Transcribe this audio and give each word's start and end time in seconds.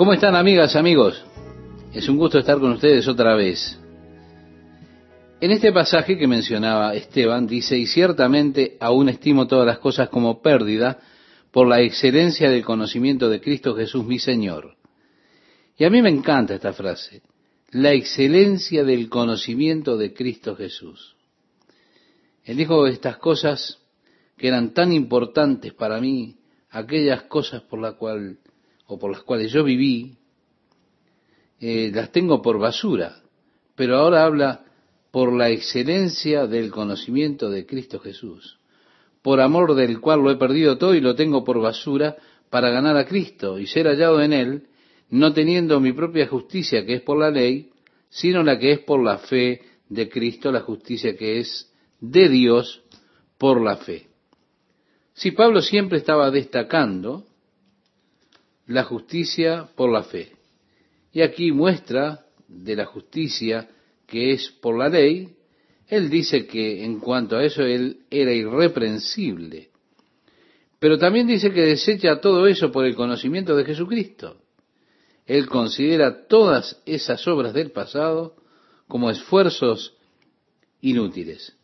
¿Cómo 0.00 0.14
están 0.14 0.34
amigas, 0.34 0.76
amigos? 0.76 1.22
Es 1.92 2.08
un 2.08 2.16
gusto 2.16 2.38
estar 2.38 2.58
con 2.58 2.72
ustedes 2.72 3.06
otra 3.06 3.34
vez. 3.34 3.78
En 5.42 5.50
este 5.50 5.72
pasaje 5.72 6.16
que 6.16 6.26
mencionaba 6.26 6.94
Esteban 6.94 7.46
dice, 7.46 7.76
y 7.76 7.86
ciertamente 7.86 8.78
aún 8.80 9.10
estimo 9.10 9.46
todas 9.46 9.66
las 9.66 9.78
cosas 9.78 10.08
como 10.08 10.40
pérdida 10.40 11.00
por 11.50 11.68
la 11.68 11.82
excelencia 11.82 12.48
del 12.48 12.64
conocimiento 12.64 13.28
de 13.28 13.42
Cristo 13.42 13.76
Jesús 13.76 14.06
mi 14.06 14.18
Señor. 14.18 14.74
Y 15.76 15.84
a 15.84 15.90
mí 15.90 16.00
me 16.00 16.08
encanta 16.08 16.54
esta 16.54 16.72
frase, 16.72 17.20
la 17.72 17.92
excelencia 17.92 18.84
del 18.84 19.10
conocimiento 19.10 19.98
de 19.98 20.14
Cristo 20.14 20.56
Jesús. 20.56 21.14
Él 22.42 22.56
dijo 22.56 22.86
estas 22.86 23.18
cosas 23.18 23.80
que 24.38 24.48
eran 24.48 24.72
tan 24.72 24.94
importantes 24.94 25.74
para 25.74 26.00
mí, 26.00 26.38
aquellas 26.70 27.24
cosas 27.24 27.60
por 27.60 27.82
la 27.82 27.92
cual 27.98 28.38
o 28.90 28.98
por 28.98 29.12
las 29.12 29.22
cuales 29.22 29.52
yo 29.52 29.62
viví, 29.62 30.16
eh, 31.60 31.90
las 31.94 32.10
tengo 32.10 32.42
por 32.42 32.58
basura, 32.58 33.22
pero 33.76 33.96
ahora 33.96 34.24
habla 34.24 34.64
por 35.12 35.32
la 35.32 35.48
excelencia 35.50 36.46
del 36.46 36.70
conocimiento 36.70 37.50
de 37.50 37.66
Cristo 37.66 38.00
Jesús, 38.00 38.58
por 39.22 39.40
amor 39.40 39.74
del 39.74 40.00
cual 40.00 40.20
lo 40.22 40.30
he 40.30 40.36
perdido 40.36 40.76
todo 40.76 40.94
y 40.94 41.00
lo 41.00 41.14
tengo 41.14 41.44
por 41.44 41.60
basura 41.60 42.16
para 42.50 42.70
ganar 42.70 42.96
a 42.96 43.06
Cristo 43.06 43.58
y 43.58 43.66
ser 43.66 43.86
hallado 43.86 44.20
en 44.22 44.32
Él, 44.32 44.66
no 45.08 45.32
teniendo 45.32 45.78
mi 45.78 45.92
propia 45.92 46.26
justicia 46.26 46.84
que 46.84 46.94
es 46.94 47.02
por 47.02 47.18
la 47.18 47.30
ley, 47.30 47.70
sino 48.08 48.42
la 48.42 48.58
que 48.58 48.72
es 48.72 48.80
por 48.80 49.02
la 49.02 49.18
fe 49.18 49.62
de 49.88 50.08
Cristo, 50.08 50.50
la 50.50 50.60
justicia 50.60 51.16
que 51.16 51.38
es 51.38 51.72
de 52.00 52.28
Dios 52.28 52.82
por 53.38 53.62
la 53.62 53.76
fe. 53.76 54.08
Si 55.14 55.30
Pablo 55.30 55.60
siempre 55.60 55.98
estaba 55.98 56.30
destacando 56.30 57.29
la 58.70 58.84
justicia 58.84 59.68
por 59.74 59.90
la 59.90 60.04
fe. 60.04 60.32
Y 61.12 61.22
aquí 61.22 61.50
muestra 61.50 62.26
de 62.46 62.76
la 62.76 62.86
justicia 62.86 63.68
que 64.06 64.32
es 64.32 64.48
por 64.62 64.78
la 64.78 64.88
ley, 64.88 65.28
él 65.88 66.08
dice 66.08 66.46
que 66.46 66.84
en 66.84 67.00
cuanto 67.00 67.36
a 67.36 67.44
eso 67.44 67.62
él 67.62 68.04
era 68.10 68.32
irreprensible. 68.32 69.70
Pero 70.78 70.98
también 70.98 71.26
dice 71.26 71.52
que 71.52 71.62
desecha 71.62 72.20
todo 72.20 72.46
eso 72.46 72.70
por 72.70 72.86
el 72.86 72.94
conocimiento 72.94 73.56
de 73.56 73.64
Jesucristo. 73.64 74.36
Él 75.26 75.48
considera 75.48 76.26
todas 76.28 76.80
esas 76.86 77.26
obras 77.26 77.52
del 77.52 77.72
pasado 77.72 78.36
como 78.86 79.10
esfuerzos 79.10 79.94
inútiles. 80.80 81.56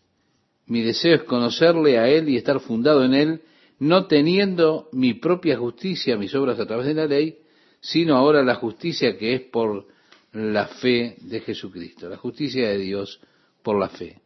Mi 0.67 0.83
deseo 0.83 1.15
es 1.15 1.23
conocerle 1.23 1.99
a 1.99 2.09
Él 2.09 2.29
y 2.29 2.37
estar 2.37 2.59
fundado 2.59 3.05
en 3.05 3.15
Él, 3.15 3.43
no 3.79 4.07
teniendo 4.07 4.89
mi 4.93 5.15
propia 5.15 5.59
justicia, 5.59 6.17
mis 6.17 6.35
obras 6.35 6.59
a 6.59 6.67
través 6.67 6.87
de 6.87 6.95
la 6.95 7.07
ley, 7.07 7.39
sino 7.81 8.17
ahora 8.17 8.43
la 8.43 8.55
justicia 8.55 9.17
que 9.17 9.35
es 9.35 9.41
por 9.43 9.87
la 10.33 10.67
fe 10.67 11.17
de 11.21 11.41
Jesucristo, 11.41 12.09
la 12.09 12.17
justicia 12.17 12.69
de 12.69 12.79
Dios 12.79 13.21
por 13.63 13.79
la 13.79 13.89
fe. 13.89 14.21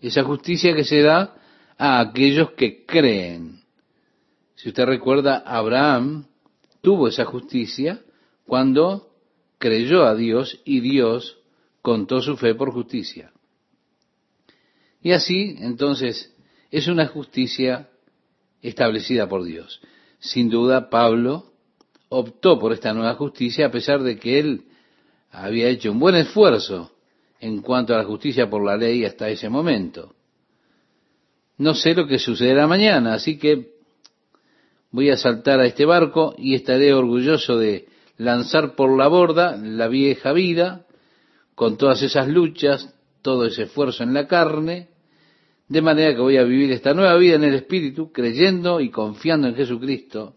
Esa 0.00 0.24
justicia 0.24 0.74
que 0.74 0.84
se 0.84 1.02
da 1.02 1.36
a 1.78 2.00
aquellos 2.00 2.52
que 2.52 2.84
creen. 2.84 3.60
Si 4.54 4.68
usted 4.68 4.84
recuerda, 4.84 5.38
Abraham 5.38 6.26
tuvo 6.80 7.08
esa 7.08 7.24
justicia 7.24 8.00
cuando 8.46 9.10
creyó 9.58 10.04
a 10.04 10.14
Dios 10.14 10.60
y 10.64 10.80
Dios 10.80 11.38
contó 11.80 12.20
su 12.20 12.36
fe 12.36 12.54
por 12.54 12.72
justicia. 12.72 13.32
Y 15.00 15.12
así, 15.12 15.56
entonces, 15.58 16.34
es 16.70 16.86
una 16.86 17.08
justicia 17.08 17.88
establecida 18.62 19.28
por 19.28 19.44
Dios. 19.44 19.80
Sin 20.18 20.48
duda, 20.48 20.88
Pablo 20.88 21.52
optó 22.08 22.58
por 22.58 22.72
esta 22.72 22.92
nueva 22.94 23.14
justicia 23.14 23.66
a 23.66 23.70
pesar 23.70 24.02
de 24.02 24.18
que 24.18 24.38
él 24.38 24.64
había 25.30 25.68
hecho 25.68 25.90
un 25.90 25.98
buen 25.98 26.14
esfuerzo 26.14 26.92
en 27.40 27.60
cuanto 27.60 27.94
a 27.94 27.98
la 27.98 28.04
justicia 28.04 28.48
por 28.48 28.64
la 28.64 28.76
ley 28.76 29.04
hasta 29.04 29.28
ese 29.28 29.48
momento. 29.48 30.14
No 31.58 31.74
sé 31.74 31.94
lo 31.94 32.06
que 32.06 32.18
sucederá 32.18 32.66
mañana, 32.66 33.14
así 33.14 33.38
que 33.38 33.72
voy 34.90 35.10
a 35.10 35.16
saltar 35.16 35.60
a 35.60 35.66
este 35.66 35.84
barco 35.84 36.34
y 36.38 36.54
estaré 36.54 36.94
orgulloso 36.94 37.58
de 37.58 37.88
lanzar 38.16 38.76
por 38.76 38.96
la 38.96 39.08
borda 39.08 39.56
la 39.56 39.88
vieja 39.88 40.32
vida, 40.32 40.86
con 41.54 41.76
todas 41.76 42.02
esas 42.02 42.28
luchas, 42.28 42.94
todo 43.22 43.46
ese 43.46 43.64
esfuerzo 43.64 44.02
en 44.02 44.14
la 44.14 44.26
carne, 44.26 44.88
de 45.68 45.82
manera 45.82 46.14
que 46.14 46.20
voy 46.20 46.36
a 46.36 46.44
vivir 46.44 46.72
esta 46.72 46.94
nueva 46.94 47.16
vida 47.16 47.36
en 47.36 47.44
el 47.44 47.54
Espíritu, 47.54 48.12
creyendo 48.12 48.80
y 48.80 48.90
confiando 48.90 49.48
en 49.48 49.54
Jesucristo, 49.54 50.36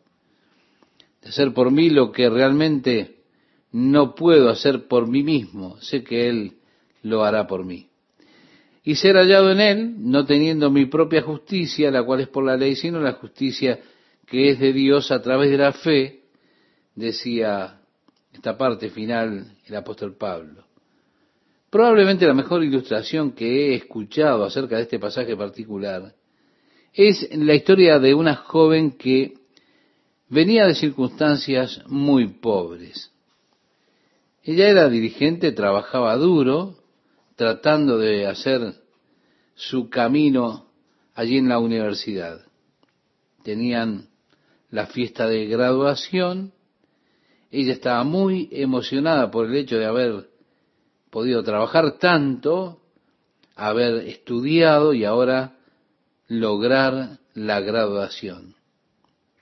de 1.21 1.29
hacer 1.29 1.53
por 1.53 1.71
mí 1.71 1.89
lo 1.89 2.11
que 2.11 2.29
realmente 2.29 3.17
no 3.71 4.15
puedo 4.15 4.49
hacer 4.49 4.87
por 4.87 5.07
mí 5.07 5.23
mismo, 5.23 5.77
sé 5.81 6.03
que 6.03 6.29
Él 6.29 6.53
lo 7.03 7.23
hará 7.23 7.47
por 7.47 7.65
mí. 7.65 7.89
Y 8.83 8.95
ser 8.95 9.15
hallado 9.15 9.51
en 9.51 9.59
Él, 9.59 9.95
no 9.97 10.25
teniendo 10.25 10.69
mi 10.69 10.85
propia 10.85 11.23
justicia, 11.23 11.91
la 11.91 12.03
cual 12.03 12.21
es 12.21 12.27
por 12.27 12.45
la 12.45 12.55
ley, 12.55 12.75
sino 12.75 12.99
la 12.99 13.13
justicia 13.13 13.79
que 14.27 14.51
es 14.51 14.59
de 14.59 14.73
Dios 14.73 15.11
a 15.11 15.21
través 15.21 15.49
de 15.49 15.57
la 15.57 15.73
fe, 15.73 16.21
decía 16.95 17.81
esta 18.31 18.57
parte 18.57 18.89
final 18.89 19.51
el 19.65 19.75
apóstol 19.75 20.15
Pablo. 20.15 20.63
Probablemente 21.69 22.25
la 22.25 22.33
mejor 22.33 22.63
ilustración 22.63 23.31
que 23.33 23.45
he 23.45 23.75
escuchado 23.75 24.43
acerca 24.45 24.77
de 24.77 24.83
este 24.83 24.99
pasaje 24.99 25.35
particular 25.35 26.13
es 26.93 27.27
la 27.35 27.53
historia 27.53 27.99
de 27.99 28.13
una 28.13 28.35
joven 28.35 28.91
que 28.91 29.33
venía 30.29 30.65
de 30.65 30.75
circunstancias 30.75 31.81
muy 31.87 32.27
pobres. 32.27 33.11
Ella 34.43 34.69
era 34.69 34.89
dirigente, 34.89 35.51
trabajaba 35.51 36.15
duro, 36.15 36.77
tratando 37.35 37.97
de 37.97 38.27
hacer 38.27 38.75
su 39.55 39.89
camino 39.89 40.67
allí 41.15 41.37
en 41.37 41.49
la 41.49 41.59
universidad. 41.59 42.41
Tenían 43.43 44.07
la 44.69 44.87
fiesta 44.87 45.27
de 45.27 45.45
graduación, 45.47 46.53
ella 47.51 47.73
estaba 47.73 48.03
muy 48.03 48.49
emocionada 48.51 49.31
por 49.31 49.47
el 49.47 49.55
hecho 49.55 49.77
de 49.77 49.85
haber 49.85 50.29
podido 51.15 51.43
trabajar 51.43 51.97
tanto, 51.97 52.81
haber 53.55 54.05
estudiado 54.05 54.93
y 54.93 55.05
ahora 55.05 55.55
lograr 56.27 57.19
la 57.33 57.61
graduación. 57.61 58.53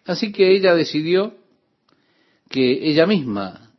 Así 0.06 0.32
que 0.32 0.56
ella 0.56 0.76
decidió 0.76 1.34
que 2.48 2.88
ella 2.88 3.08
misma 3.08 3.72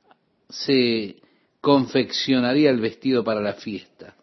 se 0.48 1.22
confeccionaría 1.60 2.70
el 2.70 2.80
vestido 2.80 3.22
para 3.22 3.40
la 3.40 3.52
fiesta. 3.52 4.16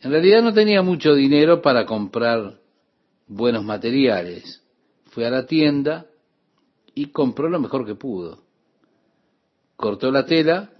En 0.00 0.10
realidad 0.10 0.42
no 0.42 0.52
tenía 0.52 0.82
mucho 0.82 1.14
dinero 1.14 1.62
para 1.62 1.86
comprar 1.86 2.58
buenos 3.28 3.62
materiales. 3.62 4.60
Fue 5.12 5.24
a 5.24 5.30
la 5.30 5.46
tienda 5.46 6.06
y 6.96 7.12
compró 7.12 7.48
lo 7.48 7.60
mejor 7.60 7.86
que 7.86 7.94
pudo. 7.94 8.42
Cortó 9.76 10.10
la 10.10 10.26
tela, 10.26 10.72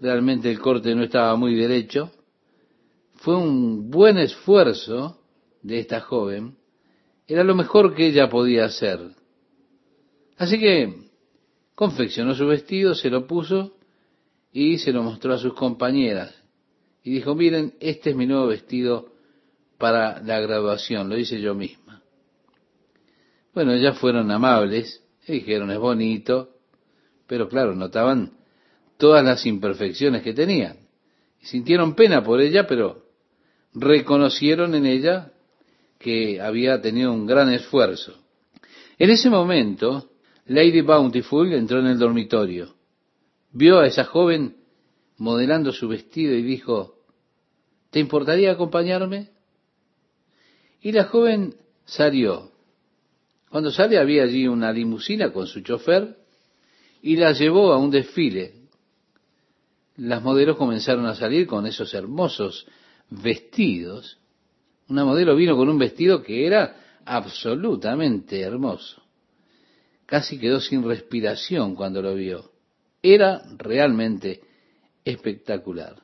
realmente 0.00 0.50
el 0.50 0.58
corte 0.58 0.94
no 0.94 1.02
estaba 1.02 1.36
muy 1.36 1.54
derecho. 1.54 2.10
Fue 3.16 3.36
un 3.36 3.90
buen 3.90 4.18
esfuerzo 4.18 5.20
de 5.62 5.78
esta 5.78 6.00
joven. 6.00 6.56
Era 7.26 7.42
lo 7.44 7.54
mejor 7.54 7.94
que 7.94 8.06
ella 8.06 8.28
podía 8.28 8.66
hacer. 8.66 9.00
Así 10.36 10.58
que 10.58 10.92
confeccionó 11.74 12.34
su 12.34 12.46
vestido, 12.46 12.94
se 12.94 13.10
lo 13.10 13.26
puso 13.26 13.76
y 14.52 14.78
se 14.78 14.92
lo 14.92 15.02
mostró 15.02 15.34
a 15.34 15.38
sus 15.38 15.54
compañeras. 15.54 16.34
Y 17.02 17.10
dijo, 17.10 17.34
miren, 17.34 17.74
este 17.80 18.10
es 18.10 18.16
mi 18.16 18.26
nuevo 18.26 18.46
vestido 18.46 19.12
para 19.78 20.22
la 20.22 20.40
graduación, 20.40 21.08
lo 21.08 21.18
hice 21.18 21.40
yo 21.40 21.54
misma. 21.54 22.02
Bueno, 23.52 23.72
ellas 23.72 23.98
fueron 23.98 24.30
amables, 24.30 25.02
y 25.26 25.32
dijeron, 25.34 25.70
es 25.70 25.78
bonito, 25.78 26.50
pero 27.26 27.48
claro, 27.48 27.74
notaban 27.74 28.32
todas 28.96 29.24
las 29.24 29.44
imperfecciones 29.46 30.22
que 30.22 30.32
tenían. 30.32 30.78
Sintieron 31.42 31.94
pena 31.94 32.22
por 32.22 32.40
ella, 32.40 32.66
pero 32.66 33.04
reconocieron 33.74 34.74
en 34.74 34.86
ella 34.86 35.32
que 35.98 36.40
había 36.40 36.80
tenido 36.80 37.12
un 37.12 37.26
gran 37.26 37.52
esfuerzo. 37.52 38.14
En 38.98 39.10
ese 39.10 39.30
momento, 39.30 40.10
Lady 40.46 40.80
Bountiful 40.80 41.52
entró 41.52 41.80
en 41.80 41.86
el 41.86 41.98
dormitorio, 41.98 42.74
vio 43.52 43.80
a 43.80 43.86
esa 43.86 44.04
joven 44.04 44.56
modelando 45.16 45.72
su 45.72 45.88
vestido 45.88 46.34
y 46.34 46.42
dijo, 46.42 46.96
¿te 47.90 48.00
importaría 48.00 48.52
acompañarme? 48.52 49.30
Y 50.80 50.92
la 50.92 51.04
joven 51.04 51.54
salió. 51.84 52.52
Cuando 53.48 53.70
sale 53.70 53.98
había 53.98 54.24
allí 54.24 54.46
una 54.46 54.72
limusina 54.72 55.32
con 55.32 55.46
su 55.46 55.60
chofer 55.60 56.16
y 57.00 57.16
la 57.16 57.32
llevó 57.32 57.72
a 57.72 57.78
un 57.78 57.90
desfile 57.90 58.63
las 59.96 60.22
modelos 60.22 60.56
comenzaron 60.56 61.06
a 61.06 61.14
salir 61.14 61.46
con 61.46 61.66
esos 61.66 61.94
hermosos 61.94 62.66
vestidos. 63.10 64.18
Una 64.88 65.04
modelo 65.04 65.36
vino 65.36 65.56
con 65.56 65.68
un 65.68 65.78
vestido 65.78 66.22
que 66.22 66.46
era 66.46 66.76
absolutamente 67.04 68.40
hermoso. 68.40 69.02
casi 70.06 70.38
quedó 70.38 70.60
sin 70.60 70.84
respiración 70.84 71.74
cuando 71.74 72.02
lo 72.02 72.14
vio. 72.14 72.50
Era 73.02 73.42
realmente 73.56 74.42
espectacular. 75.04 75.96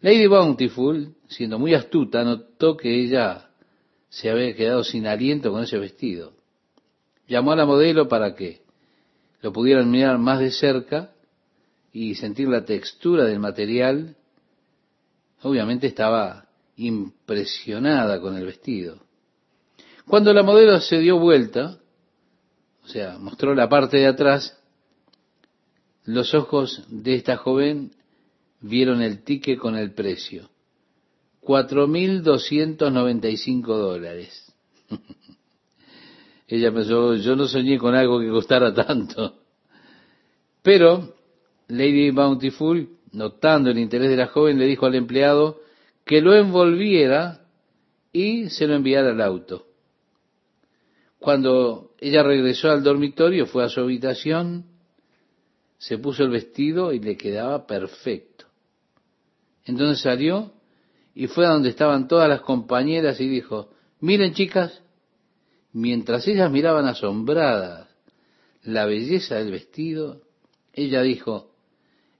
Lady 0.00 0.26
Bountiful, 0.26 1.14
siendo 1.28 1.58
muy 1.58 1.74
astuta, 1.74 2.24
notó 2.24 2.76
que 2.76 3.02
ella 3.02 3.50
se 4.08 4.30
había 4.30 4.54
quedado 4.54 4.84
sin 4.84 5.06
aliento 5.06 5.50
con 5.50 5.62
ese 5.62 5.78
vestido. 5.78 6.32
Llamó 7.26 7.52
a 7.52 7.56
la 7.56 7.66
modelo 7.66 8.08
para 8.08 8.34
que 8.34 8.62
lo 9.40 9.52
pudieran 9.52 9.90
mirar 9.90 10.18
más 10.18 10.38
de 10.38 10.50
cerca 10.50 11.15
y 11.96 12.14
sentir 12.14 12.48
la 12.48 12.64
textura 12.66 13.24
del 13.24 13.38
material. 13.38 14.16
Obviamente 15.40 15.86
estaba 15.86 16.46
impresionada 16.76 18.20
con 18.20 18.36
el 18.36 18.44
vestido. 18.44 18.98
Cuando 20.06 20.34
la 20.34 20.42
modelo 20.42 20.78
se 20.78 20.98
dio 20.98 21.18
vuelta, 21.18 21.78
o 22.84 22.88
sea, 22.88 23.16
mostró 23.16 23.54
la 23.54 23.70
parte 23.70 23.96
de 23.96 24.08
atrás, 24.08 24.62
los 26.04 26.34
ojos 26.34 26.84
de 26.90 27.14
esta 27.14 27.38
joven 27.38 27.92
vieron 28.60 29.00
el 29.00 29.24
ticket 29.24 29.58
con 29.58 29.74
el 29.74 29.94
precio. 29.94 30.50
4.295 31.40 33.64
dólares. 33.64 34.52
Ella 36.46 36.70
pensó, 36.74 37.14
yo 37.14 37.36
no 37.36 37.48
soñé 37.48 37.78
con 37.78 37.94
algo 37.94 38.20
que 38.20 38.28
costara 38.28 38.74
tanto. 38.74 39.38
Pero 40.62 41.15
Lady 41.68 42.10
Bountiful, 42.10 42.88
notando 43.12 43.70
el 43.70 43.78
interés 43.78 44.10
de 44.10 44.16
la 44.16 44.28
joven, 44.28 44.58
le 44.58 44.66
dijo 44.66 44.86
al 44.86 44.94
empleado 44.94 45.60
que 46.04 46.20
lo 46.20 46.34
envolviera 46.34 47.46
y 48.12 48.48
se 48.50 48.66
lo 48.66 48.74
enviara 48.74 49.10
al 49.10 49.20
auto. 49.20 49.66
Cuando 51.18 51.92
ella 51.98 52.22
regresó 52.22 52.70
al 52.70 52.82
dormitorio, 52.82 53.46
fue 53.46 53.64
a 53.64 53.68
su 53.68 53.80
habitación, 53.80 54.66
se 55.78 55.98
puso 55.98 56.22
el 56.22 56.30
vestido 56.30 56.92
y 56.92 57.00
le 57.00 57.16
quedaba 57.16 57.66
perfecto. 57.66 58.46
Entonces 59.64 60.00
salió 60.00 60.52
y 61.14 61.26
fue 61.26 61.46
a 61.46 61.50
donde 61.50 61.70
estaban 61.70 62.06
todas 62.06 62.28
las 62.28 62.42
compañeras 62.42 63.20
y 63.20 63.28
dijo, 63.28 63.70
miren 64.00 64.34
chicas, 64.34 64.82
mientras 65.72 66.28
ellas 66.28 66.50
miraban 66.50 66.86
asombradas 66.86 67.88
la 68.62 68.86
belleza 68.86 69.36
del 69.36 69.50
vestido, 69.50 70.22
ella 70.72 71.02
dijo, 71.02 71.55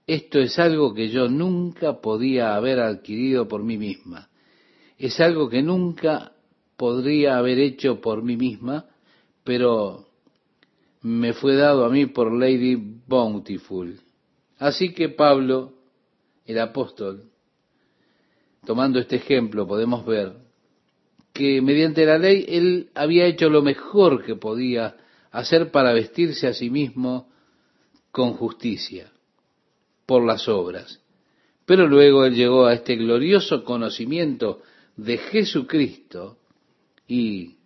esto 0.07 0.39
es 0.39 0.57
algo 0.57 0.93
que 0.93 1.09
yo 1.09 1.27
nunca 1.27 1.99
podía 1.99 2.55
haber 2.55 2.79
adquirido 2.79 3.49
por 3.49 3.63
mí 3.63 3.77
misma, 3.77 4.29
es 4.97 5.19
algo 5.19 5.49
que 5.49 5.61
nunca 5.61 6.31
podría 6.77 7.37
haber 7.37 7.59
hecho 7.59 7.99
por 7.99 8.23
mí 8.23 8.37
misma, 8.37 8.85
pero 9.43 10.07
me 11.01 11.33
fue 11.33 11.55
dado 11.55 11.85
a 11.85 11.89
mí 11.89 12.05
por 12.05 12.31
Lady 12.31 12.75
Bountiful. 13.05 13.99
Así 14.57 14.93
que 14.93 15.09
Pablo, 15.09 15.73
el 16.45 16.59
apóstol, 16.59 17.23
tomando 18.65 18.99
este 18.99 19.17
ejemplo, 19.17 19.67
podemos 19.67 20.05
ver 20.05 20.33
que 21.33 21.61
mediante 21.61 22.05
la 22.05 22.17
ley 22.17 22.45
él 22.47 22.89
había 22.95 23.25
hecho 23.25 23.49
lo 23.49 23.61
mejor 23.61 24.23
que 24.25 24.35
podía 24.35 24.95
hacer 25.31 25.69
para 25.69 25.93
vestirse 25.93 26.47
a 26.47 26.53
sí 26.53 26.69
mismo 26.69 27.29
con 28.11 28.33
justicia 28.33 29.11
por 30.07 30.25
las 30.25 30.47
obras. 30.47 30.99
Pero 31.67 31.85
luego 31.85 32.25
él 32.25 32.33
llegó 32.33 32.65
a 32.65 32.73
este 32.73 32.95
glorioso 32.95 33.63
conocimiento 33.63 34.61
de 34.95 35.17
Jesucristo 35.17 36.37
y 37.07 37.57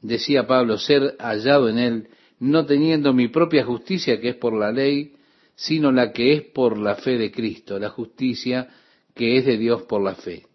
decía 0.00 0.46
Pablo, 0.46 0.78
ser 0.78 1.14
hallado 1.20 1.68
en 1.68 1.78
él, 1.78 2.08
no 2.40 2.66
teniendo 2.66 3.12
mi 3.12 3.28
propia 3.28 3.64
justicia 3.64 4.20
que 4.20 4.30
es 4.30 4.36
por 4.36 4.58
la 4.58 4.72
ley, 4.72 5.12
sino 5.54 5.92
la 5.92 6.12
que 6.12 6.32
es 6.32 6.42
por 6.42 6.78
la 6.78 6.96
fe 6.96 7.18
de 7.18 7.30
Cristo, 7.30 7.78
la 7.78 7.90
justicia 7.90 8.68
que 9.14 9.36
es 9.36 9.44
de 9.44 9.58
Dios 9.58 9.82
por 9.82 10.02
la 10.02 10.14
fe. 10.14 10.46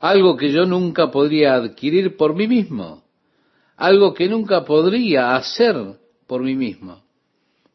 Algo 0.00 0.36
que 0.36 0.52
yo 0.52 0.66
nunca 0.66 1.10
podría 1.10 1.54
adquirir 1.54 2.16
por 2.16 2.34
mí 2.34 2.46
mismo, 2.46 3.04
algo 3.76 4.14
que 4.14 4.28
nunca 4.28 4.64
podría 4.64 5.34
hacer 5.34 5.76
por 6.26 6.42
mí 6.42 6.54
mismo, 6.54 7.03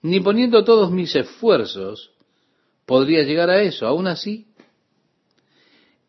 ni 0.02 0.20
poniendo 0.20 0.64
todos 0.64 0.92
mis 0.92 1.16
esfuerzos, 1.16 2.12
podría 2.86 3.24
llegar 3.24 3.50
a 3.50 3.62
eso. 3.62 3.86
Aún 3.86 4.08
así, 4.08 4.48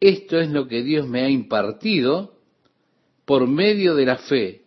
esto 0.00 0.38
es 0.38 0.50
lo 0.50 0.66
que 0.66 0.82
Dios 0.82 1.06
me 1.06 1.22
ha 1.22 1.28
impartido 1.28 2.34
por 3.24 3.46
medio 3.46 3.94
de 3.94 4.06
la 4.06 4.16
fe, 4.16 4.62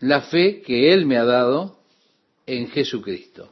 la 0.00 0.20
fe 0.20 0.62
que 0.62 0.92
Él 0.92 1.06
me 1.06 1.16
ha 1.16 1.24
dado 1.24 1.78
en 2.46 2.68
Jesucristo. 2.68 3.50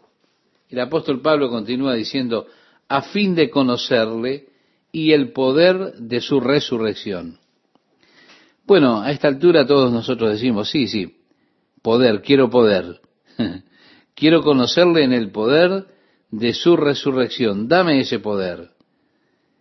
El 0.68 0.80
apóstol 0.80 1.20
Pablo 1.20 1.48
continúa 1.48 1.94
diciendo, 1.94 2.46
a 2.88 3.02
fin 3.02 3.34
de 3.34 3.50
conocerle 3.50 4.48
y 4.92 5.12
el 5.12 5.32
poder 5.32 5.94
de 5.94 6.20
su 6.20 6.40
resurrección. 6.40 7.38
Bueno, 8.64 9.00
a 9.00 9.12
esta 9.12 9.28
altura 9.28 9.66
todos 9.66 9.92
nosotros 9.92 10.32
decimos, 10.32 10.70
sí, 10.70 10.88
sí, 10.88 11.16
poder, 11.82 12.22
quiero 12.22 12.50
poder. 12.50 13.00
quiero 14.16 14.42
conocerle 14.42 15.04
en 15.04 15.12
el 15.12 15.30
poder 15.30 15.86
de 16.30 16.52
su 16.54 16.76
resurrección. 16.76 17.68
Dame 17.68 18.00
ese 18.00 18.18
poder. 18.18 18.70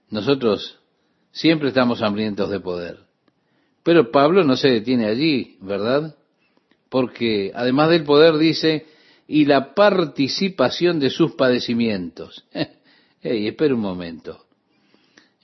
Nosotros 0.09 0.79
siempre 1.31 1.67
estamos 1.67 2.01
hambrientos 2.01 2.49
de 2.49 2.59
poder. 2.59 2.99
Pero 3.83 4.09
Pablo 4.09 4.43
no 4.43 4.57
se 4.57 4.69
detiene 4.69 5.05
allí, 5.05 5.57
¿verdad? 5.61 6.15
Porque 6.89 7.51
además 7.53 7.89
del 7.89 8.03
poder 8.03 8.37
dice, 8.37 8.87
y 9.27 9.45
la 9.45 9.75
participación 9.75 10.99
de 10.99 11.11
sus 11.11 11.33
padecimientos. 11.33 12.45
hey, 13.21 13.47
espera 13.47 13.75
un 13.75 13.81
momento. 13.81 14.45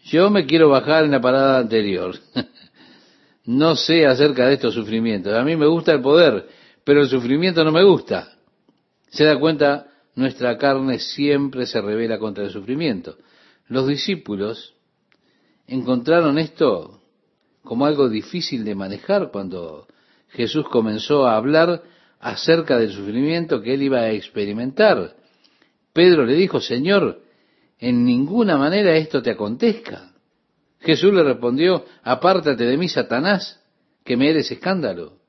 Yo 0.06 0.32
me 0.32 0.46
quiero 0.48 0.70
bajar 0.70 1.04
en 1.04 1.12
la 1.12 1.22
parada 1.22 1.60
anterior. 1.60 2.16
no 3.46 3.76
sé 3.76 4.08
acerca 4.08 4.48
de 4.48 4.56
estos 4.56 4.74
sufrimientos. 4.74 5.34
A 5.34 5.44
mí 5.44 5.56
me 5.56 5.68
gusta 5.68 5.92
el 5.92 6.02
poder, 6.02 6.48
pero 6.84 7.02
el 7.02 7.10
sufrimiento 7.10 7.64
no 7.64 7.72
me 7.72 7.84
gusta. 7.84 8.38
Se 9.12 9.26
da 9.26 9.40
cuenta, 9.40 9.88
nuestra 10.16 10.58
carne 10.58 11.00
siempre 11.00 11.66
se 11.66 11.82
revela 11.82 12.18
contra 12.18 12.44
el 12.44 12.50
sufrimiento. 12.50 13.18
Los 13.68 13.88
discípulos 13.88 14.74
encontraron 15.68 16.38
esto 16.38 17.02
como 17.64 17.86
algo 17.86 18.10
difícil 18.10 18.64
de 18.64 18.76
manejar 18.76 19.32
cuando 19.32 19.88
Jesús 20.30 20.66
comenzó 20.70 21.28
a 21.28 21.36
hablar 21.36 21.84
acerca 22.20 22.78
del 22.78 22.92
sufrimiento 22.92 23.62
que 23.62 23.74
él 23.74 23.84
iba 23.84 24.00
a 24.00 24.12
experimentar. 24.12 25.16
Pedro 25.94 26.26
le 26.26 26.36
dijo, 26.36 26.60
Señor, 26.60 27.22
en 27.80 28.06
ninguna 28.06 28.58
manera 28.58 28.96
esto 28.96 29.22
te 29.22 29.32
acontezca. 29.32 30.14
Jesús 30.80 31.14
le 31.14 31.24
respondió, 31.24 31.86
apártate 32.04 32.64
de 32.64 32.78
mí, 32.78 32.88
Satanás, 32.88 33.62
que 34.04 34.18
me 34.18 34.30
eres 34.30 34.52
escándalo. 34.52 35.21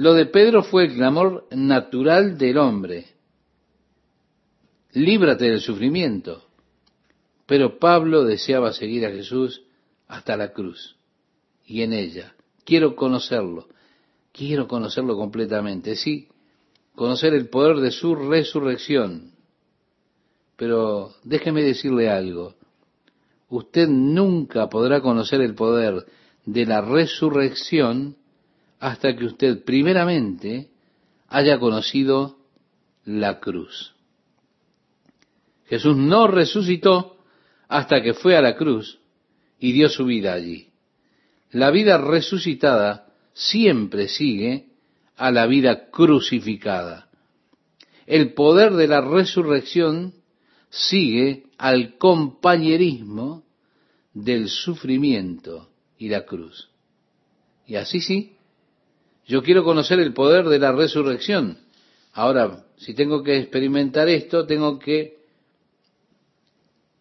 Lo 0.00 0.14
de 0.14 0.24
Pedro 0.24 0.62
fue 0.62 0.84
el 0.84 0.94
clamor 0.94 1.46
natural 1.50 2.38
del 2.38 2.56
hombre. 2.56 3.08
Líbrate 4.92 5.44
del 5.44 5.60
sufrimiento. 5.60 6.42
Pero 7.44 7.78
Pablo 7.78 8.24
deseaba 8.24 8.72
seguir 8.72 9.04
a 9.04 9.10
Jesús 9.10 9.60
hasta 10.08 10.38
la 10.38 10.54
cruz 10.54 10.96
y 11.66 11.82
en 11.82 11.92
ella. 11.92 12.34
Quiero 12.64 12.96
conocerlo, 12.96 13.68
quiero 14.32 14.66
conocerlo 14.66 15.18
completamente, 15.18 15.96
sí, 15.96 16.28
conocer 16.94 17.34
el 17.34 17.50
poder 17.50 17.76
de 17.76 17.90
su 17.90 18.14
resurrección. 18.14 19.32
Pero 20.56 21.12
déjeme 21.24 21.62
decirle 21.62 22.08
algo, 22.08 22.54
usted 23.50 23.86
nunca 23.86 24.70
podrá 24.70 25.02
conocer 25.02 25.42
el 25.42 25.54
poder 25.54 26.06
de 26.46 26.64
la 26.64 26.80
resurrección 26.80 28.16
hasta 28.80 29.14
que 29.14 29.26
usted 29.26 29.62
primeramente 29.62 30.70
haya 31.28 31.58
conocido 31.58 32.38
la 33.04 33.38
cruz. 33.38 33.94
Jesús 35.66 35.96
no 35.96 36.26
resucitó 36.26 37.18
hasta 37.68 38.02
que 38.02 38.14
fue 38.14 38.36
a 38.36 38.42
la 38.42 38.56
cruz 38.56 38.98
y 39.60 39.72
dio 39.72 39.88
su 39.88 40.06
vida 40.06 40.32
allí. 40.32 40.70
La 41.52 41.70
vida 41.70 41.98
resucitada 41.98 43.12
siempre 43.34 44.08
sigue 44.08 44.70
a 45.16 45.30
la 45.30 45.46
vida 45.46 45.90
crucificada. 45.90 47.08
El 48.06 48.32
poder 48.32 48.72
de 48.72 48.88
la 48.88 49.02
resurrección 49.02 50.14
sigue 50.70 51.44
al 51.58 51.98
compañerismo 51.98 53.44
del 54.14 54.48
sufrimiento 54.48 55.70
y 55.98 56.08
la 56.08 56.24
cruz. 56.24 56.70
Y 57.66 57.76
así 57.76 58.00
sí, 58.00 58.36
yo 59.26 59.42
quiero 59.42 59.64
conocer 59.64 60.00
el 60.00 60.12
poder 60.12 60.46
de 60.46 60.58
la 60.58 60.72
resurrección. 60.72 61.58
Ahora, 62.12 62.64
si 62.76 62.94
tengo 62.94 63.22
que 63.22 63.38
experimentar 63.38 64.08
esto, 64.08 64.46
tengo 64.46 64.78
que 64.78 65.20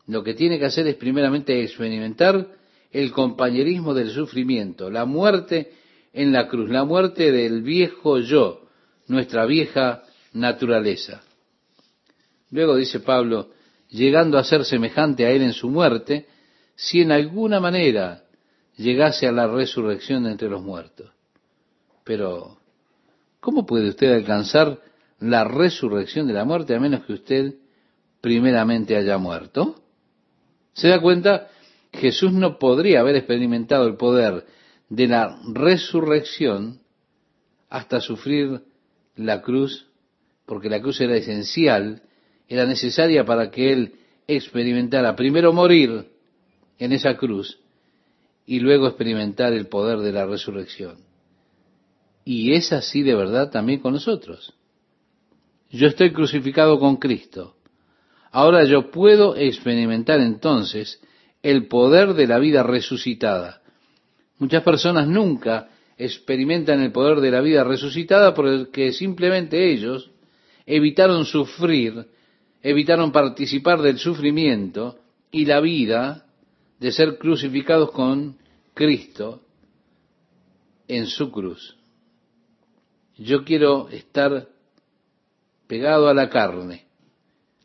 lo 0.08 0.24
que 0.24 0.34
tiene 0.34 0.58
que 0.58 0.66
hacer 0.66 0.88
es 0.88 0.96
primeramente 0.96 1.62
experimentar 1.62 2.48
el 2.92 3.12
compañerismo 3.12 3.94
del 3.94 4.10
sufrimiento, 4.10 4.90
la 4.90 5.06
muerte 5.06 5.72
en 6.14 6.32
la 6.32 6.48
cruz, 6.48 6.70
la 6.70 6.84
muerte 6.84 7.32
del 7.32 7.62
viejo 7.62 8.18
yo, 8.18 8.68
nuestra 9.08 9.46
vieja 9.46 10.04
naturaleza. 10.34 11.22
Luego 12.50 12.76
dice 12.76 13.00
Pablo, 13.00 13.50
llegando 13.90 14.40
a 14.40 14.44
ser 14.44 14.66
semejante 14.66 15.26
a 15.26 15.32
él 15.32 15.44
en 15.44 15.54
su 15.54 15.70
muerte, 15.70 16.28
si 16.76 17.02
en 17.02 17.12
alguna 17.12 17.60
manera 17.60 18.24
llegase 18.78 19.28
a 19.28 19.32
la 19.32 19.48
resurrección 19.48 20.26
entre 20.26 20.50
los 20.50 20.64
muertos. 20.64 21.12
Pero, 22.10 22.58
¿cómo 23.40 23.68
puede 23.68 23.90
usted 23.90 24.12
alcanzar 24.12 24.80
la 25.20 25.44
resurrección 25.44 26.26
de 26.26 26.34
la 26.34 26.44
muerte 26.44 26.74
a 26.74 26.80
menos 26.80 27.06
que 27.06 27.14
usted 27.14 27.54
primeramente 28.20 28.96
haya 28.96 29.20
muerto? 29.20 29.76
¿Se 30.74 30.88
da 30.88 31.00
cuenta? 31.00 31.50
Jesús 31.94 32.34
no 32.34 32.58
podría 32.58 33.02
haber 33.02 33.16
experimentado 33.16 33.86
el 33.86 33.96
poder 33.96 34.48
de 34.90 35.08
la 35.08 35.40
resurrección 35.54 36.80
hasta 37.70 38.02
sufrir 38.02 38.64
la 39.16 39.44
cruz, 39.44 39.86
porque 40.48 40.68
la 40.68 40.82
cruz 40.82 41.00
era 41.02 41.16
esencial, 41.16 42.02
era 42.48 42.66
necesaria 42.66 43.24
para 43.24 43.52
que 43.52 43.72
él 43.72 43.94
experimentara 44.26 45.16
primero 45.16 45.54
morir 45.54 46.08
en 46.80 46.92
esa 46.92 47.18
cruz 47.18 47.60
y 48.48 48.62
luego 48.62 48.88
experimentar 48.88 49.54
el 49.54 49.68
poder 49.68 50.00
de 50.00 50.12
la 50.12 50.26
resurrección. 50.26 51.08
Y 52.26 52.54
es 52.54 52.72
así 52.74 53.02
de 53.04 53.16
verdad 53.16 53.50
también 53.50 53.80
con 53.80 53.94
nosotros. 53.94 54.54
Yo 55.72 55.88
estoy 55.88 56.12
crucificado 56.12 56.80
con 56.80 56.98
Cristo. 56.98 57.56
Ahora 58.32 58.64
yo 58.64 58.92
puedo 58.92 59.36
experimentar 59.36 60.20
entonces 60.20 61.02
el 61.42 61.68
poder 61.68 62.14
de 62.14 62.28
la 62.28 62.40
vida 62.40 62.64
resucitada. 62.64 63.62
Muchas 64.38 64.64
personas 64.64 65.08
nunca 65.08 65.70
experimentan 65.98 66.82
el 66.82 66.92
poder 66.92 67.20
de 67.20 67.32
la 67.32 67.42
vida 67.42 67.64
resucitada 67.64 68.34
porque 68.34 68.94
simplemente 68.94 69.72
ellos 69.72 70.12
evitaron 70.66 71.26
sufrir, 71.26 72.08
evitaron 72.62 73.12
participar 73.12 73.82
del 73.82 73.98
sufrimiento 73.98 75.00
y 75.32 75.46
la 75.46 75.60
vida 75.60 76.26
de 76.80 76.92
ser 76.92 77.18
crucificados 77.18 77.92
con 77.92 78.38
Cristo 78.74 79.42
en 80.88 81.08
su 81.08 81.32
cruz. 81.32 81.79
Yo 83.20 83.44
quiero 83.44 83.90
estar 83.90 84.48
pegado 85.68 86.08
a 86.08 86.14
la 86.14 86.30
carne, 86.30 86.86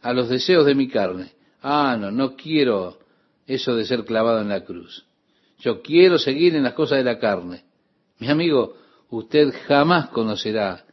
a 0.02 0.12
los 0.12 0.28
deseos 0.28 0.66
de 0.66 0.75
mi 0.75 0.88
carne. 0.88 1.32
Ah, 1.62 1.96
no, 1.99 2.11
no 2.11 2.34
quiero 2.34 2.99
eso 3.46 3.76
de 3.76 3.84
ser 3.84 4.04
clavado 4.04 4.40
en 4.40 4.49
la 4.49 4.64
cruz. 4.64 5.06
Yo 5.61 5.80
quiero 5.80 6.18
seguir 6.18 6.56
en 6.56 6.64
las 6.64 6.75
cosas 6.75 6.99
de 6.99 7.04
la 7.04 7.20
carne. 7.20 7.62
Mi 8.18 8.28
amigo, 8.28 8.76
usted 9.11 9.54
jamás 9.68 10.08
conocerá 10.08 10.84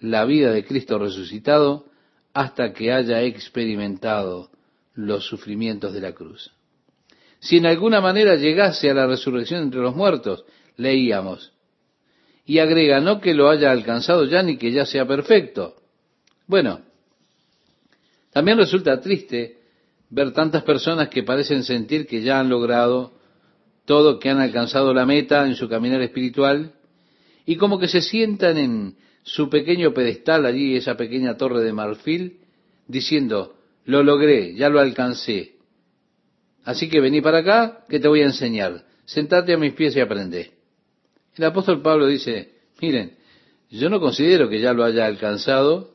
la 0.00 0.26
vida 0.26 0.52
de 0.52 0.66
Cristo 0.66 0.98
resucitado 0.98 1.86
hasta 2.34 2.74
que 2.74 2.92
haya 2.92 3.22
experimentado 3.22 4.50
los 4.94 5.26
sufrimientos 5.26 5.94
de 5.94 6.00
la 6.00 6.12
cruz. 6.12 6.52
Si 7.38 7.56
en 7.56 7.64
alguna 7.64 8.02
manera 8.02 8.36
llegase 8.36 8.90
a 8.90 8.94
la 8.94 9.06
resurrección 9.06 9.62
entre 9.62 9.80
los 9.80 9.96
muertos, 9.96 10.44
leíamos, 10.76 11.52
y 12.50 12.58
agrega, 12.58 12.98
no 12.98 13.20
que 13.20 13.32
lo 13.32 13.48
haya 13.48 13.70
alcanzado 13.70 14.24
ya 14.24 14.42
ni 14.42 14.56
que 14.56 14.72
ya 14.72 14.84
sea 14.84 15.06
perfecto. 15.06 15.76
Bueno, 16.48 16.80
también 18.32 18.58
resulta 18.58 19.00
triste 19.00 19.58
ver 20.08 20.32
tantas 20.32 20.64
personas 20.64 21.10
que 21.10 21.22
parecen 21.22 21.62
sentir 21.62 22.08
que 22.08 22.22
ya 22.22 22.40
han 22.40 22.48
logrado 22.48 23.12
todo, 23.84 24.18
que 24.18 24.30
han 24.30 24.40
alcanzado 24.40 24.92
la 24.92 25.06
meta 25.06 25.46
en 25.46 25.54
su 25.54 25.68
caminar 25.68 26.02
espiritual, 26.02 26.72
y 27.46 27.54
como 27.54 27.78
que 27.78 27.86
se 27.86 28.00
sientan 28.00 28.58
en 28.58 28.96
su 29.22 29.48
pequeño 29.48 29.94
pedestal 29.94 30.44
allí, 30.44 30.74
esa 30.74 30.96
pequeña 30.96 31.36
torre 31.36 31.60
de 31.60 31.72
marfil, 31.72 32.40
diciendo, 32.88 33.54
lo 33.84 34.02
logré, 34.02 34.56
ya 34.56 34.68
lo 34.68 34.80
alcancé. 34.80 35.52
Así 36.64 36.88
que 36.88 36.98
vení 36.98 37.20
para 37.20 37.38
acá, 37.38 37.84
que 37.88 38.00
te 38.00 38.08
voy 38.08 38.22
a 38.22 38.26
enseñar. 38.26 38.86
Sentate 39.04 39.54
a 39.54 39.56
mis 39.56 39.72
pies 39.72 39.94
y 39.94 40.00
aprende. 40.00 40.59
El 41.36 41.44
apóstol 41.44 41.80
Pablo 41.82 42.06
dice, 42.06 42.52
miren, 42.80 43.16
yo 43.70 43.88
no 43.88 44.00
considero 44.00 44.48
que 44.48 44.60
ya 44.60 44.72
lo 44.72 44.84
haya 44.84 45.06
alcanzado, 45.06 45.92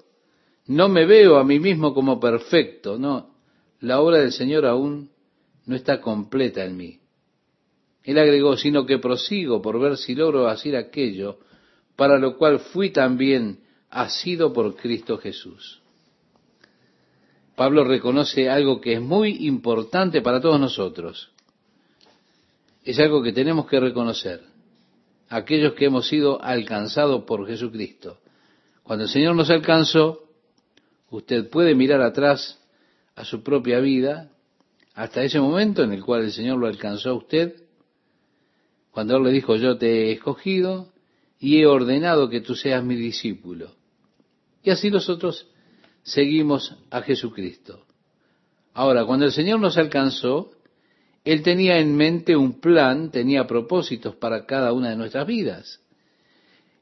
no 0.68 0.89
me 0.89 1.06
veo 1.06 1.38
a 1.38 1.44
mí 1.44 1.60
mismo 1.60 1.94
como 1.94 2.20
perfecto, 2.20 2.98
no, 2.98 3.36
la 3.82 4.00
obra 4.00 4.20
del 4.20 4.32
Señor 4.32 4.65
aún 4.65 5.10
no 5.65 5.75
está 5.75 6.01
completa 6.01 6.63
en 6.63 6.77
mí. 6.77 7.00
Él 8.04 8.20
agregó, 8.20 8.56
sino 8.56 8.86
que 8.86 9.00
prosigo 9.00 9.62
por 9.62 9.80
ver 9.80 9.98
si 9.98 10.15
logro 10.15 10.48
hacer 10.48 10.75
aquello 10.75 11.39
para 11.96 12.20
lo 12.20 12.38
cual 12.38 12.60
fui 12.60 12.92
también 12.92 13.60
asido 13.89 14.54
por 14.54 14.75
Cristo 14.75 15.18
Jesús. 15.18 15.82
Pablo 17.56 17.84
reconoce 17.84 18.50
algo 18.50 18.82
que 18.82 18.94
es 18.94 19.01
muy 19.01 19.48
importante 19.48 20.22
para 20.22 20.42
todos 20.42 20.60
nosotros. 20.60 21.32
Es 22.84 23.00
algo 23.00 23.24
que 23.24 23.32
tenemos 23.32 23.65
que 23.65 23.80
reconocer. 23.80 24.42
Aquellos 25.29 25.74
que 25.74 25.86
hemos 25.86 26.08
sido 26.08 26.41
alcanzados 26.41 27.24
por 27.24 27.48
Jesucristo. 27.48 28.20
Cuando 28.84 29.05
el 29.05 29.10
Señor 29.10 29.36
nos 29.36 29.50
alcanzó, 29.50 30.24
usted 31.10 31.50
puede 31.50 31.75
mirar 31.75 32.01
atrás 32.01 32.60
a 33.15 33.25
su 33.25 33.41
propia 33.41 33.79
vida 33.79 34.29
hasta 34.94 35.24
ese 35.24 35.39
momento 35.39 35.84
en 35.84 35.91
el 35.91 36.03
cual 36.03 36.24
el 36.24 36.32
Señor 36.32 36.58
lo 36.58 36.67
alcanzó 36.67 37.10
a 37.10 37.13
usted, 37.13 37.55
cuando 38.91 39.17
Él 39.17 39.24
le 39.24 39.32
dijo, 39.32 39.58
yo 39.58 39.77
te 39.77 40.08
he 40.08 40.12
escogido 40.13 40.94
y 41.38 41.60
he 41.60 41.65
ordenado 41.65 42.29
que 42.29 42.39
tú 42.39 42.55
seas 42.55 42.82
mi 42.84 42.96
discípulo. 42.96 43.75
Y 44.63 44.70
así 44.70 44.89
nosotros 44.89 45.48
seguimos 46.03 46.77
a 46.89 47.01
Jesucristo. 47.01 47.86
Ahora, 48.74 49.05
cuando 49.05 49.25
el 49.25 49.34
Señor 49.34 49.60
nos 49.60 49.77
alcanzó, 49.77 50.51
Él 51.25 51.41
tenía 51.41 51.79
en 51.79 51.96
mente 51.96 52.36
un 52.36 52.62
plan, 52.62 53.10
tenía 53.10 53.48
propósitos 53.48 54.15
para 54.15 54.46
cada 54.46 54.72
una 54.74 54.91
de 54.91 54.96
nuestras 54.96 55.25
vidas. 55.25 55.82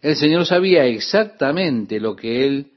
El 0.02 0.18
Señor 0.18 0.46
sabía 0.46 0.86
exactamente 0.86 2.02
lo 2.02 2.18
que 2.18 2.46
Él 2.46 2.72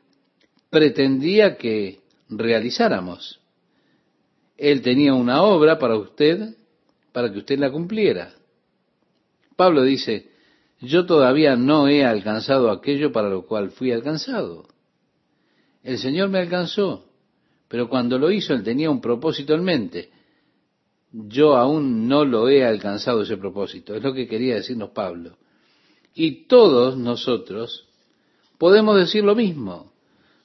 pretendía 0.71 1.57
que 1.57 1.99
realizáramos. 2.29 3.41
Él 4.57 4.81
tenía 4.81 5.13
una 5.13 5.43
obra 5.43 5.77
para 5.81 5.97
usted, 5.97 6.55
para 7.13 7.33
que 7.33 7.39
usted 7.39 7.59
la 7.59 7.73
cumpliera. 7.73 8.33
Pablo 9.57 9.83
dice, 9.83 10.31
yo 10.81 11.05
todavía 11.05 11.57
no 11.57 11.89
he 11.89 12.05
alcanzado 12.05 12.71
aquello 12.71 13.11
para 13.11 13.29
lo 13.29 13.45
cual 13.45 13.71
fui 13.71 13.91
alcanzado. 13.91 14.69
El 15.83 15.99
Señor 15.99 16.29
me 16.29 16.39
alcanzó, 16.39 17.07
pero 17.67 17.89
cuando 17.89 18.19
lo 18.19 18.31
hizo 18.31 18.55
Él 18.55 18.63
tenía 18.63 18.89
un 18.89 19.01
propósito 19.01 19.53
en 19.55 19.65
mente. 19.65 20.11
Yo 21.19 21.57
aún 21.57 22.09
no 22.09 22.27
lo 22.27 22.51
he 22.51 22.63
alcanzado 22.63 23.23
ese 23.23 23.39
propósito, 23.39 23.95
es 23.95 24.03
lo 24.03 24.13
que 24.13 24.29
quería 24.29 24.57
decirnos 24.57 24.91
Pablo. 24.91 25.39
Y 26.15 26.47
todos 26.47 26.99
nosotros 26.99 27.87
podemos 28.59 28.99
decir 28.99 29.25
lo 29.25 29.35
mismo. 29.35 29.93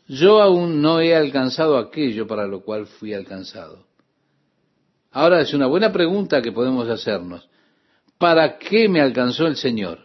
Yo 0.08 0.42
aún 0.42 0.82
no 0.82 1.01
he 1.01 1.13
alcanzado 1.13 1.78
aquello 1.78 2.25
para 2.25 2.48
lo 2.48 2.62
cual 2.62 2.86
fui 2.86 3.13
alcanzado. 3.13 3.86
Ahora 5.12 5.42
es 5.42 5.54
una 5.54 5.68
buena 5.68 5.92
pregunta 5.92 6.42
que 6.42 6.54
podemos 6.54 6.88
hacernos. 6.88 7.50
¿Para 8.18 8.58
qué 8.58 8.88
me 8.88 9.01
alcanzó 9.01 9.48
el 9.48 9.58
Señor? 9.58 10.00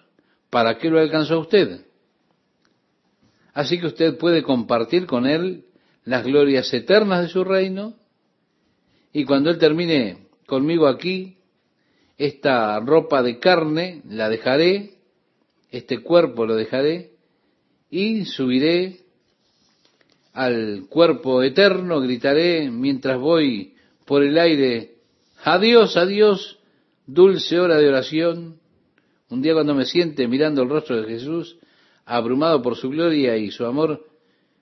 ¿Para 0.50 0.78
qué 0.78 0.90
lo 0.90 0.98
alcanzó 0.98 1.38
usted? 1.38 1.86
Así 3.54 3.78
que 3.78 3.86
usted 3.86 4.18
puede 4.18 4.42
compartir 4.42 5.06
con 5.06 5.26
Él 5.26 5.66
las 6.04 6.24
glorias 6.24 6.74
eternas 6.74 7.22
de 7.22 7.28
su 7.28 7.44
reino 7.44 7.94
y 9.12 9.24
cuando 9.24 9.50
Él 9.50 9.58
termine 9.58 10.25
conmigo 10.46 10.86
aquí, 10.86 11.36
esta 12.18 12.80
ropa 12.80 13.22
de 13.22 13.38
carne 13.38 14.02
la 14.08 14.28
dejaré, 14.28 14.94
este 15.70 15.98
cuerpo 16.02 16.46
lo 16.46 16.54
dejaré 16.54 17.10
y 17.90 18.24
subiré 18.24 19.00
al 20.32 20.86
cuerpo 20.88 21.42
eterno, 21.42 22.00
gritaré 22.00 22.70
mientras 22.70 23.18
voy 23.18 23.74
por 24.04 24.22
el 24.22 24.38
aire 24.38 24.96
Adiós, 25.44 25.96
adiós, 25.96 26.58
dulce 27.06 27.60
hora 27.60 27.78
de 27.78 27.88
oración. 27.88 28.58
Un 29.28 29.42
día 29.42 29.54
cuando 29.54 29.76
me 29.76 29.84
siente 29.84 30.26
mirando 30.26 30.62
el 30.62 30.68
rostro 30.68 31.00
de 31.00 31.08
Jesús, 31.08 31.56
abrumado 32.04 32.62
por 32.62 32.76
su 32.76 32.90
gloria 32.90 33.36
y 33.36 33.52
su 33.52 33.64
amor, 33.64 34.04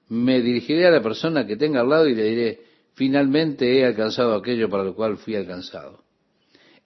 me 0.09 0.43
dirigiré 0.43 0.87
a 0.87 0.91
la 0.91 1.03
persona 1.03 1.47
que 1.47 1.57
tenga 1.57 1.81
al 1.81 1.89
lado 1.89 2.07
y 2.07 2.15
le 2.15 2.25
diré, 2.25 2.61
finalmente 2.95 3.79
he 3.79 3.85
alcanzado 3.85 4.35
aquello 4.35 4.69
para 4.69 4.85
lo 4.85 4.95
cual 4.95 5.17
fui 5.17 5.37
alcanzado. 5.37 6.05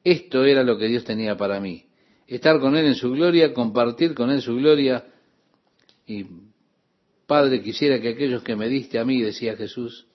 Esto 0.04 0.44
era 0.44 0.62
lo 0.62 0.78
que 0.78 0.86
Dios 0.86 1.04
tenía 1.04 1.36
para 1.36 1.60
mí. 1.60 1.84
Estar 2.26 2.60
con 2.60 2.76
Él 2.76 2.86
en 2.86 2.94
su 2.94 3.10
gloria, 3.10 3.52
compartir 3.52 4.14
con 4.14 4.30
Él 4.30 4.42
su 4.42 4.54
gloria. 4.56 5.04
Y, 6.06 6.26
Padre, 7.26 7.62
quisiera 7.62 8.00
que 8.00 8.10
aquellos 8.10 8.42
que 8.42 8.56
me 8.56 8.68
diste 8.68 8.98
a 8.98 9.04
mí, 9.04 9.20
decía 9.20 9.56
Jesús, 9.56 10.06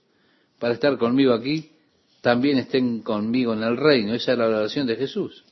para 0.58 0.74
estar 0.74 0.96
conmigo 0.98 1.32
aquí, 1.32 1.70
también 2.20 2.58
estén 2.58 3.02
conmigo 3.02 3.52
en 3.52 3.62
el 3.62 3.76
reino. 3.76 4.14
Esa 4.14 4.32
es 4.32 4.38
la 4.38 4.46
oración 4.46 4.86
de 4.86 4.96
Jesús. 4.96 5.44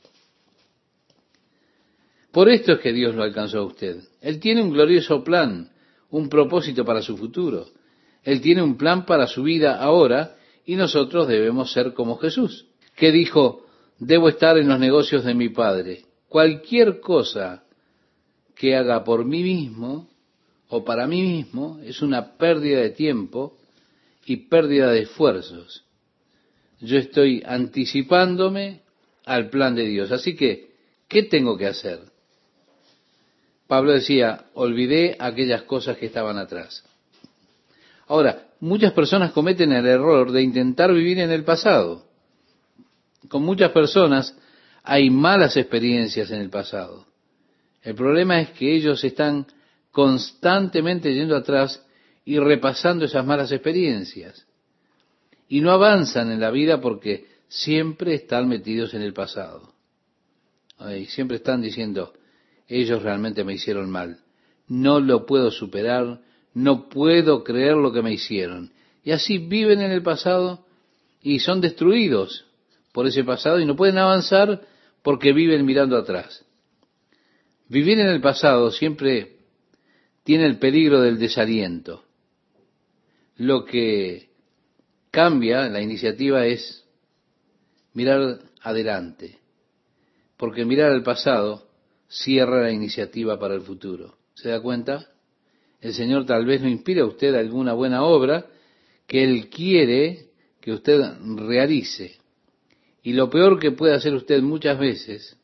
Por 2.31 2.49
esto 2.49 2.73
es 2.73 2.79
que 2.79 2.91
Dios 2.91 3.13
lo 3.13 3.21
alcanzó 3.21 3.59
a 3.59 3.65
usted. 3.65 4.01
Él 4.19 4.39
tiene 4.39 4.63
un 4.63 4.71
glorioso 4.71 5.23
plan, 5.23 5.69
un 6.09 6.29
propósito 6.29 6.83
para 6.83 7.01
su 7.01 7.15
futuro. 7.15 7.67
Él 8.23 8.41
tiene 8.41 8.61
un 8.61 8.77
plan 8.77 9.05
para 9.05 9.27
su 9.27 9.43
vida 9.43 9.77
ahora 9.77 10.35
y 10.65 10.75
nosotros 10.75 11.27
debemos 11.27 11.71
ser 11.71 11.93
como 11.93 12.17
Jesús, 12.17 12.65
que 12.95 13.11
dijo, 13.11 13.65
debo 13.99 14.29
estar 14.29 14.57
en 14.57 14.67
los 14.67 14.79
negocios 14.79 15.23
de 15.23 15.33
mi 15.33 15.49
Padre. 15.49 16.05
Cualquier 16.29 16.99
cosa 16.99 17.63
que 18.55 18.75
haga 18.75 19.03
por 19.03 19.25
mí 19.25 19.43
mismo 19.43 20.07
o 20.69 20.83
para 20.83 21.05
mí 21.05 21.21
mismo 21.21 21.79
es 21.83 22.01
una 22.01 22.37
pérdida 22.37 22.79
de 22.81 22.91
tiempo 22.91 23.57
y 24.25 24.37
pérdida 24.37 24.91
de 24.91 25.01
esfuerzos. 25.01 25.83
Yo 26.79 26.97
estoy 26.97 27.43
anticipándome 27.45 28.81
al 29.25 29.49
plan 29.49 29.75
de 29.75 29.85
Dios. 29.85 30.11
Así 30.11 30.35
que, 30.35 30.71
¿qué 31.07 31.23
tengo 31.23 31.57
que 31.57 31.67
hacer? 31.67 31.99
Pablo 33.67 33.93
decía, 33.93 34.45
olvidé 34.53 35.15
aquellas 35.19 35.63
cosas 35.63 35.97
que 35.97 36.07
estaban 36.07 36.37
atrás. 36.37 36.83
Ahora, 38.07 38.47
muchas 38.59 38.93
personas 38.93 39.31
cometen 39.31 39.71
el 39.71 39.85
error 39.85 40.31
de 40.31 40.41
intentar 40.41 40.93
vivir 40.93 41.19
en 41.19 41.31
el 41.31 41.43
pasado. 41.43 42.05
Con 43.29 43.43
muchas 43.43 43.71
personas 43.71 44.37
hay 44.83 45.09
malas 45.09 45.55
experiencias 45.57 46.29
en 46.31 46.41
el 46.41 46.49
pasado. 46.49 47.05
El 47.81 47.95
problema 47.95 48.39
es 48.41 48.51
que 48.51 48.73
ellos 48.75 49.03
están 49.03 49.47
constantemente 49.91 51.13
yendo 51.13 51.35
atrás 51.35 51.85
y 52.25 52.39
repasando 52.39 53.05
esas 53.05 53.25
malas 53.25 53.51
experiencias. 53.51 54.45
Y 55.47 55.61
no 55.61 55.71
avanzan 55.71 56.31
en 56.31 56.39
la 56.39 56.51
vida 56.51 56.81
porque 56.81 57.27
siempre 57.47 58.15
están 58.15 58.47
metidos 58.47 58.93
en 58.93 59.01
el 59.01 59.13
pasado. 59.13 59.73
Y 60.97 61.05
siempre 61.05 61.37
están 61.37 61.61
diciendo, 61.61 62.13
ellos 62.67 63.03
realmente 63.03 63.43
me 63.43 63.53
hicieron 63.53 63.89
mal. 63.89 64.19
No 64.67 64.99
lo 64.99 65.25
puedo 65.25 65.51
superar, 65.51 66.21
no 66.53 66.89
puedo 66.89 67.43
creer 67.43 67.75
lo 67.75 67.91
que 67.91 68.01
me 68.01 68.13
hicieron. 68.13 68.71
Y 69.03 69.11
así 69.11 69.37
viven 69.37 69.81
en 69.81 69.91
el 69.91 70.01
pasado 70.01 70.65
y 71.21 71.39
son 71.39 71.61
destruidos 71.61 72.45
por 72.91 73.07
ese 73.07 73.23
pasado 73.23 73.59
y 73.59 73.65
no 73.65 73.75
pueden 73.75 73.97
avanzar 73.97 74.61
porque 75.01 75.33
viven 75.33 75.65
mirando 75.65 75.97
atrás. 75.97 76.45
Vivir 77.67 77.99
en 77.99 78.07
el 78.07 78.21
pasado 78.21 78.71
siempre 78.71 79.37
tiene 80.23 80.45
el 80.45 80.59
peligro 80.59 81.01
del 81.01 81.17
desaliento. 81.19 82.03
Lo 83.37 83.65
que 83.65 84.29
cambia 85.11 85.67
la 85.69 85.81
iniciativa 85.81 86.45
es 86.45 86.85
mirar 87.93 88.39
adelante, 88.61 89.39
porque 90.37 90.65
mirar 90.65 90.91
al 90.91 91.03
pasado 91.03 91.67
cierra 92.07 92.61
la 92.61 92.71
iniciativa 92.71 93.39
para 93.39 93.55
el 93.55 93.61
futuro. 93.61 94.17
¿Se 94.35 94.49
da 94.49 94.61
cuenta? 94.61 95.12
El 95.83 95.93
Señor 95.93 96.25
tal 96.25 96.45
vez 96.45 96.61
no 96.61 96.69
inspire 96.69 97.01
a 97.01 97.05
usted 97.05 97.35
alguna 97.35 97.73
buena 97.73 98.03
obra 98.03 98.45
que 99.05 99.21
Él 99.21 99.49
quiere 99.49 100.29
que 100.61 100.71
usted 100.71 101.01
realice. 101.35 102.15
Y 103.03 103.11
lo 103.11 103.29
peor 103.29 103.59
que 103.59 103.71
puede 103.71 103.93
hacer 103.93 104.13
usted 104.13 104.41
muchas 104.41 104.79
veces 104.79 105.37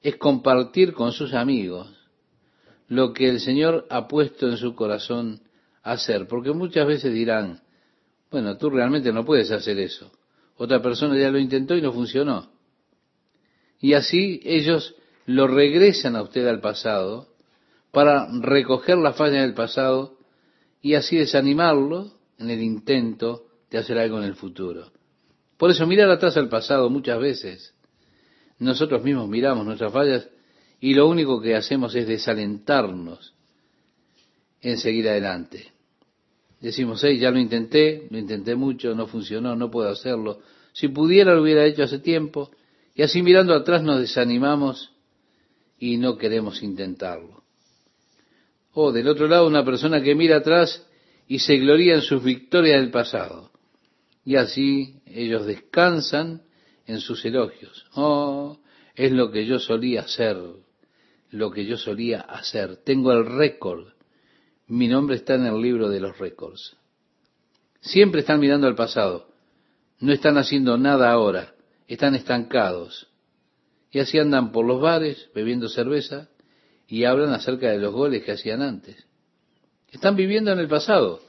es 0.00 0.16
compartir 0.16 0.94
con 0.94 1.12
sus 1.12 1.34
amigos 1.34 1.94
lo 2.88 3.12
que 3.12 3.28
el 3.28 3.38
Señor 3.38 3.86
ha 3.90 4.08
puesto 4.08 4.48
en 4.48 4.56
su 4.56 4.74
corazón 4.74 5.42
hacer, 5.82 6.26
porque 6.26 6.52
muchas 6.52 6.86
veces 6.86 7.12
dirán, 7.12 7.60
bueno, 8.30 8.56
tú 8.56 8.70
realmente 8.70 9.12
no 9.12 9.26
puedes 9.26 9.50
hacer 9.50 9.78
eso. 9.78 10.10
Otra 10.56 10.80
persona 10.80 11.18
ya 11.18 11.30
lo 11.30 11.38
intentó 11.38 11.76
y 11.76 11.82
no 11.82 11.92
funcionó. 11.92 12.50
Y 13.78 13.92
así 13.92 14.40
ellos 14.42 14.94
lo 15.26 15.48
regresan 15.48 16.16
a 16.16 16.22
usted 16.22 16.46
al 16.46 16.62
pasado 16.62 17.33
para 17.94 18.28
recoger 18.40 18.98
la 18.98 19.14
falla 19.14 19.40
del 19.40 19.54
pasado 19.54 20.18
y 20.82 20.94
así 20.94 21.16
desanimarlo 21.16 22.12
en 22.38 22.50
el 22.50 22.60
intento 22.60 23.46
de 23.70 23.78
hacer 23.78 23.96
algo 23.96 24.18
en 24.18 24.24
el 24.24 24.34
futuro. 24.34 24.92
Por 25.56 25.70
eso 25.70 25.86
mirar 25.86 26.10
atrás 26.10 26.36
al 26.36 26.50
pasado 26.50 26.90
muchas 26.90 27.18
veces, 27.18 27.74
nosotros 28.58 29.02
mismos 29.02 29.28
miramos 29.28 29.64
nuestras 29.64 29.92
fallas 29.92 30.28
y 30.80 30.92
lo 30.92 31.08
único 31.08 31.40
que 31.40 31.56
hacemos 31.56 31.94
es 31.94 32.06
desalentarnos 32.06 33.34
en 34.60 34.78
seguir 34.78 35.08
adelante. 35.08 35.72
Decimos, 36.60 37.02
hey, 37.04 37.18
ya 37.18 37.30
lo 37.30 37.38
intenté, 37.38 38.06
lo 38.10 38.18
intenté 38.18 38.54
mucho, 38.54 38.94
no 38.94 39.06
funcionó, 39.06 39.54
no 39.54 39.70
puedo 39.70 39.90
hacerlo. 39.90 40.40
Si 40.72 40.88
pudiera 40.88 41.34
lo 41.34 41.42
hubiera 41.42 41.64
hecho 41.66 41.82
hace 41.82 41.98
tiempo. 41.98 42.50
Y 42.94 43.02
así 43.02 43.22
mirando 43.22 43.54
atrás 43.54 43.82
nos 43.82 44.00
desanimamos 44.00 44.92
y 45.78 45.98
no 45.98 46.16
queremos 46.16 46.62
intentarlo. 46.62 47.43
O 48.74 48.92
del 48.92 49.08
otro 49.08 49.28
lado, 49.28 49.46
una 49.46 49.64
persona 49.64 50.02
que 50.02 50.14
mira 50.14 50.38
atrás 50.38 50.84
y 51.28 51.38
se 51.38 51.56
gloria 51.56 51.94
en 51.94 52.02
sus 52.02 52.22
victorias 52.22 52.80
del 52.80 52.90
pasado. 52.90 53.52
Y 54.24 54.36
así 54.36 55.00
ellos 55.06 55.46
descansan 55.46 56.42
en 56.86 57.00
sus 57.00 57.24
elogios. 57.24 57.86
Oh, 57.94 58.58
es 58.94 59.12
lo 59.12 59.30
que 59.30 59.46
yo 59.46 59.58
solía 59.58 60.00
hacer, 60.00 60.36
lo 61.30 61.50
que 61.50 61.64
yo 61.64 61.76
solía 61.76 62.20
hacer. 62.20 62.76
Tengo 62.76 63.12
el 63.12 63.26
récord. 63.26 63.92
Mi 64.66 64.88
nombre 64.88 65.16
está 65.16 65.34
en 65.34 65.46
el 65.46 65.60
libro 65.60 65.88
de 65.88 66.00
los 66.00 66.18
récords. 66.18 66.76
Siempre 67.80 68.20
están 68.20 68.40
mirando 68.40 68.66
al 68.66 68.74
pasado. 68.74 69.28
No 70.00 70.12
están 70.12 70.36
haciendo 70.36 70.76
nada 70.78 71.12
ahora. 71.12 71.54
Están 71.86 72.14
estancados. 72.14 73.08
Y 73.90 74.00
así 74.00 74.18
andan 74.18 74.52
por 74.52 74.64
los 74.64 74.80
bares 74.80 75.28
bebiendo 75.34 75.68
cerveza 75.68 76.28
y 76.88 77.04
hablan 77.04 77.32
acerca 77.32 77.70
de 77.70 77.78
los 77.78 77.92
goles 77.92 78.24
que 78.24 78.32
hacían 78.32 78.62
antes. 78.62 78.96
Están 79.90 80.16
viviendo 80.16 80.52
en 80.52 80.58
el 80.58 80.68
pasado, 80.68 81.20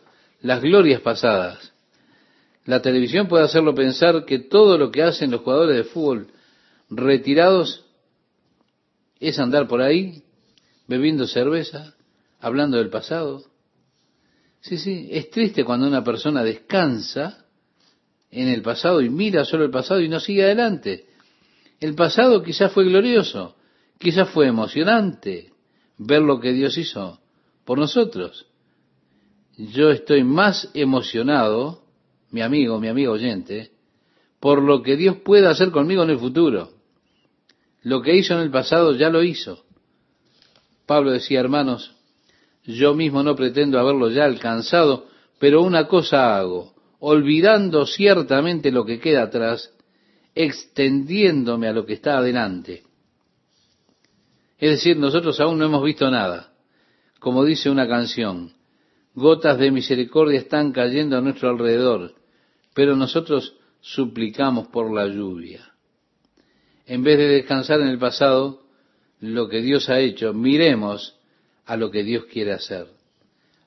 las 0.42 0.62
glorias 0.62 1.02
pasadas. 1.02 1.74
La 2.66 2.82
televisión 2.82 3.28
puede 3.28 3.46
hacerlo 3.46 3.76
pensar 3.76 4.26
que 4.26 4.40
todo 4.40 4.78
lo 4.78 4.92
que 4.92 5.04
hacen 5.04 5.32
los 5.32 5.42
jugadores 5.42 5.78
de 5.78 5.84
fútbol 5.84 6.28
retirados 6.90 7.86
es 9.20 9.40
andar 9.40 9.68
por 9.68 9.82
ahí 9.82 10.24
bebiendo 10.88 11.28
cerveza, 11.28 11.96
hablando 12.40 12.78
del 12.78 12.90
pasado. 12.90 13.44
Sí, 14.62 14.78
sí, 14.78 15.10
es 15.12 15.30
triste 15.30 15.64
cuando 15.64 15.88
una 15.88 16.04
persona 16.04 16.44
descansa 16.44 17.46
en 18.32 18.48
el 18.48 18.62
pasado 18.62 19.02
y 19.02 19.10
mira 19.10 19.46
solo 19.46 19.64
el 19.64 19.72
pasado 19.72 20.02
y 20.02 20.10
no 20.10 20.20
sigue 20.20 20.44
adelante. 20.44 21.06
El 21.80 21.94
pasado 21.94 22.42
quizás 22.42 22.72
fue 22.72 22.86
glorioso, 22.86 23.56
quizás 24.00 24.30
fue 24.30 24.48
emocionante 24.48 25.52
ver 25.98 26.22
lo 26.22 26.40
que 26.40 26.54
Dios 26.54 26.78
hizo 26.78 27.20
por 27.64 27.80
nosotros. 27.80 28.48
Yo 29.58 29.90
estoy 29.90 30.24
más 30.24 30.70
emocionado, 30.74 31.84
mi 32.32 32.42
amigo, 32.42 32.80
mi 32.80 32.88
amigo 32.90 33.14
oyente, 33.14 33.72
por 34.40 34.62
lo 34.62 34.84
que 34.84 34.98
Dios 34.98 35.18
pueda 35.18 35.50
hacer 35.50 35.72
conmigo 35.72 36.04
en 36.04 36.10
el 36.12 36.20
futuro. 36.20 36.72
Lo 37.82 38.02
que 38.02 38.16
hizo 38.16 38.34
en 38.34 38.42
el 38.42 38.52
pasado 38.52 38.94
ya 38.94 39.10
lo 39.10 39.24
hizo. 39.24 39.64
Pablo 40.86 41.12
decía, 41.12 41.40
hermanos, 41.40 41.96
yo 42.64 42.94
mismo 42.94 43.24
no 43.24 43.36
pretendo 43.36 43.80
haberlo 43.80 44.10
ya 44.10 44.26
alcanzado, 44.26 45.08
pero 45.40 45.62
una 45.62 45.88
cosa 45.88 46.38
hago, 46.38 46.74
olvidando 47.00 47.86
ciertamente 47.86 48.72
lo 48.72 48.86
que 48.86 49.00
queda 49.00 49.24
atrás 49.24 49.72
extendiéndome 50.34 51.68
a 51.68 51.74
lo 51.74 51.86
que 51.86 51.94
está 51.94 52.18
adelante. 52.18 52.84
Es 54.58 54.72
decir, 54.72 54.98
nosotros 54.98 55.40
aún 55.40 55.60
no 55.60 55.66
hemos 55.66 55.84
visto 55.84 56.10
nada. 56.10 56.54
Como 57.20 57.44
dice 57.44 57.70
una 57.70 57.88
canción, 57.88 58.54
gotas 59.14 59.58
de 59.58 59.72
misericordia 59.72 60.40
están 60.40 60.72
cayendo 60.72 61.18
a 61.18 61.22
nuestro 61.22 61.50
alrededor, 61.50 62.16
pero 62.74 62.96
nosotros 62.96 63.56
suplicamos 63.82 64.68
por 64.68 64.94
la 64.94 65.08
lluvia. 65.08 65.74
En 66.86 67.04
vez 67.04 67.18
de 67.18 67.28
descansar 67.28 67.82
en 67.82 67.88
el 67.88 67.98
pasado, 67.98 68.64
lo 69.20 69.50
que 69.50 69.62
Dios 69.62 69.90
ha 69.90 70.00
hecho, 70.00 70.34
miremos 70.34 71.18
a 71.66 71.78
lo 71.78 71.90
que 71.90 72.04
Dios 72.04 72.26
quiere 72.26 72.54
hacer. 72.54 72.88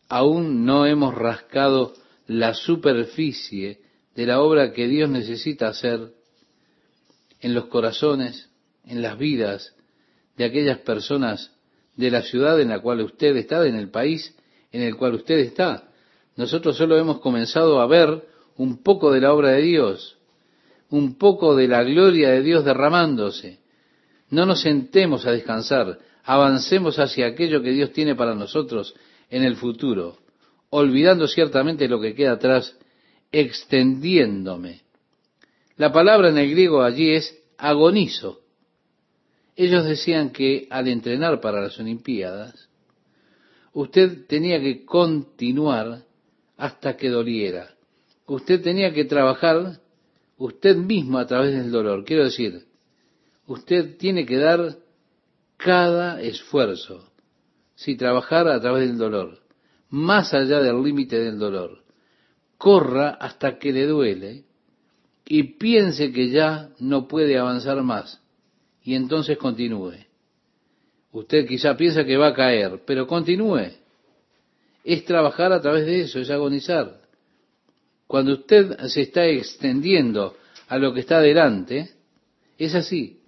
Aún 0.09 0.64
no 0.64 0.87
hemos 0.87 1.14
rascado 1.14 1.94
la 2.27 2.55
superficie 2.55 3.81
de 4.14 4.27
la 4.27 4.40
obra 4.40 4.72
que 4.72 4.87
Dios 4.87 5.11
necesita 5.11 5.68
hacer 5.68 6.12
en 7.40 7.55
los 7.55 7.66
corazones, 7.66 8.51
en 8.85 9.03
las 9.03 9.18
vidas 9.18 9.74
de 10.38 10.44
aquellas 10.44 10.79
personas 10.79 11.53
de 11.96 12.11
la 12.11 12.22
ciudad 12.22 12.59
en 12.61 12.68
la 12.68 12.81
cual 12.81 13.03
usted 13.03 13.37
está, 13.37 13.66
en 13.66 13.74
el 13.74 13.90
país 13.90 14.35
en 14.72 14.83
el 14.83 14.96
cual 14.96 15.14
usted 15.14 15.38
está. 15.38 15.88
Nosotros 16.37 16.77
solo 16.77 16.96
hemos 16.96 17.20
comenzado 17.20 17.81
a 17.81 17.87
ver 17.87 18.27
un 18.57 18.83
poco 18.83 19.12
de 19.12 19.20
la 19.20 19.33
obra 19.33 19.51
de 19.51 19.62
Dios, 19.62 20.16
un 20.90 21.18
poco 21.18 21.57
de 21.57 21.68
la 21.68 21.83
gloria 21.83 22.31
de 22.31 22.42
Dios 22.42 22.64
derramándose. 22.64 23.59
No 24.31 24.46
nos 24.46 24.61
sentemos 24.62 25.27
a 25.27 25.33
descansar, 25.33 25.98
avancemos 26.24 26.98
hacia 26.98 27.27
aquello 27.27 27.62
que 27.62 27.72
Dios 27.72 27.92
tiene 27.92 28.14
para 28.14 28.35
nosotros 28.35 28.94
en 29.31 29.42
el 29.42 29.57
futuro, 29.57 30.18
olvidando 30.70 31.27
ciertamente 31.27 31.88
lo 31.88 32.01
que 32.01 32.14
queda 32.14 32.33
atrás, 32.33 32.77
extendiéndome 33.33 34.83
la 35.79 35.92
palabra 35.92 36.29
en 36.29 36.38
el 36.38 36.51
griego 36.51 36.83
allí 36.83 37.12
es 37.12 37.40
agonizo. 37.57 38.40
Ellos 39.59 39.85
decían 39.85 40.31
que 40.31 40.68
al 40.71 40.87
entrenar 40.87 41.40
para 41.40 41.61
las 41.61 41.81
Olimpiadas, 41.81 42.68
usted 43.73 44.25
tenía 44.29 44.61
que 44.61 44.85
continuar 44.85 46.05
hasta 46.57 46.97
que 46.97 47.09
doliera. 47.09 47.75
Usted 48.29 48.62
tenía 48.62 48.94
que 48.94 49.05
trabajar 49.05 49.81
usted 50.37 50.77
mismo 50.77 51.18
a 51.18 51.27
través 51.27 51.57
del 51.57 51.73
dolor. 51.73 52.05
Quiero 52.05 52.23
decir, 52.23 52.66
usted 53.49 53.97
tiene 53.97 54.25
que 54.25 54.37
dar 54.37 54.77
cada 55.57 56.23
esfuerzo, 56.23 57.11
si 57.75 57.97
trabajar 57.97 58.47
a 58.47 58.61
través 58.61 58.87
del 58.87 58.97
dolor, 58.97 59.40
más 59.90 60.35
allá 60.35 60.61
del 60.61 60.81
límite 60.85 61.18
del 61.18 61.37
dolor. 61.37 61.83
Corra 62.59 63.11
hasta 63.11 63.59
que 63.59 63.73
le 63.73 63.88
duele 63.88 64.44
y 65.27 65.42
piense 65.59 66.12
que 66.12 66.31
ya 66.31 66.71
no 66.79 67.09
puede 67.09 67.37
avanzar 67.37 67.83
más 67.83 68.23
y 68.88 68.94
entonces 68.94 69.37
continúe. 69.37 69.96
Usted 71.12 71.46
quizá 71.46 71.77
piensa 71.77 72.07
que 72.07 72.16
va 72.16 72.29
a 72.29 72.33
caer, 72.33 72.81
pero 72.87 73.07
continúe. 73.07 73.70
Es 74.83 75.05
trabajar 75.05 75.53
a 75.53 75.61
través 75.61 75.85
de 75.85 76.01
eso, 76.01 76.18
es 76.20 76.31
agonizar. 76.31 76.98
Cuando 78.07 78.33
usted 78.33 78.79
se 78.87 79.03
está 79.03 79.27
extendiendo 79.27 80.38
a 80.68 80.79
lo 80.79 80.94
que 80.94 81.01
está 81.01 81.20
delante, 81.20 81.90
es 82.57 82.74
así. 82.74 83.20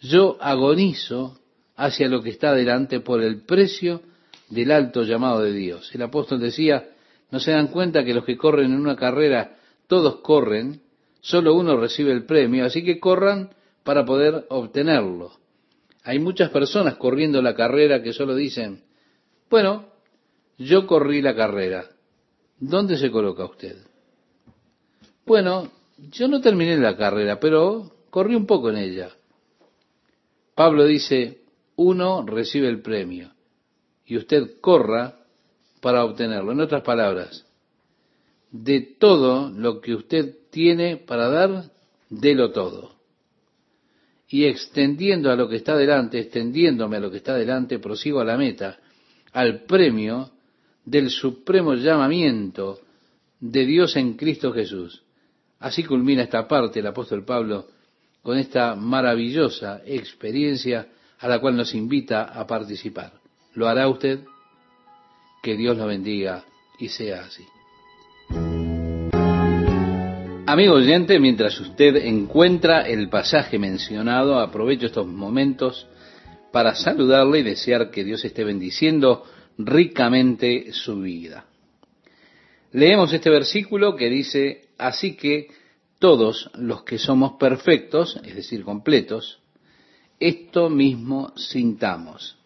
Yo 0.00 0.36
agonizo 0.40 1.40
hacia 1.74 2.06
lo 2.06 2.22
que 2.22 2.30
está 2.30 2.54
delante 2.54 3.00
por 3.00 3.20
el 3.20 3.42
precio 3.42 4.02
del 4.48 4.70
alto 4.70 5.02
llamado 5.02 5.42
de 5.42 5.52
Dios. 5.52 5.92
El 5.92 6.02
apóstol 6.02 6.38
decía, 6.38 6.88
no 7.32 7.40
se 7.40 7.50
dan 7.50 7.66
cuenta 7.66 8.04
que 8.04 8.14
los 8.14 8.24
que 8.24 8.36
corren 8.36 8.66
en 8.66 8.78
una 8.78 8.94
carrera, 8.94 9.56
todos 9.88 10.20
corren, 10.20 10.82
solo 11.20 11.54
uno 11.54 11.76
recibe 11.76 12.12
el 12.12 12.26
premio, 12.26 12.64
así 12.64 12.84
que 12.84 13.00
corran 13.00 13.50
para 13.84 14.04
poder 14.04 14.46
obtenerlo. 14.48 15.32
Hay 16.04 16.18
muchas 16.18 16.50
personas 16.50 16.96
corriendo 16.96 17.42
la 17.42 17.54
carrera 17.54 18.02
que 18.02 18.12
solo 18.12 18.34
dicen, 18.34 18.82
bueno, 19.48 19.86
yo 20.58 20.86
corrí 20.86 21.22
la 21.22 21.34
carrera. 21.34 21.86
¿Dónde 22.58 22.96
se 22.96 23.10
coloca 23.10 23.44
usted? 23.44 23.76
Bueno, 25.26 25.70
yo 26.10 26.28
no 26.28 26.40
terminé 26.40 26.76
la 26.76 26.96
carrera, 26.96 27.38
pero 27.40 27.92
corrí 28.10 28.34
un 28.34 28.46
poco 28.46 28.70
en 28.70 28.76
ella. 28.76 29.10
Pablo 30.54 30.84
dice, 30.84 31.40
uno 31.76 32.24
recibe 32.26 32.68
el 32.68 32.82
premio 32.82 33.32
y 34.04 34.16
usted 34.16 34.60
corra 34.60 35.16
para 35.80 36.04
obtenerlo. 36.04 36.52
En 36.52 36.60
otras 36.60 36.82
palabras, 36.82 37.46
de 38.50 38.80
todo 38.80 39.50
lo 39.50 39.80
que 39.80 39.94
usted 39.94 40.36
tiene 40.50 40.96
para 40.96 41.28
dar, 41.28 41.70
délo 42.08 42.52
todo. 42.52 42.99
Y 44.30 44.44
extendiendo 44.44 45.30
a 45.30 45.36
lo 45.36 45.48
que 45.48 45.56
está 45.56 45.76
delante, 45.76 46.20
extendiéndome 46.20 46.96
a 46.96 47.00
lo 47.00 47.10
que 47.10 47.18
está 47.18 47.34
delante, 47.34 47.78
prosigo 47.78 48.20
a 48.20 48.24
la 48.24 48.36
meta, 48.36 48.78
al 49.32 49.64
premio 49.64 50.30
del 50.84 51.10
supremo 51.10 51.74
llamamiento 51.74 52.80
de 53.40 53.66
Dios 53.66 53.96
en 53.96 54.14
Cristo 54.14 54.52
Jesús. 54.52 55.02
Así 55.58 55.84
culmina 55.84 56.22
esta 56.22 56.46
parte 56.46 56.80
el 56.80 56.86
apóstol 56.86 57.24
Pablo 57.24 57.66
con 58.22 58.38
esta 58.38 58.74
maravillosa 58.74 59.82
experiencia 59.84 60.88
a 61.18 61.28
la 61.28 61.38
cual 61.38 61.56
nos 61.56 61.74
invita 61.74 62.24
a 62.24 62.46
participar. 62.46 63.12
¿Lo 63.54 63.68
hará 63.68 63.88
usted? 63.88 64.20
Que 65.42 65.56
Dios 65.56 65.76
lo 65.76 65.86
bendiga 65.86 66.44
y 66.78 66.88
sea 66.88 67.24
así. 67.24 67.44
Amigo 70.52 70.74
oyente, 70.74 71.20
mientras 71.20 71.60
usted 71.60 71.94
encuentra 71.94 72.82
el 72.82 73.08
pasaje 73.08 73.56
mencionado, 73.56 74.40
aprovecho 74.40 74.86
estos 74.86 75.06
momentos 75.06 75.86
para 76.50 76.74
saludarle 76.74 77.38
y 77.38 77.42
desear 77.44 77.92
que 77.92 78.02
Dios 78.02 78.24
esté 78.24 78.42
bendiciendo 78.42 79.22
ricamente 79.58 80.72
su 80.72 81.02
vida. 81.02 81.46
Leemos 82.72 83.12
este 83.12 83.30
versículo 83.30 83.94
que 83.94 84.10
dice, 84.10 84.70
así 84.76 85.14
que 85.14 85.52
todos 86.00 86.50
los 86.54 86.82
que 86.82 86.98
somos 86.98 87.34
perfectos, 87.38 88.18
es 88.24 88.34
decir, 88.34 88.64
completos, 88.64 89.38
esto 90.18 90.68
mismo 90.68 91.32
sintamos. 91.36 92.36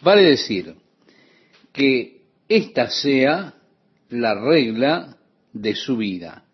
Vale 0.00 0.22
decir 0.22 0.76
que 1.72 2.22
esta 2.48 2.88
sea 2.88 3.54
la 4.10 4.36
regla 4.36 5.16
de 5.52 5.74
su 5.74 5.96
vida, 5.96 6.44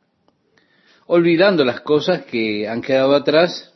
olvidando 1.06 1.64
las 1.64 1.80
cosas 1.80 2.24
que 2.24 2.68
han 2.68 2.82
quedado 2.82 3.14
atrás, 3.14 3.72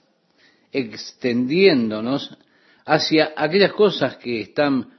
extendiéndonos 0.72 2.36
hacia 2.84 3.32
aquellas 3.36 3.72
cosas 3.72 4.16
que 4.16 4.40
están 4.40 4.90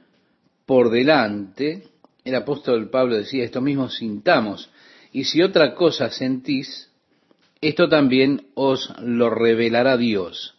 por 0.66 0.90
delante, 0.90 1.88
el 2.24 2.34
apóstol 2.34 2.88
Pablo 2.90 3.16
decía, 3.16 3.44
esto 3.44 3.60
mismo 3.60 3.88
sintamos, 3.88 4.70
y 5.12 5.24
si 5.24 5.42
otra 5.42 5.74
cosa 5.74 6.10
sentís, 6.10 6.90
esto 7.60 7.88
también 7.88 8.46
os 8.54 8.92
lo 9.00 9.30
revelará 9.30 9.96
Dios. 9.96 10.54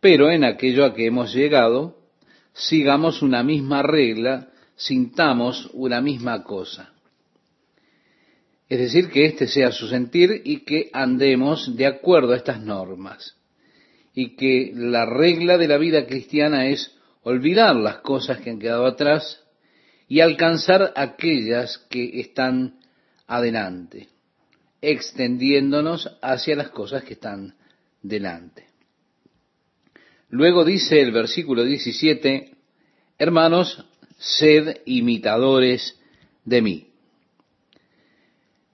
Pero 0.00 0.30
en 0.30 0.44
aquello 0.44 0.84
a 0.84 0.94
que 0.94 1.06
hemos 1.06 1.32
llegado, 1.32 1.96
sigamos 2.52 3.22
una 3.22 3.42
misma 3.42 3.82
regla, 3.82 4.48
sintamos 4.76 5.70
una 5.72 6.00
misma 6.00 6.42
cosa. 6.42 6.92
Es 8.72 8.78
decir, 8.78 9.10
que 9.10 9.26
este 9.26 9.48
sea 9.48 9.70
su 9.70 9.86
sentir 9.86 10.40
y 10.46 10.60
que 10.60 10.88
andemos 10.94 11.76
de 11.76 11.84
acuerdo 11.84 12.32
a 12.32 12.38
estas 12.38 12.62
normas. 12.62 13.36
Y 14.14 14.34
que 14.34 14.72
la 14.74 15.04
regla 15.04 15.58
de 15.58 15.68
la 15.68 15.76
vida 15.76 16.06
cristiana 16.06 16.64
es 16.68 16.96
olvidar 17.22 17.76
las 17.76 17.98
cosas 17.98 18.40
que 18.40 18.48
han 18.48 18.58
quedado 18.58 18.86
atrás 18.86 19.44
y 20.08 20.20
alcanzar 20.20 20.90
aquellas 20.96 21.86
que 21.90 22.18
están 22.18 22.78
adelante, 23.26 24.08
extendiéndonos 24.80 26.08
hacia 26.22 26.56
las 26.56 26.70
cosas 26.70 27.04
que 27.04 27.12
están 27.12 27.54
delante. 28.00 28.68
Luego 30.30 30.64
dice 30.64 30.98
el 31.02 31.12
versículo 31.12 31.62
17, 31.62 32.54
hermanos, 33.18 33.84
sed 34.16 34.78
imitadores 34.86 36.00
de 36.46 36.62
mí. 36.62 36.91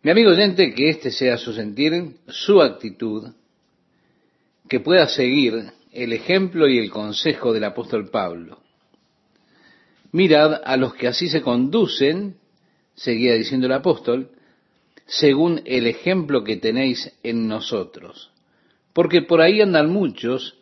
Mi 0.00 0.12
amigo 0.12 0.30
oyente, 0.30 0.74
que 0.74 0.90
este 0.90 1.10
sea 1.10 1.36
su 1.36 1.52
sentir, 1.52 2.14
su 2.28 2.62
actitud, 2.62 3.32
que 4.68 4.78
pueda 4.78 5.08
seguir 5.08 5.72
el 5.92 6.12
ejemplo 6.12 6.68
y 6.68 6.78
el 6.78 6.88
consejo 6.88 7.52
del 7.52 7.64
apóstol 7.64 8.08
Pablo. 8.08 8.60
Mirad 10.12 10.62
a 10.64 10.76
los 10.76 10.94
que 10.94 11.08
así 11.08 11.28
se 11.28 11.42
conducen, 11.42 12.36
seguía 12.94 13.34
diciendo 13.34 13.66
el 13.66 13.72
apóstol, 13.72 14.30
según 15.06 15.62
el 15.64 15.88
ejemplo 15.88 16.44
que 16.44 16.56
tenéis 16.56 17.12
en 17.24 17.48
nosotros. 17.48 18.30
Porque 18.92 19.22
por 19.22 19.40
ahí 19.40 19.60
andan 19.60 19.90
muchos, 19.90 20.58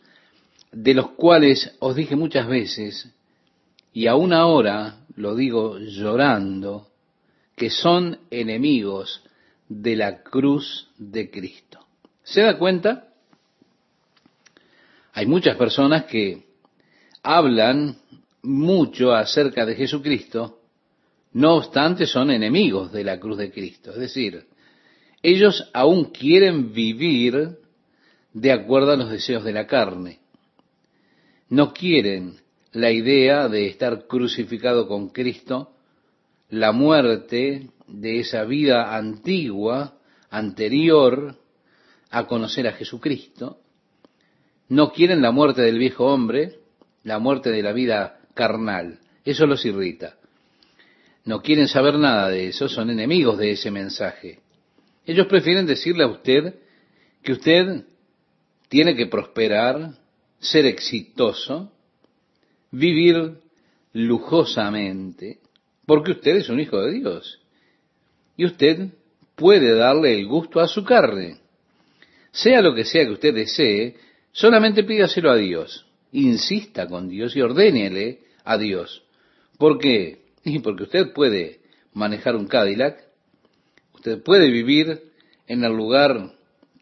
de 0.73 0.95
los 0.95 1.11
cuales 1.11 1.77
os 1.79 1.95
dije 1.95 2.17
muchas 2.17 2.49
veces, 2.49 3.13
y 3.93 4.07
aún 4.07 4.33
ahora 4.33 5.01
lo 5.15 5.35
digo 5.35 5.79
llorando, 5.79 6.89
que 7.57 7.71
son 7.71 8.21
enemigos 8.31 9.23
de 9.69 9.97
la 9.97 10.23
cruz 10.23 10.91
de 10.99 11.31
Cristo. 11.31 11.87
¿Se 12.23 12.43
da 12.43 12.59
cuenta? 12.59 13.09
Hay 15.13 15.27
muchas 15.27 15.57
personas 15.57 16.05
que 16.05 16.45
hablan 17.23 17.97
mucho 18.43 19.13
acerca 19.13 19.65
de 19.67 19.75
Jesucristo, 19.75 20.61
no 21.33 21.57
obstante 21.57 22.07
son 22.07 22.31
enemigos 22.31 22.93
de 22.93 23.05
la 23.05 23.19
cruz 23.19 23.39
de 23.39 23.51
Cristo. 23.51 23.91
Es 23.91 23.99
decir, 23.99 24.47
ellos 25.23 25.69
aún 25.73 26.07
quieren 26.07 26.73
vivir 26.73 27.59
de 28.33 28.53
acuerdo 28.53 28.93
a 28.93 28.97
los 28.97 29.11
deseos 29.11 29.45
de 29.45 29.53
la 29.53 29.67
carne. 29.67 30.21
No 31.49 31.73
quieren 31.73 32.37
la 32.73 32.91
idea 32.91 33.49
de 33.49 33.67
estar 33.67 34.07
crucificado 34.07 34.87
con 34.87 35.09
Cristo, 35.09 35.76
la 36.49 36.73
muerte 36.73 37.71
de 37.87 38.21
esa 38.21 38.45
vida 38.45 38.97
antigua, 38.97 39.99
anterior 40.31 41.37
a 42.11 42.27
conocer 42.27 42.67
a 42.69 42.73
Jesucristo, 42.73 43.59
no 44.69 44.93
quieren 44.93 45.23
la 45.23 45.31
muerte 45.31 45.63
del 45.63 45.79
viejo 45.79 46.07
hombre, 46.07 46.59
la 47.05 47.19
muerte 47.19 47.51
de 47.51 47.63
la 47.63 47.73
vida 47.73 48.21
carnal. 48.35 48.99
Eso 49.25 49.47
los 49.47 49.65
irrita. 49.65 50.17
No 51.25 51.43
quieren 51.43 51.69
saber 51.69 51.99
nada 51.99 52.29
de 52.29 52.49
eso, 52.49 52.69
son 52.69 52.91
enemigos 52.91 53.39
de 53.39 53.53
ese 53.53 53.71
mensaje. 53.71 54.41
Ellos 55.05 55.27
prefieren 55.27 55.67
decirle 55.67 56.05
a 56.05 56.09
usted 56.09 56.55
que 57.23 57.33
usted 57.33 57.85
tiene 58.69 58.97
que 58.97 59.07
prosperar, 59.07 59.95
ser 60.39 60.67
exitoso, 60.67 61.73
vivir 62.71 63.41
lujosamente, 63.93 65.39
porque 65.87 66.13
usted 66.13 66.37
es 66.37 66.49
un 66.49 66.61
hijo 66.61 66.81
de 66.83 66.93
Dios. 66.93 67.41
Y 68.37 68.45
usted 68.45 68.91
puede 69.35 69.75
darle 69.75 70.19
el 70.19 70.27
gusto 70.27 70.61
a 70.61 70.69
su 70.69 70.85
carne. 70.85 71.39
Sea 72.33 72.61
lo 72.61 72.75
que 72.75 72.85
sea 72.85 73.05
que 73.07 73.13
usted 73.13 73.35
desee, 73.35 73.97
Solamente 74.37 74.85
pídaselo 74.85 75.31
a 75.31 75.37
Dios. 75.37 75.87
insista 76.13 76.87
con 76.89 77.09
Dios 77.09 77.35
y 77.37 77.41
ordénele 77.41 78.21
a 78.45 78.59
Dios. 78.59 79.03
¿Por 79.57 79.79
qué? 79.79 80.27
Y 80.45 80.59
porque 80.59 80.83
usted 80.83 81.15
puede 81.15 81.61
manejar 81.95 82.37
un 82.37 82.47
Cadillac, 82.47 83.03
usted 83.95 84.23
puede 84.23 84.51
vivir 84.51 85.11
en 85.47 85.65
el 85.65 85.73
lugar 85.73 86.35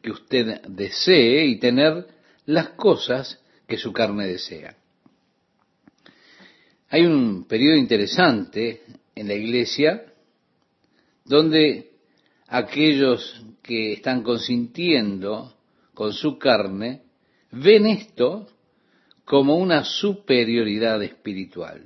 que 0.02 0.10
usted 0.10 0.62
desee 0.66 1.46
y 1.46 1.60
tener 1.60 2.08
las 2.44 2.70
cosas 2.70 3.40
que 3.68 3.78
su 3.78 3.92
carne 3.92 4.26
desea. 4.26 4.76
Hay 6.94 7.04
un 7.06 7.48
periodo 7.48 7.74
interesante 7.74 8.82
en 9.16 9.26
la 9.26 9.34
iglesia 9.34 10.04
donde 11.24 11.90
aquellos 12.46 13.44
que 13.64 13.94
están 13.94 14.22
consintiendo 14.22 15.56
con 15.92 16.12
su 16.12 16.38
carne 16.38 17.02
ven 17.50 17.86
esto 17.86 18.46
como 19.24 19.56
una 19.56 19.82
superioridad 19.82 21.02
espiritual. 21.02 21.82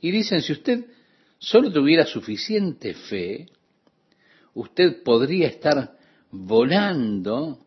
Y 0.00 0.12
dicen, 0.12 0.40
si 0.40 0.52
usted 0.52 0.86
solo 1.40 1.72
tuviera 1.72 2.06
suficiente 2.06 2.94
fe, 2.94 3.48
usted 4.54 5.02
podría 5.02 5.48
estar 5.48 5.96
volando 6.30 7.58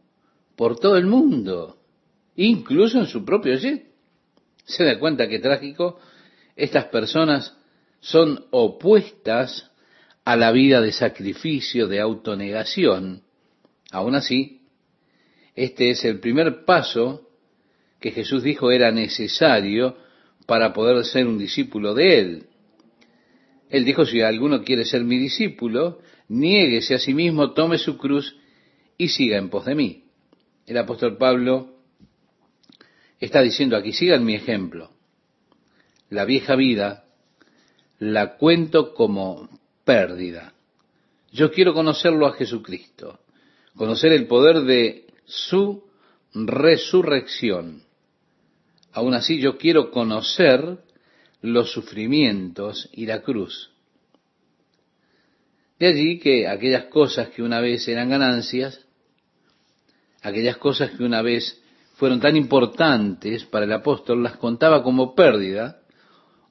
por 0.55 0.79
todo 0.79 0.95
el 0.95 1.05
mundo, 1.05 1.81
incluso 2.37 2.97
en 2.97 3.07
su 3.07 3.25
propio 3.25 3.57
jet. 3.57 3.91
Se 4.63 4.85
da 4.85 4.97
cuenta 4.97 5.27
que 5.27 5.39
trágico, 5.39 5.99
estas 6.55 6.85
personas 6.85 7.55
son 7.99 8.45
opuestas 8.51 9.71
a 10.23 10.35
la 10.35 10.51
vida 10.51 10.81
de 10.81 10.91
sacrificio, 10.91 11.87
de 11.87 11.99
autonegación. 11.99 13.23
Aún 13.91 14.15
así, 14.15 14.61
este 15.55 15.91
es 15.91 16.03
el 16.05 16.19
primer 16.19 16.65
paso 16.65 17.29
que 17.99 18.11
Jesús 18.11 18.43
dijo 18.43 18.71
era 18.71 18.91
necesario 18.91 19.97
para 20.45 20.73
poder 20.73 21.03
ser 21.05 21.27
un 21.27 21.37
discípulo 21.37 21.93
de 21.93 22.19
Él. 22.19 22.43
Él 23.69 23.85
dijo, 23.85 24.05
si 24.05 24.21
alguno 24.21 24.63
quiere 24.63 24.85
ser 24.85 25.03
mi 25.03 25.17
discípulo, 25.17 25.99
niéguese 26.27 26.95
a 26.95 26.99
sí 26.99 27.13
mismo, 27.13 27.53
tome 27.53 27.77
su 27.77 27.97
cruz 27.97 28.35
y 28.97 29.09
siga 29.09 29.37
en 29.37 29.49
pos 29.49 29.65
de 29.65 29.75
mí. 29.75 30.03
El 30.65 30.77
apóstol 30.77 31.17
Pablo 31.17 31.75
está 33.19 33.41
diciendo 33.41 33.75
aquí, 33.75 33.91
sigan 33.91 34.23
mi 34.23 34.35
ejemplo. 34.35 34.94
La 36.15 36.23
vieja 36.23 36.55
vida 36.55 37.03
la 37.99 38.37
cuento 38.37 38.93
como 38.93 39.49
pérdida. 39.83 40.53
Yo 41.33 41.51
quiero 41.51 41.73
conocerlo 41.73 42.25
a 42.25 42.31
Jesucristo, 42.31 43.19
conocer 43.75 44.13
el 44.13 44.25
poder 44.25 44.61
de 44.61 45.07
su 45.25 45.83
resurrección. 46.33 47.83
Aún 48.93 49.13
así 49.13 49.41
yo 49.41 49.57
quiero 49.57 49.91
conocer 49.91 50.77
los 51.41 51.73
sufrimientos 51.73 52.87
y 52.93 53.07
la 53.07 53.21
cruz. 53.21 53.71
De 55.77 55.87
allí 55.87 56.19
que 56.19 56.47
aquellas 56.47 56.85
cosas 56.85 57.27
que 57.31 57.43
una 57.43 57.59
vez 57.59 57.89
eran 57.89 58.07
ganancias, 58.07 58.85
aquellas 60.21 60.55
cosas 60.55 60.91
que 60.91 61.03
una 61.03 61.21
vez 61.21 61.61
fueron 61.95 62.21
tan 62.21 62.37
importantes 62.37 63.43
para 63.43 63.65
el 63.65 63.73
apóstol, 63.73 64.23
las 64.23 64.37
contaba 64.37 64.81
como 64.81 65.13
pérdida, 65.13 65.81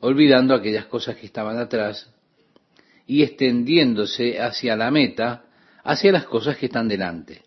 olvidando 0.05 0.55
aquellas 0.55 0.85
cosas 0.85 1.17
que 1.17 1.25
estaban 1.25 1.57
atrás 1.59 2.11
y 3.07 3.23
extendiéndose 3.23 4.39
hacia 4.39 4.77
la 4.77 4.91
meta, 4.91 5.47
hacia 5.83 6.13
las 6.13 6.27
cosas 6.27 6.59
que 6.59 6.67
están 6.67 6.89
delante. 6.89 7.41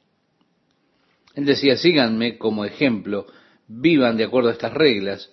Él 1.36 1.46
decía, 1.46 1.78
síganme 1.78 2.40
como 2.40 2.66
ejemplo, 2.66 3.28
vivan 3.68 4.18
de 4.18 4.24
acuerdo 4.24 4.50
a 4.50 4.54
estas 4.54 4.74
reglas, 4.74 5.30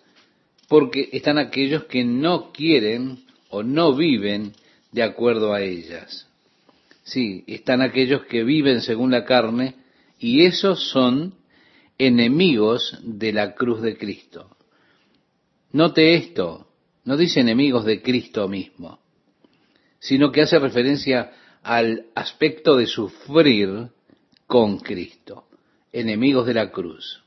porque 0.68 1.08
están 1.12 1.38
aquellos 1.38 1.84
que 1.84 2.04
no 2.04 2.52
quieren 2.52 3.24
o 3.48 3.62
no 3.62 3.94
viven 3.94 4.52
de 4.92 5.02
acuerdo 5.02 5.54
a 5.54 5.62
ellas. 5.62 6.28
Sí, 7.04 7.42
están 7.46 7.80
aquellos 7.80 8.26
que 8.26 8.44
viven 8.44 8.82
según 8.82 9.10
la 9.10 9.24
carne 9.24 9.76
y 10.18 10.44
esos 10.44 10.90
son 10.90 11.34
enemigos 11.96 12.98
de 13.02 13.32
la 13.32 13.54
cruz 13.54 13.80
de 13.80 13.96
Cristo. 13.96 14.54
Note 15.72 16.14
esto, 16.16 16.68
no 17.04 17.16
dice 17.16 17.40
enemigos 17.40 17.84
de 17.84 18.02
Cristo 18.02 18.48
mismo 18.48 19.04
sino 20.04 20.30
que 20.30 20.42
hace 20.42 20.58
referencia 20.58 21.32
al 21.62 22.08
aspecto 22.14 22.76
de 22.76 22.86
sufrir 22.86 23.88
con 24.46 24.78
Cristo, 24.78 25.46
enemigos 25.90 26.46
de 26.46 26.52
la 26.52 26.70
cruz. 26.70 27.22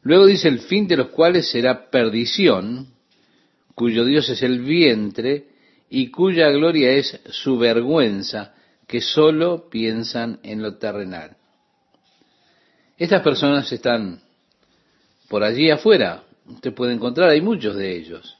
Luego 0.00 0.24
dice 0.24 0.48
el 0.48 0.60
fin 0.60 0.88
de 0.88 0.96
los 0.96 1.08
cuales 1.08 1.50
será 1.50 1.90
perdición, 1.90 2.94
cuyo 3.74 4.06
Dios 4.06 4.30
es 4.30 4.42
el 4.42 4.60
vientre 4.60 5.48
y 5.90 6.10
cuya 6.10 6.48
gloria 6.48 6.92
es 6.92 7.20
su 7.28 7.58
vergüenza, 7.58 8.54
que 8.86 9.02
sólo 9.02 9.68
piensan 9.68 10.40
en 10.42 10.62
lo 10.62 10.78
terrenal. 10.78 11.36
Estas 12.96 13.20
personas 13.22 13.70
están 13.70 14.22
por 15.28 15.44
allí 15.44 15.68
afuera, 15.68 16.24
usted 16.46 16.74
puede 16.74 16.94
encontrar, 16.94 17.30
hay 17.30 17.40
muchos 17.40 17.76
de 17.76 17.96
ellos 17.96 18.38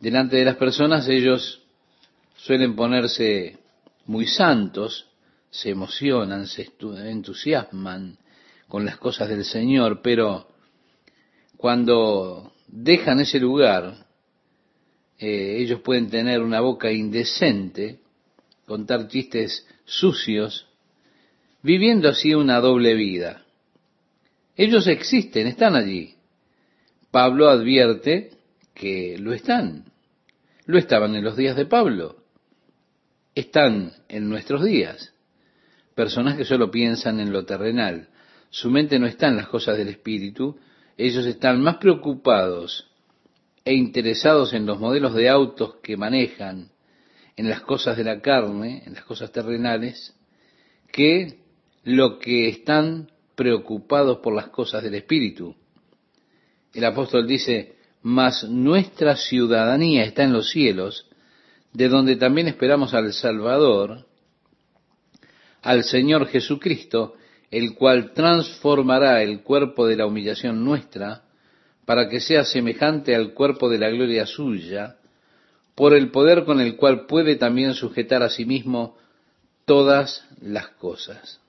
delante 0.00 0.36
de 0.36 0.44
las 0.44 0.56
personas 0.56 1.06
ellos 1.08 1.62
suelen 2.34 2.74
ponerse 2.74 3.58
muy 4.06 4.26
santos, 4.26 5.06
se 5.50 5.70
emocionan, 5.70 6.46
se 6.46 6.72
entusiasman 6.80 8.16
con 8.66 8.84
las 8.84 8.96
cosas 8.96 9.28
del 9.28 9.44
Señor, 9.44 10.00
pero 10.02 10.48
cuando 11.56 12.52
dejan 12.66 13.20
ese 13.20 13.38
lugar, 13.38 14.06
eh, 15.18 15.58
ellos 15.58 15.80
pueden 15.80 16.08
tener 16.08 16.40
una 16.40 16.60
boca 16.60 16.90
indecente, 16.90 18.00
contar 18.64 19.06
chistes 19.08 19.66
sucios, 19.84 20.66
viviendo 21.62 22.08
así 22.08 22.34
una 22.34 22.58
doble 22.60 22.94
vida. 22.94 23.44
Ellos 24.56 24.86
existen, 24.86 25.46
están 25.46 25.74
allí. 25.74 26.14
Pablo 27.10 27.48
advierte 27.48 28.30
que 28.74 29.18
lo 29.18 29.32
están. 29.32 29.86
Lo 30.66 30.78
estaban 30.78 31.16
en 31.16 31.24
los 31.24 31.36
días 31.36 31.56
de 31.56 31.66
Pablo. 31.66 32.24
Están 33.34 33.92
en 34.08 34.28
nuestros 34.28 34.64
días. 34.64 35.12
Personas 35.94 36.36
que 36.36 36.44
solo 36.44 36.70
piensan 36.70 37.18
en 37.18 37.32
lo 37.32 37.44
terrenal. 37.44 38.08
Su 38.50 38.70
mente 38.70 38.98
no 38.98 39.06
está 39.06 39.28
en 39.28 39.36
las 39.36 39.48
cosas 39.48 39.76
del 39.76 39.88
espíritu. 39.88 40.58
Ellos 40.96 41.26
están 41.26 41.60
más 41.62 41.78
preocupados 41.78 42.88
e 43.64 43.74
interesados 43.74 44.52
en 44.52 44.66
los 44.66 44.78
modelos 44.78 45.14
de 45.14 45.28
autos 45.28 45.76
que 45.82 45.96
manejan, 45.96 46.70
en 47.36 47.50
las 47.50 47.60
cosas 47.62 47.96
de 47.96 48.04
la 48.04 48.20
carne, 48.20 48.82
en 48.86 48.94
las 48.94 49.04
cosas 49.04 49.32
terrenales, 49.32 50.16
que 50.92 51.40
lo 51.84 52.18
que 52.18 52.48
están 52.48 53.10
preocupados 53.34 54.18
por 54.18 54.34
las 54.34 54.48
cosas 54.48 54.82
del 54.82 54.94
espíritu. 54.94 55.56
El 56.72 56.84
apóstol 56.84 57.26
dice, 57.26 57.76
mas 58.02 58.44
nuestra 58.44 59.16
ciudadanía 59.16 60.04
está 60.04 60.22
en 60.22 60.32
los 60.32 60.50
cielos, 60.50 61.06
de 61.72 61.88
donde 61.88 62.16
también 62.16 62.48
esperamos 62.48 62.94
al 62.94 63.12
Salvador, 63.12 64.06
al 65.62 65.84
Señor 65.84 66.26
Jesucristo, 66.26 67.14
el 67.50 67.74
cual 67.74 68.12
transformará 68.12 69.22
el 69.22 69.42
cuerpo 69.42 69.86
de 69.86 69.96
la 69.96 70.06
humillación 70.06 70.64
nuestra, 70.64 71.24
para 71.84 72.08
que 72.08 72.20
sea 72.20 72.44
semejante 72.44 73.14
al 73.14 73.34
cuerpo 73.34 73.68
de 73.68 73.78
la 73.78 73.90
gloria 73.90 74.26
suya, 74.26 74.96
por 75.74 75.94
el 75.94 76.10
poder 76.10 76.44
con 76.44 76.60
el 76.60 76.76
cual 76.76 77.06
puede 77.06 77.36
también 77.36 77.74
sujetar 77.74 78.22
a 78.22 78.30
sí 78.30 78.44
mismo 78.44 78.96
todas 79.64 80.24
las 80.40 80.68
cosas. 80.68 81.40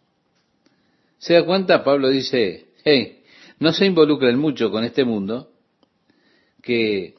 ¿Se 1.18 1.34
da 1.34 1.46
cuenta? 1.46 1.84
Pablo 1.84 2.10
dice, 2.10 2.68
hey, 2.84 3.21
no 3.62 3.72
se 3.72 3.86
involucren 3.86 4.38
mucho 4.38 4.70
con 4.70 4.84
este 4.84 5.06
mundo, 5.06 5.52
que 6.62 7.16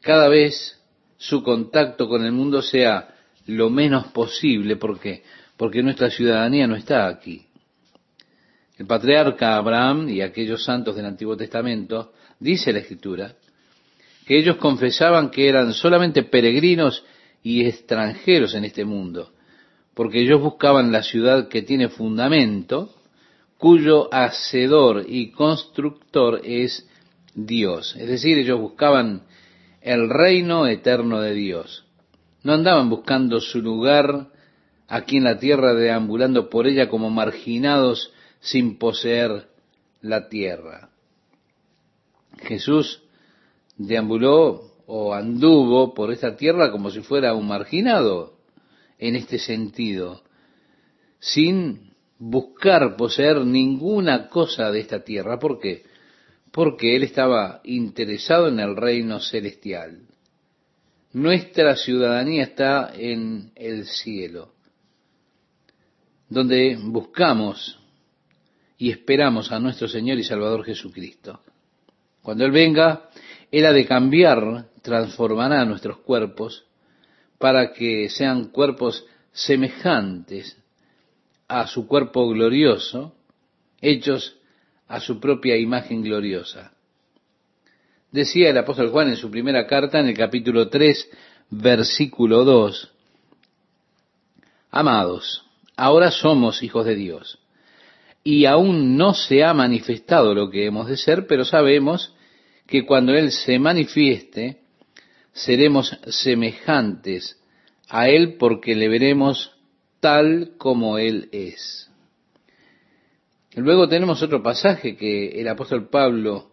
cada 0.00 0.28
vez 0.28 0.80
su 1.16 1.42
contacto 1.42 2.08
con 2.08 2.24
el 2.24 2.30
mundo 2.30 2.62
sea 2.62 3.14
lo 3.46 3.68
menos 3.68 4.06
posible, 4.08 4.76
porque 4.76 5.24
porque 5.56 5.82
nuestra 5.82 6.10
ciudadanía 6.10 6.66
no 6.66 6.76
está 6.76 7.08
aquí. 7.08 7.46
El 8.76 8.86
patriarca 8.86 9.56
Abraham 9.56 10.08
y 10.08 10.20
aquellos 10.20 10.64
santos 10.64 10.96
del 10.96 11.06
Antiguo 11.06 11.36
Testamento, 11.36 12.12
dice 12.38 12.72
la 12.72 12.80
Escritura, 12.80 13.34
que 14.26 14.38
ellos 14.38 14.56
confesaban 14.56 15.30
que 15.30 15.48
eran 15.48 15.72
solamente 15.72 16.24
peregrinos 16.24 17.04
y 17.42 17.64
extranjeros 17.64 18.54
en 18.54 18.64
este 18.64 18.84
mundo, 18.84 19.32
porque 19.94 20.20
ellos 20.20 20.42
buscaban 20.42 20.92
la 20.92 21.02
ciudad 21.02 21.48
que 21.48 21.62
tiene 21.62 21.88
fundamento, 21.88 22.94
cuyo 23.58 24.12
hacedor 24.12 25.04
y 25.08 25.30
constructor 25.30 26.40
es 26.44 26.88
Dios. 27.34 27.96
Es 27.96 28.08
decir, 28.08 28.38
ellos 28.38 28.60
buscaban 28.60 29.22
el 29.80 30.08
reino 30.10 30.66
eterno 30.66 31.20
de 31.20 31.34
Dios. 31.34 31.84
No 32.42 32.52
andaban 32.52 32.90
buscando 32.90 33.40
su 33.40 33.60
lugar 33.60 34.28
aquí 34.88 35.16
en 35.16 35.24
la 35.24 35.38
tierra, 35.38 35.74
deambulando 35.74 36.48
por 36.48 36.66
ella 36.66 36.88
como 36.88 37.10
marginados 37.10 38.12
sin 38.40 38.78
poseer 38.78 39.48
la 40.00 40.28
tierra. 40.28 40.90
Jesús 42.38 43.02
deambuló 43.76 44.76
o 44.86 45.14
anduvo 45.14 45.94
por 45.94 46.12
esta 46.12 46.36
tierra 46.36 46.70
como 46.70 46.90
si 46.90 47.00
fuera 47.00 47.34
un 47.34 47.48
marginado 47.48 48.34
en 48.98 49.16
este 49.16 49.38
sentido, 49.38 50.22
sin 51.18 51.85
buscar 52.18 52.96
poseer 52.96 53.44
ninguna 53.44 54.28
cosa 54.28 54.70
de 54.70 54.80
esta 54.80 55.00
tierra. 55.00 55.38
¿Por 55.38 55.58
qué? 55.58 55.84
Porque 56.50 56.96
él 56.96 57.02
estaba 57.02 57.60
interesado 57.64 58.48
en 58.48 58.60
el 58.60 58.76
reino 58.76 59.20
celestial. 59.20 60.00
Nuestra 61.12 61.76
ciudadanía 61.76 62.44
está 62.44 62.92
en 62.94 63.50
el 63.54 63.86
cielo, 63.86 64.52
donde 66.28 66.78
buscamos 66.80 67.78
y 68.78 68.90
esperamos 68.90 69.50
a 69.52 69.58
nuestro 69.58 69.88
Señor 69.88 70.18
y 70.18 70.24
Salvador 70.24 70.64
Jesucristo. 70.64 71.40
Cuando 72.22 72.44
Él 72.44 72.50
venga, 72.50 73.08
Él 73.50 73.64
ha 73.64 73.72
de 73.72 73.86
cambiar, 73.86 74.68
transformará 74.82 75.64
nuestros 75.64 75.98
cuerpos 75.98 76.66
para 77.38 77.72
que 77.72 78.10
sean 78.10 78.46
cuerpos 78.46 79.06
semejantes 79.32 80.56
a 81.48 81.66
su 81.66 81.86
cuerpo 81.86 82.28
glorioso, 82.28 83.14
hechos 83.80 84.36
a 84.88 85.00
su 85.00 85.20
propia 85.20 85.56
imagen 85.56 86.02
gloriosa. 86.02 86.72
Decía 88.10 88.50
el 88.50 88.58
apóstol 88.58 88.90
Juan 88.90 89.08
en 89.08 89.16
su 89.16 89.30
primera 89.30 89.66
carta, 89.66 90.00
en 90.00 90.08
el 90.08 90.16
capítulo 90.16 90.68
3, 90.68 91.10
versículo 91.50 92.44
2, 92.44 92.92
Amados, 94.70 95.44
ahora 95.76 96.10
somos 96.10 96.62
hijos 96.62 96.84
de 96.84 96.94
Dios, 96.94 97.38
y 98.22 98.44
aún 98.44 98.96
no 98.96 99.14
se 99.14 99.44
ha 99.44 99.54
manifestado 99.54 100.34
lo 100.34 100.50
que 100.50 100.66
hemos 100.66 100.88
de 100.88 100.96
ser, 100.96 101.26
pero 101.26 101.44
sabemos 101.44 102.14
que 102.66 102.84
cuando 102.84 103.14
Él 103.14 103.30
se 103.30 103.58
manifieste, 103.58 104.60
seremos 105.32 105.96
semejantes 106.08 107.40
a 107.88 108.08
Él 108.08 108.36
porque 108.38 108.74
le 108.74 108.88
veremos 108.88 109.55
tal 110.06 110.52
como 110.56 110.98
Él 110.98 111.28
es. 111.32 111.90
Luego 113.56 113.88
tenemos 113.88 114.22
otro 114.22 114.40
pasaje 114.40 114.96
que 114.96 115.40
el 115.40 115.48
apóstol 115.48 115.88
Pablo 115.88 116.52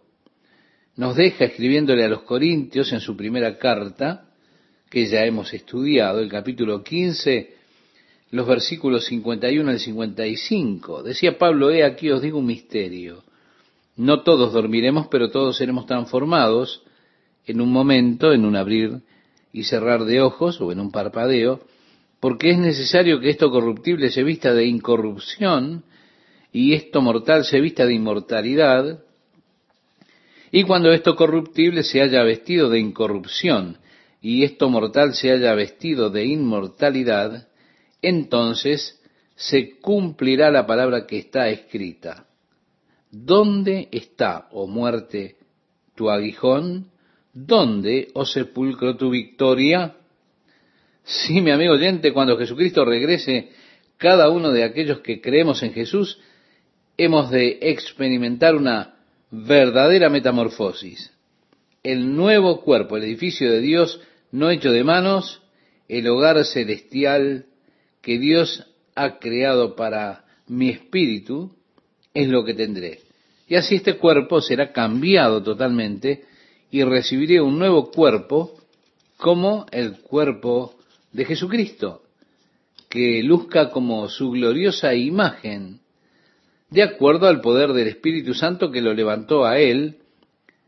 nos 0.96 1.14
deja 1.14 1.44
escribiéndole 1.44 2.02
a 2.02 2.08
los 2.08 2.22
Corintios 2.22 2.92
en 2.92 2.98
su 2.98 3.16
primera 3.16 3.56
carta, 3.56 4.26
que 4.90 5.06
ya 5.06 5.24
hemos 5.24 5.54
estudiado, 5.54 6.18
el 6.18 6.28
capítulo 6.28 6.82
15, 6.82 7.54
los 8.32 8.44
versículos 8.44 9.04
51 9.04 9.70
al 9.70 9.78
55. 9.78 11.04
Decía 11.04 11.38
Pablo, 11.38 11.70
he 11.70 11.84
aquí 11.84 12.10
os 12.10 12.22
digo 12.22 12.40
un 12.40 12.46
misterio. 12.46 13.22
No 13.94 14.24
todos 14.24 14.52
dormiremos, 14.52 15.06
pero 15.06 15.30
todos 15.30 15.58
seremos 15.58 15.86
transformados 15.86 16.82
en 17.46 17.60
un 17.60 17.70
momento, 17.70 18.32
en 18.32 18.46
un 18.46 18.56
abrir 18.56 19.02
y 19.52 19.62
cerrar 19.62 20.06
de 20.06 20.22
ojos 20.22 20.60
o 20.60 20.72
en 20.72 20.80
un 20.80 20.90
parpadeo, 20.90 21.60
porque 22.24 22.52
es 22.52 22.58
necesario 22.58 23.20
que 23.20 23.28
esto 23.28 23.50
corruptible 23.50 24.10
se 24.10 24.22
vista 24.22 24.54
de 24.54 24.64
incorrupción 24.64 25.84
y 26.52 26.72
esto 26.72 27.02
mortal 27.02 27.44
se 27.44 27.60
vista 27.60 27.84
de 27.84 27.92
inmortalidad, 27.92 29.04
y 30.50 30.62
cuando 30.62 30.90
esto 30.90 31.16
corruptible 31.16 31.82
se 31.82 32.00
haya 32.00 32.22
vestido 32.22 32.70
de 32.70 32.80
incorrupción 32.80 33.76
y 34.22 34.42
esto 34.42 34.70
mortal 34.70 35.12
se 35.12 35.32
haya 35.32 35.54
vestido 35.54 36.08
de 36.08 36.24
inmortalidad, 36.24 37.46
entonces 38.00 39.02
se 39.34 39.78
cumplirá 39.78 40.50
la 40.50 40.66
palabra 40.66 41.06
que 41.06 41.18
está 41.18 41.50
escrita. 41.50 42.26
¿Dónde 43.10 43.90
está, 43.92 44.48
oh 44.50 44.66
muerte, 44.66 45.36
tu 45.94 46.08
aguijón? 46.08 46.90
¿Dónde, 47.34 48.08
oh 48.14 48.24
sepulcro, 48.24 48.96
tu 48.96 49.10
victoria? 49.10 49.96
Sí, 51.04 51.42
mi 51.42 51.50
amigo 51.50 51.74
oyente, 51.74 52.14
cuando 52.14 52.38
Jesucristo 52.38 52.82
regrese, 52.84 53.50
cada 53.98 54.30
uno 54.30 54.50
de 54.50 54.64
aquellos 54.64 55.00
que 55.00 55.20
creemos 55.20 55.62
en 55.62 55.74
Jesús, 55.74 56.18
hemos 56.96 57.30
de 57.30 57.58
experimentar 57.60 58.54
una 58.54 58.94
verdadera 59.30 60.08
metamorfosis. 60.08 61.12
El 61.82 62.16
nuevo 62.16 62.62
cuerpo, 62.62 62.96
el 62.96 63.04
edificio 63.04 63.52
de 63.52 63.60
Dios 63.60 64.00
no 64.32 64.50
hecho 64.50 64.72
de 64.72 64.82
manos, 64.82 65.42
el 65.88 66.08
hogar 66.08 66.42
celestial 66.46 67.46
que 68.00 68.18
Dios 68.18 68.66
ha 68.94 69.18
creado 69.18 69.76
para 69.76 70.24
mi 70.46 70.70
espíritu, 70.70 71.54
es 72.14 72.28
lo 72.28 72.44
que 72.44 72.54
tendré. 72.54 73.00
Y 73.46 73.56
así 73.56 73.74
este 73.74 73.98
cuerpo 73.98 74.40
será 74.40 74.72
cambiado 74.72 75.42
totalmente 75.42 76.24
y 76.70 76.82
recibiré 76.82 77.42
un 77.42 77.58
nuevo 77.58 77.90
cuerpo 77.90 78.54
como 79.18 79.66
el 79.70 80.00
cuerpo 80.00 80.74
de 81.14 81.24
Jesucristo, 81.24 82.02
que 82.90 83.22
luzca 83.22 83.70
como 83.70 84.08
su 84.08 84.32
gloriosa 84.32 84.94
imagen 84.94 85.80
de 86.70 86.82
acuerdo 86.82 87.28
al 87.28 87.40
poder 87.40 87.72
del 87.72 87.86
Espíritu 87.86 88.34
Santo 88.34 88.70
que 88.70 88.82
lo 88.82 88.92
levantó 88.92 89.44
a 89.44 89.58
él 89.58 89.98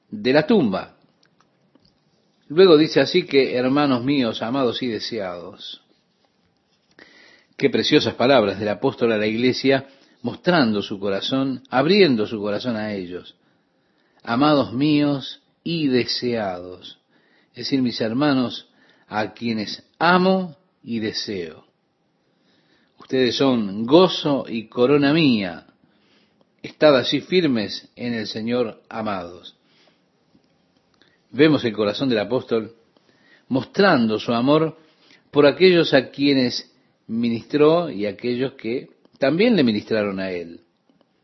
de 0.08 0.32
la 0.32 0.46
tumba. 0.46 0.96
Luego 2.48 2.76
dice 2.78 3.00
así 3.00 3.26
que, 3.26 3.56
hermanos 3.56 4.04
míos, 4.04 4.40
amados 4.40 4.82
y 4.82 4.86
deseados, 4.86 5.82
qué 7.56 7.68
preciosas 7.68 8.14
palabras 8.14 8.60
del 8.60 8.68
apóstol 8.68 9.10
a 9.12 9.18
la 9.18 9.26
iglesia, 9.26 9.88
mostrando 10.22 10.80
su 10.80 11.00
corazón, 11.00 11.64
abriendo 11.70 12.24
su 12.28 12.40
corazón 12.40 12.76
a 12.76 12.94
ellos. 12.94 13.34
Amados 14.22 14.72
míos 14.72 15.42
y 15.64 15.88
deseados, 15.88 17.00
es 17.50 17.64
decir, 17.64 17.82
mis 17.82 18.00
hermanos, 18.00 18.68
a 19.08 19.32
quienes 19.32 19.82
amo 19.98 20.56
y 20.82 21.00
deseo. 21.00 21.64
Ustedes 22.98 23.36
son 23.36 23.86
gozo 23.86 24.46
y 24.48 24.68
corona 24.68 25.12
mía, 25.12 25.66
Estad 26.66 26.96
así 26.96 27.20
firmes 27.20 27.88
en 27.94 28.12
el 28.12 28.26
Señor, 28.26 28.82
amados. 28.88 29.56
Vemos 31.30 31.64
el 31.64 31.72
corazón 31.72 32.08
del 32.08 32.18
apóstol 32.18 32.74
mostrando 33.46 34.18
su 34.18 34.32
amor 34.32 34.76
por 35.30 35.46
aquellos 35.46 35.94
a 35.94 36.10
quienes 36.10 36.74
ministró 37.06 37.88
y 37.88 38.06
aquellos 38.06 38.54
que 38.54 38.88
también 39.20 39.54
le 39.54 39.62
ministraron 39.62 40.18
a 40.18 40.32
él. 40.32 40.62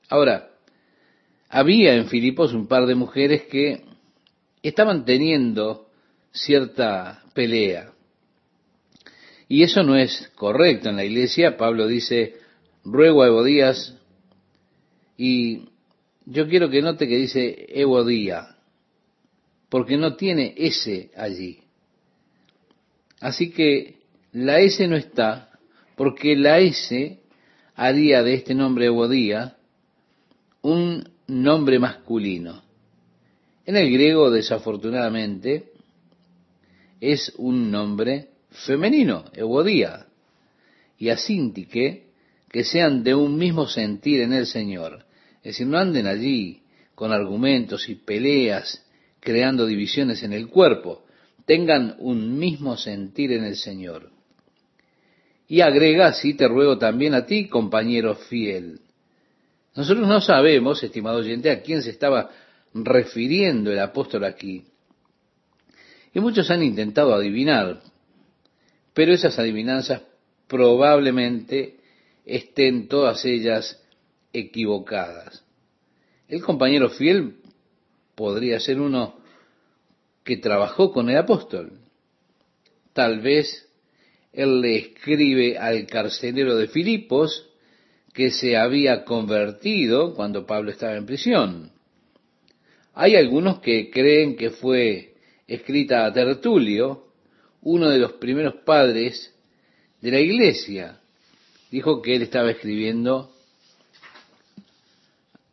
Ahora, 0.09 0.51
había 1.49 1.97
en 1.97 2.07
Filipos 2.07 2.53
un 2.53 2.69
par 2.69 2.87
de 2.87 2.95
mujeres 2.95 3.43
que 3.51 3.83
estaban 4.63 5.05
teniendo 5.05 5.89
cierta 6.33 7.23
pelea. 7.35 7.93
Y 9.49 9.63
eso 9.63 9.83
no 9.83 9.97
es 9.97 10.31
correcto 10.35 10.89
en 10.89 10.97
la 10.97 11.05
iglesia. 11.05 11.57
Pablo 11.57 11.87
dice, 11.87 12.37
ruego 12.85 13.23
a 13.23 13.27
Ebodías, 13.27 13.95
y 15.17 15.69
yo 16.25 16.49
quiero 16.49 16.71
que 16.71 16.83
note 16.83 17.07
que 17.07 17.17
dice 17.17 17.67
Evodía, 17.69 18.57
porque 19.69 19.97
no 19.97 20.17
tiene 20.17 20.55
S 20.57 21.11
allí. 21.17 21.61
Así 23.21 23.51
que 23.51 24.01
la 24.33 24.61
S 24.61 24.87
no 24.89 24.97
está, 24.97 25.51
porque 25.97 26.35
la 26.35 26.59
S 26.59 27.21
haría 27.75 28.23
de 28.23 28.35
este 28.35 28.55
nombre 28.55 28.87
Evodía 28.87 29.57
un 30.63 31.09
nombre 31.27 31.79
masculino. 31.79 32.63
En 33.65 33.77
el 33.77 33.93
griego, 33.93 34.31
desafortunadamente, 34.31 35.72
es 37.03 37.33
un 37.37 37.73
nombre 37.73 38.29
femenino, 38.51 39.25
Evodía, 39.35 40.07
y 40.97 41.09
asíntique, 41.09 42.05
que 42.49 42.63
sean 42.63 43.03
de 43.03 43.13
un 43.13 43.37
mismo 43.37 43.67
sentir 43.67 44.21
en 44.21 44.33
el 44.33 44.47
Señor. 44.47 45.05
Es 45.39 45.55
decir, 45.55 45.67
no 45.67 45.79
anden 45.79 46.07
allí 46.07 46.63
con 46.95 47.11
argumentos 47.11 47.89
y 47.89 47.97
peleas, 47.97 48.87
creando 49.19 49.67
divisiones 49.67 50.23
en 50.23 50.33
el 50.33 50.47
cuerpo. 50.47 51.05
Tengan 51.45 51.97
un 51.99 52.39
mismo 52.39 52.77
sentir 52.77 53.33
en 53.33 53.43
el 53.47 53.57
Señor. 53.57 54.11
Y 55.49 55.61
agrega, 55.61 56.07
así 56.07 56.35
te 56.35 56.47
ruego 56.47 56.79
también 56.79 57.15
a 57.15 57.27
ti, 57.27 57.49
compañero 57.49 58.15
fiel. 58.15 58.79
Nosotros 59.75 60.07
no 60.07 60.21
sabemos, 60.21 60.81
estimado 60.85 61.19
oyente, 61.19 61.51
a 61.51 61.63
quién 61.63 61.83
se 61.83 61.91
estaba 61.91 62.31
refiriendo 62.73 63.73
el 63.73 63.81
apóstol 63.81 64.23
aquí. 64.23 64.67
Y 66.15 66.21
muchos 66.21 66.51
han 66.51 66.63
intentado 66.63 67.15
adivinar, 67.15 67.83
pero 68.95 69.13
esas 69.13 69.39
adivinanzas 69.39 70.03
probablemente 70.47 71.77
estén 72.27 72.89
todas 72.89 73.25
ellas 73.25 73.83
equivocadas. 74.33 75.45
El 76.29 76.43
compañero 76.43 76.91
fiel 76.91 77.37
podría 78.15 78.61
ser 78.61 78.81
uno 78.81 79.19
que 80.25 80.37
trabajó 80.37 80.93
con 80.93 81.09
el 81.11 81.17
apóstol. 81.17 81.81
Tal 82.93 83.21
vez 83.21 83.69
él 84.33 84.61
le 84.61 84.77
escribe 84.77 85.59
al 85.59 85.87
carcelero 85.87 86.57
de 86.57 86.69
Filipos 86.69 87.49
que 88.13 88.31
se 88.31 88.57
había 88.57 89.05
convertido 89.05 90.15
cuando 90.15 90.47
Pablo 90.47 90.71
estaba 90.71 90.97
en 90.97 91.07
prisión. 91.07 91.73
Hay 92.95 93.17
algunos 93.17 93.61
que 93.61 93.91
creen 93.91 94.37
que 94.37 94.51
fue 94.51 95.12
escrita 95.47 96.05
a 96.05 96.13
Tertulio, 96.13 97.07
uno 97.63 97.89
de 97.89 97.99
los 97.99 98.13
primeros 98.15 98.55
padres 98.65 99.35
de 100.01 100.11
la 100.11 100.21
iglesia. 100.21 100.99
Dijo 101.71 102.03
que 102.03 102.17
él 102.17 102.23
estaba 102.23 102.51
escribiendo 102.51 103.33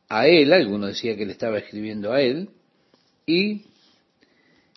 a 0.10 0.28
él, 0.28 0.52
alguno 0.52 0.88
decía 0.88 1.16
que 1.16 1.26
le 1.26 1.34
estaba 1.34 1.60
escribiendo 1.60 2.12
a 2.12 2.22
él, 2.22 2.50
y 3.26 3.62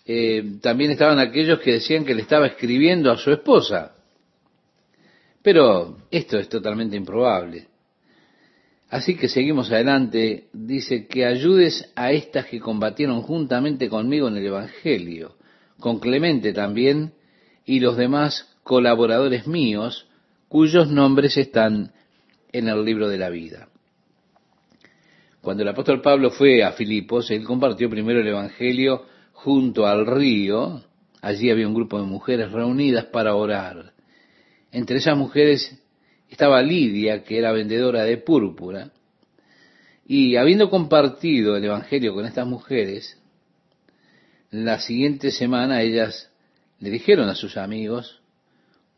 eh, 0.05 0.59
también 0.61 0.91
estaban 0.91 1.19
aquellos 1.19 1.61
que 1.61 1.73
decían 1.73 2.05
que 2.05 2.15
le 2.15 2.23
estaba 2.23 2.47
escribiendo 2.47 3.11
a 3.11 3.17
su 3.17 3.33
esposa. 3.33 3.97
Pero 5.43 5.99
esto 6.11 6.39
es 6.39 6.49
totalmente 6.49 6.97
improbable. 6.97 7.67
Así 8.93 9.17
que 9.17 9.27
seguimos 9.27 9.73
adelante. 9.73 10.49
Dice 10.53 11.07
que 11.07 11.25
ayudes 11.25 11.91
a 11.97 12.13
estas 12.13 12.45
que 12.45 12.61
combatieron 12.61 13.23
juntamente 13.23 13.89
conmigo 13.89 14.29
en 14.29 14.37
el 14.37 14.45
Evangelio, 14.45 15.37
con 15.81 15.99
Clemente 15.99 16.53
también, 16.53 17.15
y 17.65 17.81
los 17.81 17.97
demás 17.97 18.55
colaboradores 18.63 19.47
míos, 19.47 20.07
cuyos 20.47 20.91
nombres 20.91 21.39
están 21.39 21.93
en 22.53 22.69
el 22.69 22.85
libro 22.85 23.09
de 23.09 23.17
la 23.17 23.31
vida. 23.31 23.71
Cuando 25.41 25.63
el 25.63 25.71
apóstol 25.71 26.03
Pablo 26.03 26.31
fue 26.31 26.63
a 26.63 26.73
Filipos, 26.73 27.31
él 27.31 27.45
compartió 27.45 27.89
primero 27.89 28.21
el 28.21 28.29
Evangelio 28.29 29.07
junto 29.33 29.87
al 29.87 30.05
río. 30.05 30.83
Allí 31.23 31.49
había 31.49 31.67
un 31.67 31.75
grupo 31.75 31.99
de 31.99 32.05
mujeres 32.05 32.53
reunidas 32.53 33.07
para 33.07 33.37
orar. 33.37 33.95
Entre 34.71 34.99
esas 34.99 35.17
mujeres 35.17 35.82
estaba 36.33 36.63
Lidia, 36.63 37.25
que 37.25 37.39
era 37.39 37.53
vendedora 37.53 38.05
de 38.05 38.17
púrpura. 38.17 38.91
Y 40.07 40.37
habiendo 40.37 40.71
compartido 40.71 41.57
el 41.57 41.65
Evangelio 41.65 42.15
con 42.15 42.25
estas 42.25 42.47
mujeres, 42.47 43.19
la 44.51 44.81
siguiente 44.81 45.31
semana 45.31 45.83
ellas 45.83 46.31
le 46.81 46.91
dijeron 46.91 47.29
a 47.29 47.35
sus 47.35 47.57
amigos, 47.57 48.21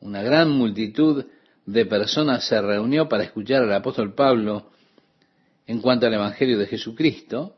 una 0.00 0.22
gran 0.22 0.50
multitud 0.50 1.26
de 1.66 1.86
personas 1.86 2.46
se 2.46 2.60
reunió 2.60 3.08
para 3.08 3.24
escuchar 3.24 3.62
al 3.62 3.72
apóstol 3.72 4.14
Pablo 4.14 4.70
en 5.66 5.80
cuanto 5.80 6.06
al 6.06 6.14
Evangelio 6.14 6.56
de 6.58 6.66
Jesucristo, 6.66 7.56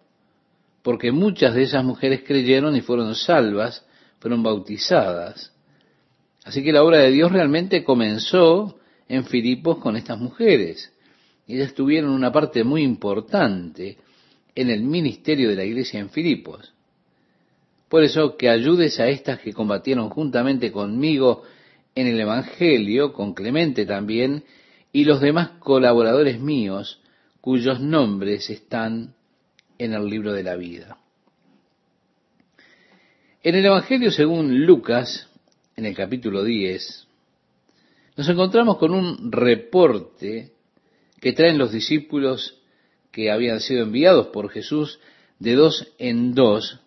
porque 0.83 1.13
muchas 1.13 1.55
de 1.55 1.65
esas 1.65 1.85
mujeres 1.85 2.23
creyeron 2.27 2.77
y 2.77 2.81
fueron 2.81 3.15
salvas, 3.15 3.85
fueron 4.21 4.43
bautizadas. 4.43 5.53
Así 6.45 6.63
que 6.63 6.73
la 6.73 6.83
obra 6.83 6.99
de 6.99 7.11
Dios 7.11 7.31
realmente 7.31 7.85
comenzó 7.85 8.79
en 9.09 9.25
Filipos 9.25 9.79
con 9.79 9.97
estas 9.97 10.19
mujeres. 10.19 10.93
Ellas 11.47 11.75
tuvieron 11.75 12.11
una 12.11 12.33
parte 12.33 12.65
muy 12.65 12.83
importante 12.83 13.99
en 14.55 14.71
el 14.71 14.83
ministerio 14.83 15.49
de 15.49 15.57
la 15.57 15.65
iglesia 15.65 16.01
en 16.01 16.11
Filipos. 16.11 16.73
Por 17.89 18.03
eso 18.03 18.37
que 18.37 18.49
ayudes 18.49 18.99
a 18.99 19.09
estas 19.09 19.41
que 19.41 19.53
combatieron 19.53 20.11
juntamente 20.11 20.73
conmigo 20.73 21.45
en 21.95 22.09
el 22.09 22.21
Evangelio, 22.21 23.13
con 23.13 23.33
Clemente 23.33 23.87
también, 23.87 24.45
y 24.93 25.05
los 25.05 25.21
demás 25.21 25.51
colaboradores 25.61 26.41
míos, 26.41 27.01
cuyos 27.41 27.81
nombres 27.81 28.51
están 28.51 29.15
en 29.79 29.93
el 29.93 30.07
libro 30.09 30.33
de 30.33 30.43
la 30.43 30.57
vida. 30.57 30.99
En 33.43 33.55
el 33.55 33.65
Evangelio 33.65 34.11
según 34.11 34.67
Lucas, 34.67 35.29
en 35.77 35.87
el 35.87 35.95
capítulo 35.95 36.43
10, 36.43 37.06
nos 38.17 38.29
encontramos 38.29 38.79
con 38.79 38.93
un 38.93 39.31
reporte 39.31 40.53
que 41.21 41.33
traen 41.33 41.59
los 41.59 41.73
discípulos 41.73 42.59
que 43.13 43.31
habían 43.31 43.61
sido 43.61 43.83
enviados 43.83 44.29
por 44.29 44.51
Jesús 44.51 44.99
de 45.39 45.55
dos 45.55 45.93
en 45.99 46.35
dos, 46.35 46.81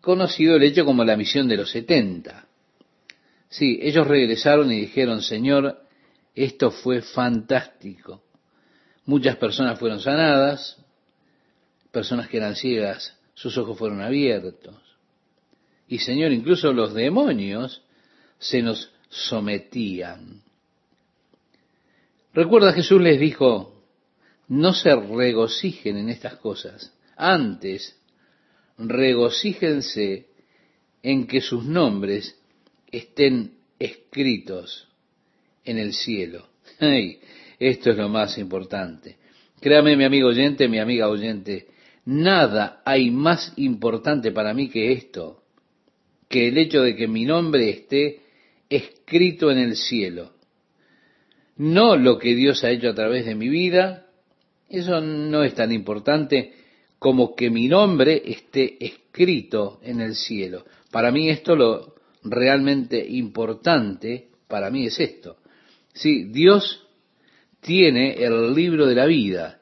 conocido 0.00 0.56
el 0.56 0.62
hecho 0.62 0.84
como 0.84 1.04
la 1.04 1.16
misión 1.16 1.48
de 1.48 1.56
los 1.56 1.70
setenta. 1.70 2.46
Sí, 3.48 3.78
ellos 3.82 4.06
regresaron 4.06 4.72
y 4.72 4.80
dijeron, 4.80 5.22
Señor, 5.22 5.80
esto 6.34 6.70
fue 6.70 7.02
fantástico. 7.02 8.22
Muchas 9.04 9.36
personas 9.36 9.78
fueron 9.78 10.00
sanadas, 10.00 10.78
personas 11.90 12.28
que 12.28 12.38
eran 12.38 12.56
ciegas, 12.56 13.16
sus 13.34 13.56
ojos 13.58 13.78
fueron 13.78 14.00
abiertos. 14.00 14.76
Y 15.86 15.98
Señor, 15.98 16.32
incluso 16.32 16.72
los 16.72 16.94
demonios 16.94 17.82
se 18.38 18.62
nos 18.62 18.93
sometían. 19.08 20.42
Recuerda, 22.32 22.72
Jesús 22.72 23.00
les 23.00 23.20
dijo, 23.20 23.74
no 24.48 24.72
se 24.72 24.94
regocijen 24.94 25.96
en 25.96 26.08
estas 26.08 26.36
cosas. 26.36 26.92
Antes, 27.16 27.96
regocíjense 28.76 30.26
en 31.02 31.26
que 31.26 31.40
sus 31.40 31.64
nombres 31.64 32.38
estén 32.90 33.54
escritos 33.78 34.88
en 35.64 35.78
el 35.78 35.94
cielo. 35.94 36.48
Esto 37.58 37.90
es 37.90 37.96
lo 37.96 38.08
más 38.08 38.36
importante. 38.38 39.16
Créame, 39.60 39.96
mi 39.96 40.04
amigo 40.04 40.28
oyente, 40.28 40.68
mi 40.68 40.78
amiga 40.78 41.08
oyente, 41.08 41.68
nada 42.04 42.82
hay 42.84 43.10
más 43.10 43.52
importante 43.56 44.30
para 44.32 44.52
mí 44.52 44.68
que 44.68 44.92
esto, 44.92 45.42
que 46.28 46.48
el 46.48 46.58
hecho 46.58 46.82
de 46.82 46.94
que 46.96 47.08
mi 47.08 47.24
nombre 47.24 47.70
esté 47.70 48.23
escrito 48.76 49.50
en 49.50 49.58
el 49.58 49.76
cielo. 49.76 50.32
No 51.56 51.96
lo 51.96 52.18
que 52.18 52.34
Dios 52.34 52.64
ha 52.64 52.70
hecho 52.70 52.88
a 52.88 52.94
través 52.94 53.26
de 53.26 53.34
mi 53.34 53.48
vida, 53.48 54.06
eso 54.68 55.00
no 55.00 55.44
es 55.44 55.54
tan 55.54 55.72
importante 55.72 56.52
como 56.98 57.34
que 57.36 57.50
mi 57.50 57.68
nombre 57.68 58.22
esté 58.24 58.84
escrito 58.84 59.78
en 59.82 60.00
el 60.00 60.14
cielo. 60.14 60.64
Para 60.90 61.10
mí 61.12 61.28
esto 61.28 61.54
lo 61.54 61.94
realmente 62.22 63.04
importante, 63.06 64.28
para 64.48 64.70
mí 64.70 64.86
es 64.86 64.98
esto. 64.98 65.36
Sí, 65.92 66.24
Dios 66.24 66.86
tiene 67.60 68.14
el 68.14 68.54
libro 68.54 68.86
de 68.86 68.94
la 68.94 69.06
vida. 69.06 69.60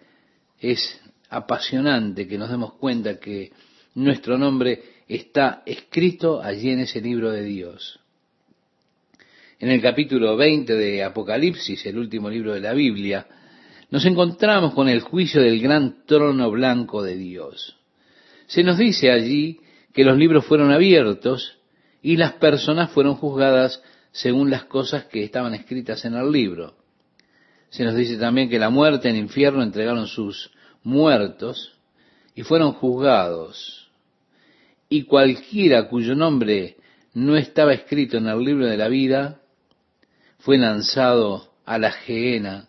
Es 0.61 1.01
apasionante 1.29 2.27
que 2.27 2.39
nos 2.39 2.51
demos 2.51 2.75
cuenta 2.75 3.19
que 3.19 3.53
nuestro 3.95 4.39
nombre 4.39 4.83
está 5.09 5.63
escrito 5.67 6.41
allí 6.41 6.71
en 6.71 6.81
ese 6.81 7.01
libro 7.01 7.31
de 7.31 7.43
Dios. 7.43 7.99
En 9.63 9.71
el 9.71 9.81
capítulo 9.81 10.37
20 10.37 10.75
de 10.75 11.05
Apocalipsis, 11.05 11.87
el 11.87 11.97
último 11.97 12.29
libro 12.29 12.53
de 12.53 12.59
la 12.59 12.73
Biblia, 12.73 13.29
nos 13.91 14.05
encontramos 14.05 14.75
con 14.75 14.89
el 14.89 15.03
juicio 15.03 15.41
del 15.41 15.61
gran 15.61 16.05
trono 16.05 16.51
blanco 16.51 17.01
de 17.01 17.15
Dios. 17.15 17.77
Se 18.47 18.65
nos 18.65 18.77
dice 18.77 19.13
allí 19.13 19.61
que 19.95 20.03
los 20.03 20.19
libros 20.19 20.47
fueron 20.47 20.73
abiertos 20.73 21.59
y 22.03 22.17
las 22.17 22.33
personas 22.33 22.91
fueron 22.91 23.15
juzgadas 23.15 23.81
según 24.11 24.51
las 24.51 24.65
cosas 24.65 25.05
que 25.05 25.23
estaban 25.23 25.55
escritas 25.55 26.05
en 26.05 26.15
el 26.15 26.33
libro. 26.33 26.75
Se 27.71 27.85
nos 27.85 27.95
dice 27.95 28.17
también 28.17 28.51
que 28.51 28.59
la 28.59 28.69
muerte 28.69 29.11
en 29.11 29.15
el 29.15 29.23
infierno 29.23 29.63
entregaron 29.63 30.09
sus 30.09 30.51
muertos 30.83 31.79
y 32.35 32.43
fueron 32.43 32.73
juzgados. 32.73 33.89
Y 34.89 35.05
cualquiera 35.05 35.89
cuyo 35.89 36.17
nombre 36.17 36.79
no 37.15 37.37
estaba 37.37 37.73
escrito 37.73 38.17
en 38.17 38.27
el 38.27 38.41
libro 38.41 38.67
de 38.67 38.77
la 38.77 38.89
vida 38.89 39.39
fue 40.43 40.59
lanzado 40.59 41.53
a 41.65 41.79
la 41.79 41.91
gehenna, 41.91 42.69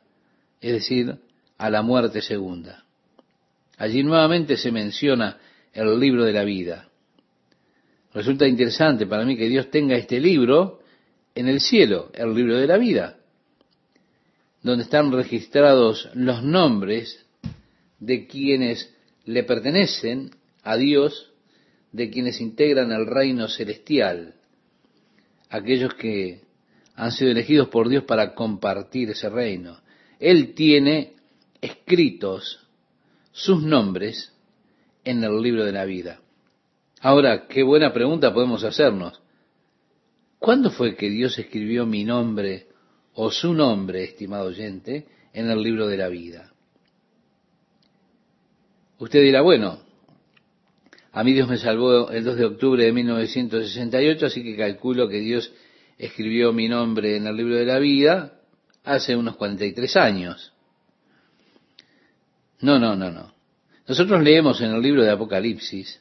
es 0.61 0.73
decir, 0.73 1.17
a 1.57 1.69
la 1.69 1.81
muerte 1.81 2.21
segunda. 2.21 2.83
Allí 3.77 4.03
nuevamente 4.03 4.57
se 4.57 4.71
menciona 4.71 5.37
el 5.73 5.99
libro 5.99 6.25
de 6.25 6.33
la 6.33 6.43
vida. 6.43 6.89
Resulta 8.13 8.47
interesante 8.47 9.05
para 9.05 9.25
mí 9.25 9.35
que 9.37 9.49
Dios 9.49 9.69
tenga 9.69 9.95
este 9.95 10.19
libro 10.19 10.79
en 11.35 11.47
el 11.47 11.59
cielo, 11.59 12.11
el 12.13 12.33
libro 12.33 12.57
de 12.57 12.67
la 12.67 12.77
vida 12.77 13.17
donde 14.63 14.85
están 14.85 15.11
registrados 15.11 16.09
los 16.15 16.41
nombres 16.41 17.25
de 17.99 18.27
quienes 18.27 18.95
le 19.25 19.43
pertenecen 19.43 20.31
a 20.63 20.77
Dios, 20.77 21.31
de 21.91 22.09
quienes 22.09 22.39
integran 22.41 22.91
el 22.91 23.05
reino 23.05 23.49
celestial, 23.49 24.35
aquellos 25.49 25.93
que 25.95 26.41
han 26.95 27.11
sido 27.11 27.31
elegidos 27.31 27.69
por 27.69 27.89
Dios 27.89 28.03
para 28.03 28.33
compartir 28.33 29.09
ese 29.09 29.29
reino. 29.29 29.79
Él 30.19 30.53
tiene 30.53 31.15
escritos 31.61 32.67
sus 33.31 33.63
nombres 33.63 34.33
en 35.03 35.23
el 35.23 35.41
libro 35.41 35.65
de 35.65 35.71
la 35.71 35.85
vida. 35.85 36.21
Ahora, 37.01 37.47
qué 37.47 37.63
buena 37.63 37.93
pregunta 37.93 38.33
podemos 38.33 38.63
hacernos. 38.63 39.21
¿Cuándo 40.39 40.69
fue 40.69 40.95
que 40.95 41.09
Dios 41.09 41.37
escribió 41.39 41.85
mi 41.85 42.03
nombre 42.03 42.67
o 43.15 43.31
su 43.31 43.53
nombre, 43.53 44.03
estimado 44.03 44.47
oyente, 44.47 45.07
en 45.33 45.49
el 45.49 45.61
libro 45.61 45.87
de 45.87 45.97
la 45.97 46.07
vida. 46.09 46.51
Usted 48.99 49.21
dirá, 49.21 49.41
bueno, 49.41 49.79
a 51.11 51.23
mí 51.23 51.33
Dios 51.33 51.49
me 51.49 51.57
salvó 51.57 52.09
el 52.09 52.23
2 52.23 52.37
de 52.37 52.45
octubre 52.45 52.83
de 52.83 52.91
1968, 52.91 54.25
así 54.25 54.43
que 54.43 54.55
calculo 54.55 55.07
que 55.09 55.19
Dios 55.19 55.51
escribió 55.97 56.53
mi 56.53 56.67
nombre 56.67 57.17
en 57.17 57.27
el 57.27 57.35
libro 57.35 57.55
de 57.55 57.65
la 57.65 57.79
vida 57.79 58.39
hace 58.83 59.15
unos 59.15 59.35
43 59.35 59.95
años. 59.97 60.53
No, 62.59 62.79
no, 62.79 62.95
no, 62.95 63.11
no. 63.11 63.33
Nosotros 63.87 64.23
leemos 64.23 64.61
en 64.61 64.71
el 64.71 64.81
libro 64.81 65.03
de 65.03 65.11
Apocalipsis 65.11 65.99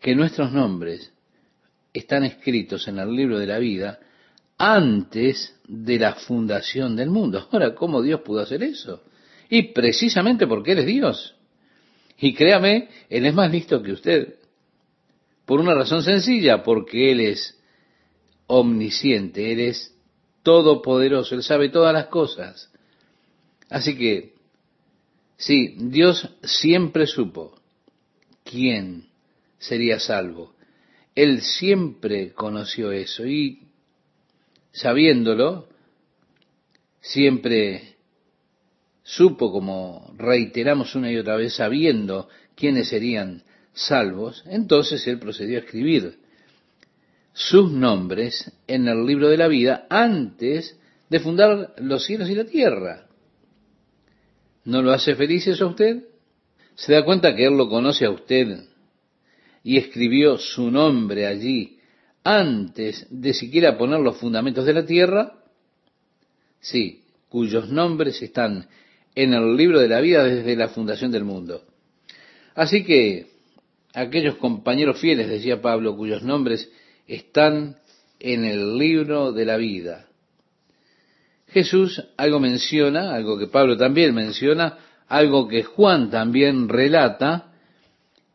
que 0.00 0.14
nuestros 0.14 0.52
nombres 0.52 1.12
están 1.92 2.24
escritos 2.24 2.86
en 2.88 2.98
el 2.98 3.14
libro 3.14 3.38
de 3.38 3.46
la 3.46 3.58
vida 3.58 4.00
antes 4.58 5.58
de 5.66 5.98
la 5.98 6.14
fundación 6.14 6.96
del 6.96 7.10
mundo. 7.10 7.48
Ahora, 7.50 7.74
¿cómo 7.74 8.02
Dios 8.02 8.20
pudo 8.22 8.40
hacer 8.40 8.62
eso? 8.62 9.02
Y 9.48 9.72
precisamente 9.72 10.46
porque 10.46 10.72
Él 10.72 10.78
es 10.80 10.86
Dios. 10.86 11.34
Y 12.18 12.34
créame, 12.34 12.88
Él 13.08 13.26
es 13.26 13.34
más 13.34 13.50
listo 13.50 13.82
que 13.82 13.92
usted. 13.92 14.34
Por 15.44 15.60
una 15.60 15.74
razón 15.74 16.02
sencilla, 16.02 16.62
porque 16.62 17.12
Él 17.12 17.20
es 17.20 17.55
omnisciente, 18.46 19.52
Él 19.52 19.60
es 19.60 19.94
todopoderoso, 20.42 21.34
Él 21.34 21.42
sabe 21.42 21.68
todas 21.68 21.92
las 21.92 22.06
cosas. 22.06 22.70
Así 23.68 23.96
que, 23.96 24.34
sí, 25.36 25.76
Dios 25.78 26.28
siempre 26.42 27.06
supo 27.06 27.58
quién 28.44 29.08
sería 29.58 29.98
salvo. 29.98 30.54
Él 31.14 31.40
siempre 31.40 32.32
conoció 32.32 32.92
eso 32.92 33.26
y 33.26 33.66
sabiéndolo, 34.72 35.68
siempre 37.00 37.96
supo, 39.02 39.50
como 39.50 40.12
reiteramos 40.16 40.94
una 40.94 41.10
y 41.10 41.16
otra 41.16 41.36
vez, 41.36 41.54
sabiendo 41.54 42.28
quiénes 42.54 42.88
serían 42.88 43.42
salvos, 43.72 44.42
entonces 44.46 45.06
él 45.06 45.18
procedió 45.18 45.58
a 45.58 45.62
escribir 45.62 46.18
sus 47.36 47.70
nombres 47.70 48.50
en 48.66 48.88
el 48.88 49.04
libro 49.04 49.28
de 49.28 49.36
la 49.36 49.46
vida 49.46 49.86
antes 49.90 50.80
de 51.10 51.20
fundar 51.20 51.74
los 51.76 52.06
cielos 52.06 52.30
y 52.30 52.34
la 52.34 52.46
tierra. 52.46 53.08
¿No 54.64 54.80
lo 54.80 54.90
hace 54.90 55.14
feliz 55.14 55.46
eso 55.46 55.66
a 55.66 55.68
usted? 55.68 56.04
¿Se 56.76 56.94
da 56.94 57.04
cuenta 57.04 57.36
que 57.36 57.44
Él 57.44 57.54
lo 57.54 57.68
conoce 57.68 58.06
a 58.06 58.10
usted 58.10 58.64
y 59.62 59.76
escribió 59.76 60.38
su 60.38 60.70
nombre 60.70 61.26
allí 61.26 61.78
antes 62.24 63.06
de 63.10 63.34
siquiera 63.34 63.76
poner 63.76 64.00
los 64.00 64.16
fundamentos 64.16 64.64
de 64.64 64.72
la 64.72 64.86
tierra? 64.86 65.34
Sí, 66.58 67.04
cuyos 67.28 67.68
nombres 67.68 68.22
están 68.22 68.66
en 69.14 69.34
el 69.34 69.56
libro 69.56 69.78
de 69.78 69.88
la 69.88 70.00
vida 70.00 70.24
desde 70.24 70.56
la 70.56 70.68
fundación 70.68 71.12
del 71.12 71.24
mundo. 71.24 71.64
Así 72.54 72.82
que 72.82 73.26
aquellos 73.92 74.36
compañeros 74.36 74.98
fieles, 74.98 75.28
decía 75.28 75.60
Pablo, 75.60 75.98
cuyos 75.98 76.22
nombres 76.22 76.70
están 77.06 77.76
en 78.18 78.44
el 78.44 78.78
libro 78.78 79.32
de 79.32 79.44
la 79.44 79.56
vida. 79.56 80.06
Jesús 81.48 82.02
algo 82.16 82.40
menciona, 82.40 83.14
algo 83.14 83.38
que 83.38 83.46
Pablo 83.46 83.76
también 83.76 84.14
menciona, 84.14 84.78
algo 85.08 85.46
que 85.48 85.62
Juan 85.62 86.10
también 86.10 86.68
relata 86.68 87.52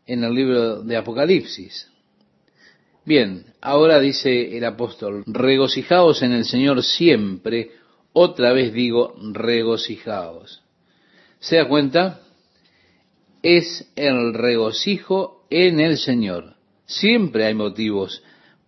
en 0.05 0.24
el 0.24 0.34
libro 0.34 0.82
de 0.82 0.97
Apocalipsis. 0.97 1.89
Bien, 3.05 3.45
ahora 3.61 3.99
dice 3.99 4.57
el 4.57 4.63
apóstol, 4.63 5.24
regocijaos 5.26 6.22
en 6.22 6.34
el 6.34 6.45
Señor 6.45 6.84
siempre, 6.84 7.72
otra 8.13 8.53
vez 8.53 8.74
digo, 8.74 9.15
regocijaos. 9.34 10.61
¿Se 11.39 11.57
da 11.57 11.67
cuenta? 11.67 12.22
Es 13.41 13.91
el 13.95 14.34
regocijo 14.34 15.45
en 15.49 15.80
el 15.80 15.97
Señor. 15.97 16.55
Siempre 16.86 17.45
hay 17.45 17.55
motivos 17.55 18.22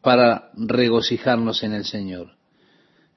para 0.03 0.51
regocijarnos 0.55 1.63
en 1.63 1.73
el 1.73 1.85
Señor. 1.85 2.35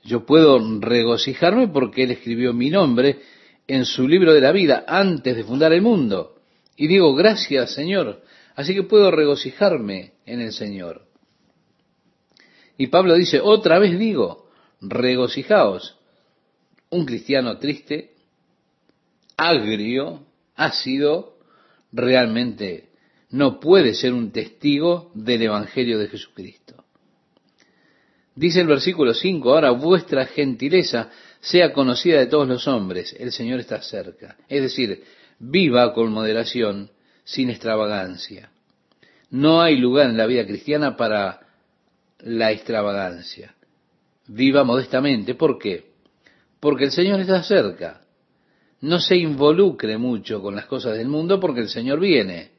Yo 0.05 0.25
puedo 0.25 0.61
regocijarme 0.81 1.67
porque 1.67 2.05
Él 2.05 2.13
escribió 2.13 2.53
mi 2.53 2.71
nombre 2.71 3.19
en 3.67 3.85
su 3.85 4.07
libro 4.07 4.33
de 4.33 4.41
la 4.41 4.53
vida 4.53 4.85
antes 4.87 5.35
de 5.35 5.43
fundar 5.43 5.73
el 5.73 5.83
mundo. 5.83 6.37
Y 6.77 6.87
digo, 6.87 7.13
gracias 7.17 7.75
Señor. 7.75 8.23
Así 8.55 8.73
que 8.73 8.85
puedo 8.85 9.11
regocijarme 9.11 10.13
en 10.25 10.41
el 10.41 10.53
Señor. 10.53 11.03
Y 12.79 12.87
Pablo 12.87 13.15
dice, 13.15 13.41
otra 13.41 13.81
vez 13.81 13.99
digo, 13.99 14.49
regocijaos. 14.81 15.97
Un 16.91 17.05
cristiano 17.05 17.59
triste, 17.59 18.13
agrio, 19.37 20.25
ácido, 20.55 21.37
realmente 21.91 22.91
no 23.31 23.59
puede 23.59 23.95
ser 23.95 24.13
un 24.13 24.31
testigo 24.31 25.11
del 25.15 25.43
Evangelio 25.43 25.99
de 25.99 26.09
Jesucristo. 26.09 26.76
Dice 28.37 28.61
el 28.61 28.67
versículo 28.67 29.15
5, 29.15 29.51
ahora 29.51 29.71
vuestra 29.71 30.27
gentileza 30.27 31.11
sea 31.41 31.73
conocida 31.73 32.19
de 32.19 32.27
todos 32.27 32.47
los 32.47 32.69
hombres, 32.69 33.17
el 33.19 33.33
Señor 33.33 33.61
está 33.61 33.81
cerca. 33.81 34.37
Es 34.47 34.61
decir, 34.61 35.03
viva 35.39 35.95
con 35.95 36.13
moderación, 36.13 36.91
sin 37.25 37.49
extravagancia. 37.49 38.51
No 39.31 39.63
hay 39.63 39.79
lugar 39.79 40.11
en 40.11 40.19
la 40.19 40.27
vida 40.27 40.47
cristiana 40.47 40.97
para 40.97 41.41
la 42.21 42.53
extravagancia. 42.53 43.55
Viva 44.29 44.65
modestamente. 44.65 45.35
¿Por 45.35 45.59
qué? 45.59 45.93
Porque 46.61 46.85
el 46.85 46.93
Señor 46.93 47.21
está 47.21 47.43
cerca. 47.43 48.03
No 48.83 49.01
se 49.01 49.17
involucre 49.17 49.97
mucho 49.97 50.43
con 50.43 50.55
las 50.55 50.67
cosas 50.67 50.99
del 50.99 51.09
mundo 51.09 51.41
porque 51.41 51.61
el 51.61 51.69
Señor 51.69 52.01
viene. 52.01 52.51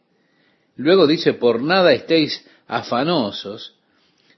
Luego 0.75 1.05
dice, 1.05 1.34
por 1.34 1.61
nada 1.61 1.93
estéis 1.93 2.45
afanosos, 2.67 3.76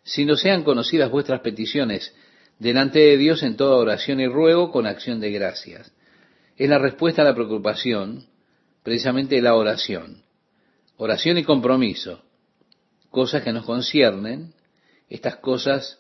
sino 0.10 0.36
sean 0.36 0.64
conocidas 0.64 1.12
vuestras 1.12 1.42
peticiones 1.42 2.16
delante 2.58 2.98
de 2.98 3.16
Dios 3.16 3.44
en 3.44 3.56
toda 3.56 3.76
oración 3.76 4.20
y 4.20 4.28
ruego 4.28 4.72
con 4.72 4.88
acción 4.88 5.20
de 5.20 5.30
gracias. 5.32 5.94
Es 6.58 6.68
la 6.68 6.80
respuesta 6.80 7.22
a 7.22 7.26
la 7.26 7.36
preocupación, 7.36 8.26
precisamente 8.82 9.40
la 9.40 9.54
oración. 9.54 10.24
Oración 10.98 11.38
y 11.38 11.44
compromiso. 11.44 12.24
Cosas 13.12 13.44
que 13.44 13.54
nos 13.54 13.66
conciernen, 13.66 14.54
estas 15.10 15.36
cosas 15.38 16.00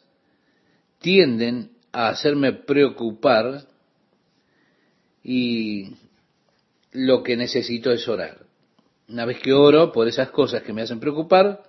tienden 0.97 1.71
a 1.91 2.09
hacerme 2.09 2.53
preocupar 2.53 3.65
y 5.23 5.91
lo 6.93 7.21
que 7.21 7.37
necesito 7.37 7.91
es 7.91 8.07
orar. 8.07 8.39
Una 9.07 9.25
vez 9.25 9.39
que 9.39 9.53
oro 9.53 9.91
por 9.91 10.07
esas 10.07 10.31
cosas 10.31 10.63
que 10.63 10.73
me 10.73 10.81
hacen 10.81 10.99
preocupar, 10.99 11.68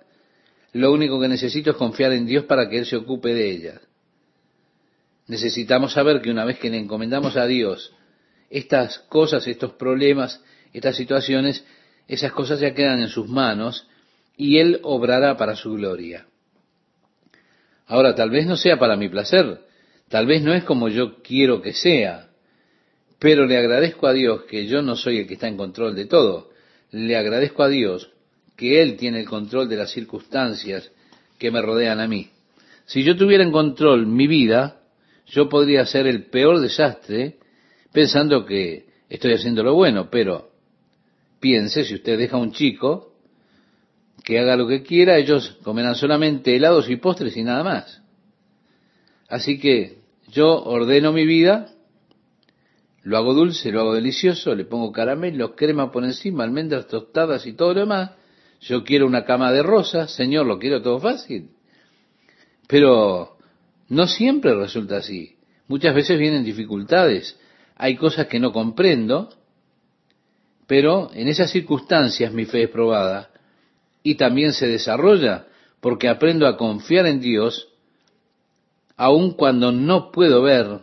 lo 0.73 0.91
único 0.91 1.19
que 1.19 1.27
necesito 1.27 1.71
es 1.71 1.77
confiar 1.77 2.13
en 2.13 2.25
Dios 2.25 2.45
para 2.45 2.69
que 2.69 2.77
Él 2.79 2.85
se 2.85 2.95
ocupe 2.95 3.33
de 3.33 3.49
ellas. 3.49 3.81
Necesitamos 5.27 5.93
saber 5.93 6.21
que 6.21 6.31
una 6.31 6.45
vez 6.45 6.59
que 6.59 6.69
le 6.69 6.77
encomendamos 6.77 7.37
a 7.37 7.45
Dios 7.45 7.93
estas 8.49 8.99
cosas, 8.99 9.47
estos 9.47 9.73
problemas, 9.73 10.43
estas 10.73 10.95
situaciones, 10.95 11.65
esas 12.07 12.31
cosas 12.31 12.59
ya 12.59 12.73
quedan 12.73 13.01
en 13.01 13.09
sus 13.09 13.27
manos 13.27 13.87
y 14.35 14.57
Él 14.57 14.79
obrará 14.83 15.37
para 15.37 15.55
su 15.55 15.73
gloria. 15.73 16.25
Ahora, 17.87 18.15
tal 18.15 18.29
vez 18.29 18.45
no 18.45 18.55
sea 18.55 18.79
para 18.79 18.95
mi 18.95 19.09
placer, 19.09 19.59
tal 20.09 20.25
vez 20.25 20.41
no 20.41 20.53
es 20.53 20.63
como 20.63 20.87
yo 20.87 21.21
quiero 21.21 21.61
que 21.61 21.73
sea, 21.73 22.29
pero 23.19 23.45
le 23.45 23.57
agradezco 23.57 24.07
a 24.07 24.13
Dios 24.13 24.43
que 24.43 24.65
yo 24.65 24.81
no 24.81 24.95
soy 24.95 25.19
el 25.19 25.27
que 25.27 25.35
está 25.35 25.47
en 25.47 25.57
control 25.57 25.95
de 25.95 26.05
todo. 26.05 26.49
Le 26.89 27.15
agradezco 27.15 27.63
a 27.63 27.69
Dios 27.69 28.11
que 28.61 28.79
Él 28.79 28.95
tiene 28.95 29.21
el 29.21 29.25
control 29.27 29.67
de 29.67 29.75
las 29.75 29.89
circunstancias 29.89 30.91
que 31.39 31.49
me 31.49 31.63
rodean 31.63 31.99
a 31.99 32.07
mí. 32.07 32.29
Si 32.85 33.01
yo 33.01 33.17
tuviera 33.17 33.43
en 33.43 33.51
control 33.51 34.05
mi 34.05 34.27
vida, 34.27 34.83
yo 35.25 35.49
podría 35.49 35.83
ser 35.87 36.05
el 36.05 36.25
peor 36.25 36.59
desastre 36.59 37.39
pensando 37.91 38.45
que 38.45 38.85
estoy 39.09 39.33
haciendo 39.33 39.63
lo 39.63 39.73
bueno, 39.73 40.11
pero 40.11 40.51
piense, 41.39 41.85
si 41.85 41.95
usted 41.95 42.19
deja 42.19 42.37
a 42.37 42.39
un 42.39 42.51
chico 42.51 43.15
que 44.23 44.37
haga 44.37 44.55
lo 44.55 44.67
que 44.67 44.83
quiera, 44.83 45.17
ellos 45.17 45.57
comerán 45.63 45.95
solamente 45.95 46.55
helados 46.55 46.87
y 46.87 46.97
postres 46.97 47.35
y 47.37 47.41
nada 47.41 47.63
más. 47.63 48.03
Así 49.27 49.57
que 49.57 50.03
yo 50.27 50.63
ordeno 50.65 51.11
mi 51.11 51.25
vida, 51.25 51.73
lo 53.01 53.17
hago 53.17 53.33
dulce, 53.33 53.71
lo 53.71 53.79
hago 53.79 53.95
delicioso, 53.95 54.53
le 54.53 54.65
pongo 54.65 54.91
caramelo, 54.91 55.55
crema 55.55 55.91
por 55.91 56.03
encima, 56.03 56.43
almendras 56.43 56.85
tostadas 56.85 57.47
y 57.47 57.53
todo 57.53 57.73
lo 57.73 57.79
demás. 57.79 58.20
Yo 58.61 58.83
quiero 58.83 59.07
una 59.07 59.25
cama 59.25 59.51
de 59.51 59.63
rosas, 59.63 60.11
Señor, 60.13 60.45
lo 60.45 60.59
quiero 60.59 60.81
todo 60.81 60.99
fácil. 60.99 61.49
Pero 62.67 63.37
no 63.89 64.07
siempre 64.07 64.55
resulta 64.55 64.97
así. 64.97 65.35
Muchas 65.67 65.95
veces 65.95 66.19
vienen 66.19 66.43
dificultades. 66.43 67.37
Hay 67.75 67.95
cosas 67.95 68.27
que 68.27 68.39
no 68.39 68.51
comprendo, 68.51 69.29
pero 70.67 71.09
en 71.13 71.27
esas 71.27 71.49
circunstancias 71.49 72.31
mi 72.31 72.45
fe 72.45 72.63
es 72.63 72.69
probada 72.69 73.31
y 74.03 74.15
también 74.15 74.53
se 74.53 74.67
desarrolla 74.67 75.47
porque 75.79 76.07
aprendo 76.07 76.47
a 76.47 76.55
confiar 76.55 77.07
en 77.07 77.19
Dios 77.19 77.67
aun 78.95 79.31
cuando 79.31 79.71
no 79.71 80.11
puedo 80.11 80.43
ver 80.43 80.81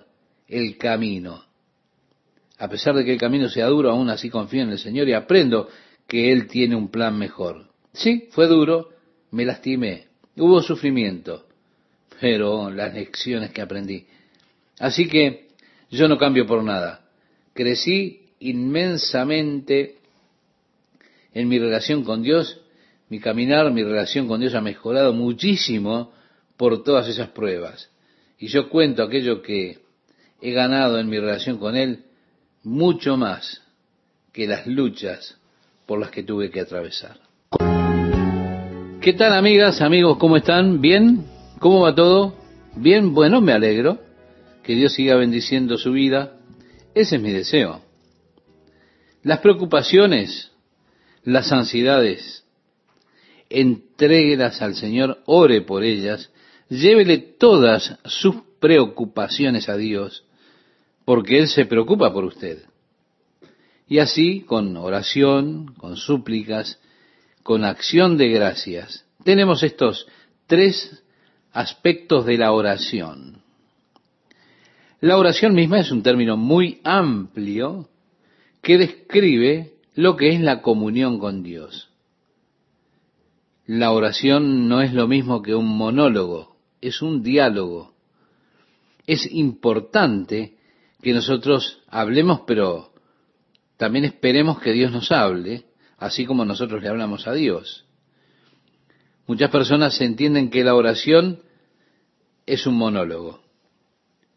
el 0.49 0.77
camino. 0.77 1.45
A 2.59 2.69
pesar 2.69 2.97
de 2.97 3.05
que 3.05 3.13
el 3.13 3.21
camino 3.21 3.49
sea 3.49 3.67
duro, 3.67 3.91
aún 3.91 4.11
así 4.11 4.29
confío 4.29 4.63
en 4.63 4.71
el 4.71 4.79
Señor 4.79 5.09
y 5.09 5.13
aprendo 5.13 5.69
que 6.09 6.33
Él 6.33 6.49
tiene 6.49 6.75
un 6.75 6.91
plan 6.91 7.17
mejor. 7.17 7.68
Sí, 7.99 8.29
fue 8.31 8.47
duro, 8.47 8.91
me 9.33 9.45
lastimé, 9.45 10.07
hubo 10.37 10.63
sufrimiento, 10.63 11.47
pero 12.21 12.71
las 12.71 12.95
lecciones 12.95 13.51
que 13.51 13.61
aprendí. 13.61 14.07
Así 14.79 15.09
que 15.09 15.49
yo 15.91 16.07
no 16.07 16.17
cambio 16.17 16.47
por 16.47 16.63
nada. 16.63 17.05
Crecí 17.55 18.21
inmensamente 18.39 19.97
en 21.35 21.49
mi 21.49 21.59
relación 21.59 22.05
con 22.05 22.23
Dios, 22.23 22.61
mi 23.09 23.19
caminar, 23.19 23.73
mi 23.73 23.83
relación 23.83 24.29
con 24.29 24.41
Dios 24.41 24.55
ha 24.55 24.61
mejorado 24.61 25.13
muchísimo 25.13 26.13
por 26.57 26.85
todas 26.85 27.09
esas 27.09 27.31
pruebas. 27.31 27.91
Y 28.39 28.47
yo 28.47 28.69
cuento 28.69 29.03
aquello 29.03 29.43
que 29.43 29.81
he 30.41 30.53
ganado 30.53 31.01
en 31.01 31.09
mi 31.09 31.19
relación 31.19 31.59
con 31.59 31.75
Él 31.75 32.05
mucho 32.63 33.17
más 33.17 33.61
que 34.33 34.47
las 34.47 34.69
luchas 34.69 35.37
por 35.85 35.99
las 35.99 36.13
que 36.13 36.23
tuve 36.23 36.53
que 36.53 36.61
atravesar. 36.61 37.28
¿Qué 39.09 39.15
tal 39.15 39.33
amigas, 39.33 39.81
amigos? 39.81 40.19
¿Cómo 40.19 40.37
están? 40.37 40.83
¿Bien? 40.83 41.25
¿Cómo 41.61 41.81
va 41.81 41.95
todo? 41.95 42.35
Bien, 42.77 43.15
bueno, 43.15 43.41
me 43.41 43.55
alegro. 43.55 43.99
Que 44.63 44.75
Dios 44.75 44.93
siga 44.93 45.17
bendiciendo 45.17 45.79
su 45.79 45.93
vida. 45.93 46.37
Ese 46.95 47.17
es 47.17 47.23
mi 47.23 47.31
deseo. 47.31 47.81
Las 49.23 49.39
preocupaciones, 49.39 50.53
las 51.25 51.51
ansiedades, 51.53 52.45
entréguelas 53.49 54.61
al 54.61 54.75
Señor, 54.75 55.23
ore 55.25 55.63
por 55.63 55.85
ellas, 55.85 56.31
llévele 56.69 57.17
todas 57.17 57.99
sus 58.05 58.35
preocupaciones 58.61 59.71
a 59.71 59.79
Dios, 59.79 60.27
porque 61.07 61.39
Él 61.39 61.49
se 61.49 61.65
preocupa 61.65 62.13
por 62.13 62.27
usted. 62.27 62.59
Y 63.89 64.01
así, 64.01 64.43
con 64.43 64.77
oración, 64.77 65.73
con 65.79 65.97
súplicas, 65.97 66.79
con 67.49 67.65
acción 67.65 68.19
de 68.19 68.29
gracias, 68.29 69.07
tenemos 69.25 69.63
estos 69.63 70.07
tres 70.47 71.03
aspectos 71.51 72.27
de 72.27 72.37
la 72.37 72.53
oración. 72.53 73.41
La 75.01 75.17
oración 75.17 75.55
misma 75.55 75.81
es 75.81 75.91
un 75.91 76.03
término 76.03 76.37
muy 76.37 76.83
amplio 76.85 77.89
que 78.61 78.77
describe 78.77 79.77
lo 79.95 80.15
que 80.19 80.29
es 80.29 80.43
la 80.43 80.61
comunión 80.61 81.19
con 81.19 81.43
Dios. 81.43 81.89
La 83.65 83.93
oración 83.93 84.69
no 84.69 84.83
es 84.83 84.93
lo 84.93 85.09
mismo 85.09 85.41
que 85.41 85.55
un 85.55 85.75
monólogo, 85.75 86.55
es 86.83 87.01
un 87.01 87.23
diálogo. 87.23 87.95
Es 89.07 89.27
importante 89.33 90.59
que 91.01 91.15
nosotros 91.15 91.81
hablemos, 91.89 92.43
pero 92.47 92.93
también 93.79 94.05
esperemos 94.05 94.61
que 94.61 94.73
Dios 94.73 94.93
nos 94.93 95.11
hable, 95.11 95.65
así 95.99 96.25
como 96.25 96.45
nosotros 96.45 96.83
le 96.83 96.89
hablamos 96.89 97.27
a 97.27 97.33
Dios. 97.35 97.85
Muchas 99.27 99.51
personas 99.51 100.01
entienden 100.01 100.49
que 100.49 100.65
la 100.65 100.75
oración 100.75 101.41
es 102.47 102.67
un 102.67 102.77
monólogo. 102.77 103.41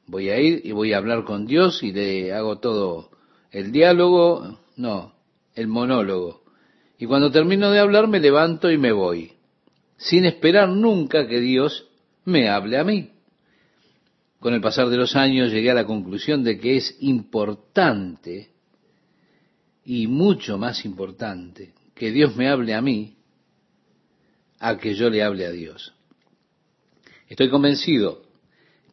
Voy 0.08 0.30
a 0.30 0.40
ir 0.40 0.62
y 0.66 0.74
voy 0.74 0.92
a 0.92 0.98
hablar 0.98 1.24
con 1.24 1.46
Dios 1.46 1.82
y 1.84 1.94
le 1.94 2.34
hago 2.34 2.60
todo 2.60 3.12
el 3.52 3.72
diálogo, 3.72 4.60
no, 4.76 5.14
el 5.56 5.68
monólogo. 5.68 6.42
Y 6.98 7.06
cuando 7.06 7.32
termino 7.32 7.72
de 7.72 7.80
hablar 7.80 8.08
me 8.08 8.20
levanto 8.20 8.70
y 8.70 8.78
me 8.78 8.92
voy, 8.92 9.34
sin 9.98 10.26
esperar 10.26 10.70
nunca 10.70 11.28
que 11.28 11.40
Dios 11.40 11.88
me 12.26 12.50
hable 12.50 12.78
a 12.78 12.84
mí. 12.84 13.12
Con 14.40 14.54
el 14.54 14.62
pasar 14.62 14.90
de 14.90 14.98
los 14.98 15.16
años 15.16 15.52
llegué 15.52 15.72
a 15.72 15.76
la 15.76 15.86
conclusión 15.86 16.44
de 16.44 16.60
que 16.60 16.78
es 16.78 16.98
importante 17.00 18.51
y 19.94 20.08
mucho 20.08 20.58
más 20.58 20.86
importante 20.86 21.74
que 21.94 22.14
Dios 22.14 22.38
me 22.38 22.48
hable 22.48 22.74
a 22.74 22.82
mí 22.82 23.18
a 24.58 24.78
que 24.78 24.94
yo 24.96 25.10
le 25.10 25.22
hable 25.22 25.46
a 25.46 25.52
Dios. 25.52 25.94
Estoy 27.28 27.50
convencido 27.50 28.22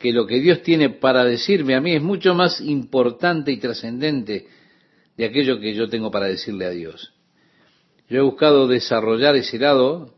que 0.01 0.13
lo 0.13 0.27
que 0.27 0.41
Dios 0.41 0.61
tiene 0.63 0.91
para 0.91 1.23
decirme 1.23 1.77
a 1.77 1.81
mí 1.81 1.95
es 1.95 2.03
mucho 2.03 2.35
más 2.35 2.61
importante 2.61 3.53
y 3.53 3.59
trascendente 3.59 4.49
de 5.17 5.25
aquello 5.25 5.61
que 5.61 5.73
yo 5.73 5.89
tengo 5.89 6.11
para 6.11 6.27
decirle 6.27 6.65
a 6.65 6.71
Dios. 6.71 7.15
Yo 8.09 8.19
he 8.19 8.23
buscado 8.23 8.67
desarrollar 8.67 9.37
ese 9.37 9.57
lado 9.57 10.17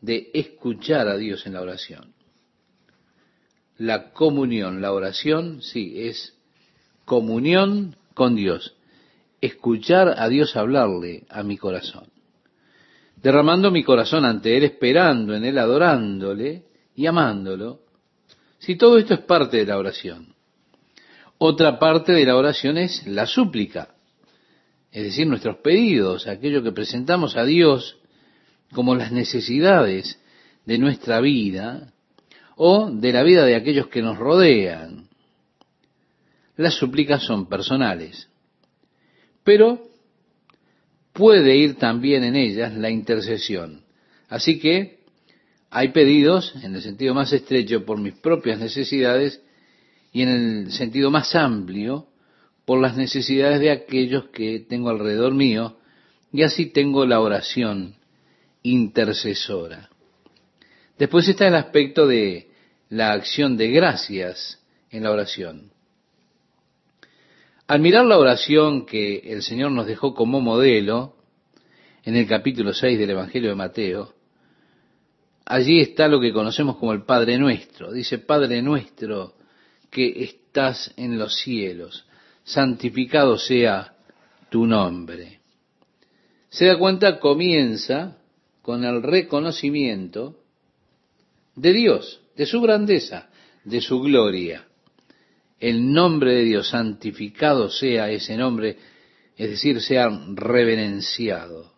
de 0.00 0.32
escuchar 0.34 1.06
a 1.06 1.16
Dios 1.16 1.46
en 1.46 1.52
la 1.52 1.62
oración. 1.62 2.14
La 3.78 4.10
comunión, 4.10 4.82
la 4.82 4.92
oración, 4.92 5.62
sí, 5.62 6.00
es 6.00 6.36
comunión 7.04 7.94
con 8.12 8.34
Dios 8.34 8.75
escuchar 9.40 10.14
a 10.16 10.28
Dios 10.28 10.56
hablarle 10.56 11.26
a 11.28 11.42
mi 11.42 11.56
corazón, 11.56 12.06
derramando 13.16 13.70
mi 13.70 13.82
corazón 13.82 14.24
ante 14.24 14.56
Él, 14.56 14.64
esperando 14.64 15.34
en 15.34 15.44
Él, 15.44 15.58
adorándole 15.58 16.64
y 16.94 17.06
amándolo. 17.06 17.80
Si 18.58 18.76
todo 18.76 18.98
esto 18.98 19.14
es 19.14 19.20
parte 19.20 19.58
de 19.58 19.66
la 19.66 19.78
oración. 19.78 20.34
Otra 21.38 21.78
parte 21.78 22.12
de 22.12 22.24
la 22.24 22.36
oración 22.36 22.78
es 22.78 23.06
la 23.06 23.26
súplica, 23.26 23.94
es 24.90 25.04
decir, 25.04 25.26
nuestros 25.26 25.58
pedidos, 25.58 26.26
aquello 26.26 26.62
que 26.62 26.72
presentamos 26.72 27.36
a 27.36 27.44
Dios 27.44 27.98
como 28.72 28.94
las 28.94 29.12
necesidades 29.12 30.18
de 30.64 30.78
nuestra 30.78 31.20
vida 31.20 31.92
o 32.56 32.90
de 32.90 33.12
la 33.12 33.22
vida 33.22 33.44
de 33.44 33.54
aquellos 33.54 33.88
que 33.88 34.00
nos 34.00 34.16
rodean. 34.16 35.08
Las 36.56 36.74
súplicas 36.74 37.22
son 37.22 37.46
personales 37.50 38.30
pero 39.46 39.80
puede 41.12 41.56
ir 41.56 41.76
también 41.76 42.24
en 42.24 42.34
ellas 42.34 42.74
la 42.74 42.90
intercesión. 42.90 43.84
Así 44.28 44.58
que 44.58 44.98
hay 45.70 45.90
pedidos 45.90 46.52
en 46.64 46.74
el 46.74 46.82
sentido 46.82 47.14
más 47.14 47.32
estrecho 47.32 47.84
por 47.84 47.98
mis 47.98 48.14
propias 48.14 48.58
necesidades 48.58 49.40
y 50.12 50.22
en 50.22 50.28
el 50.30 50.72
sentido 50.72 51.12
más 51.12 51.36
amplio 51.36 52.08
por 52.64 52.80
las 52.80 52.96
necesidades 52.96 53.60
de 53.60 53.70
aquellos 53.70 54.30
que 54.30 54.66
tengo 54.68 54.90
alrededor 54.90 55.32
mío 55.32 55.78
y 56.32 56.42
así 56.42 56.66
tengo 56.66 57.06
la 57.06 57.20
oración 57.20 57.94
intercesora. 58.64 59.90
Después 60.98 61.28
está 61.28 61.46
el 61.46 61.54
aspecto 61.54 62.08
de 62.08 62.50
la 62.88 63.12
acción 63.12 63.56
de 63.56 63.70
gracias 63.70 64.60
en 64.90 65.04
la 65.04 65.12
oración. 65.12 65.75
Al 67.68 67.80
mirar 67.80 68.06
la 68.06 68.18
oración 68.18 68.86
que 68.86 69.18
el 69.24 69.42
Señor 69.42 69.72
nos 69.72 69.88
dejó 69.88 70.14
como 70.14 70.40
modelo 70.40 71.16
en 72.04 72.14
el 72.14 72.28
capítulo 72.28 72.72
6 72.72 72.96
del 72.96 73.10
Evangelio 73.10 73.48
de 73.50 73.56
Mateo, 73.56 74.14
allí 75.44 75.80
está 75.80 76.06
lo 76.06 76.20
que 76.20 76.32
conocemos 76.32 76.76
como 76.76 76.92
el 76.92 77.02
Padre 77.02 77.38
Nuestro. 77.38 77.90
Dice, 77.90 78.18
Padre 78.18 78.62
Nuestro 78.62 79.34
que 79.90 80.22
estás 80.22 80.94
en 80.96 81.18
los 81.18 81.34
cielos, 81.40 82.06
santificado 82.44 83.36
sea 83.36 83.96
tu 84.48 84.64
nombre. 84.64 85.40
Se 86.48 86.66
da 86.66 86.78
cuenta, 86.78 87.18
comienza 87.18 88.16
con 88.62 88.84
el 88.84 89.02
reconocimiento 89.02 90.38
de 91.56 91.72
Dios, 91.72 92.20
de 92.36 92.46
su 92.46 92.60
grandeza, 92.60 93.28
de 93.64 93.80
su 93.80 94.00
gloria 94.00 94.66
el 95.60 95.92
nombre 95.92 96.34
de 96.34 96.44
Dios, 96.44 96.68
santificado 96.68 97.70
sea 97.70 98.10
ese 98.10 98.36
nombre, 98.36 98.76
es 99.36 99.50
decir, 99.50 99.80
sea 99.80 100.08
reverenciado. 100.34 101.72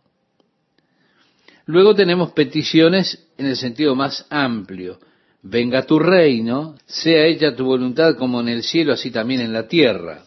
Luego 1.66 1.94
tenemos 1.94 2.32
peticiones 2.32 3.28
en 3.36 3.46
el 3.46 3.56
sentido 3.56 3.94
más 3.94 4.26
amplio. 4.30 4.98
Venga 5.42 5.84
tu 5.84 5.98
reino, 5.98 6.76
sea 6.86 7.26
hecha 7.26 7.54
tu 7.54 7.64
voluntad 7.64 8.16
como 8.16 8.40
en 8.40 8.48
el 8.48 8.62
cielo, 8.62 8.92
así 8.92 9.10
también 9.10 9.42
en 9.42 9.52
la 9.52 9.68
tierra. 9.68 10.24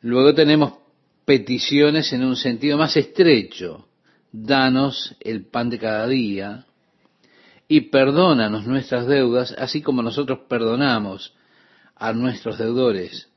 Luego 0.00 0.34
tenemos 0.34 0.74
peticiones 1.24 2.12
en 2.12 2.24
un 2.24 2.36
sentido 2.36 2.78
más 2.78 2.96
estrecho. 2.96 3.88
Danos 4.32 5.14
el 5.20 5.44
pan 5.44 5.68
de 5.68 5.78
cada 5.78 6.06
día 6.06 6.66
y 7.68 7.82
perdónanos 7.82 8.66
nuestras 8.66 9.06
deudas, 9.06 9.54
así 9.58 9.82
como 9.82 10.02
nosotros 10.02 10.40
perdonamos 10.48 11.34
a 11.96 12.12
nuestros 12.12 12.58
deudores. 12.58 13.28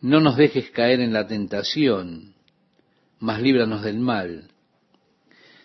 No 0.00 0.20
nos 0.20 0.36
dejes 0.36 0.70
caer 0.70 1.00
en 1.00 1.12
la 1.12 1.26
tentación, 1.26 2.34
mas 3.18 3.40
líbranos 3.40 3.82
del 3.82 3.98
mal. 3.98 4.48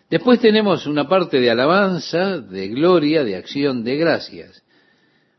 Después 0.09 0.39
tenemos 0.39 0.85
una 0.85 1.07
parte 1.07 1.39
de 1.39 1.49
alabanza, 1.49 2.37
de 2.37 2.67
gloria, 2.69 3.23
de 3.23 3.35
acción, 3.35 3.83
de 3.83 3.97
gracias. 3.97 4.63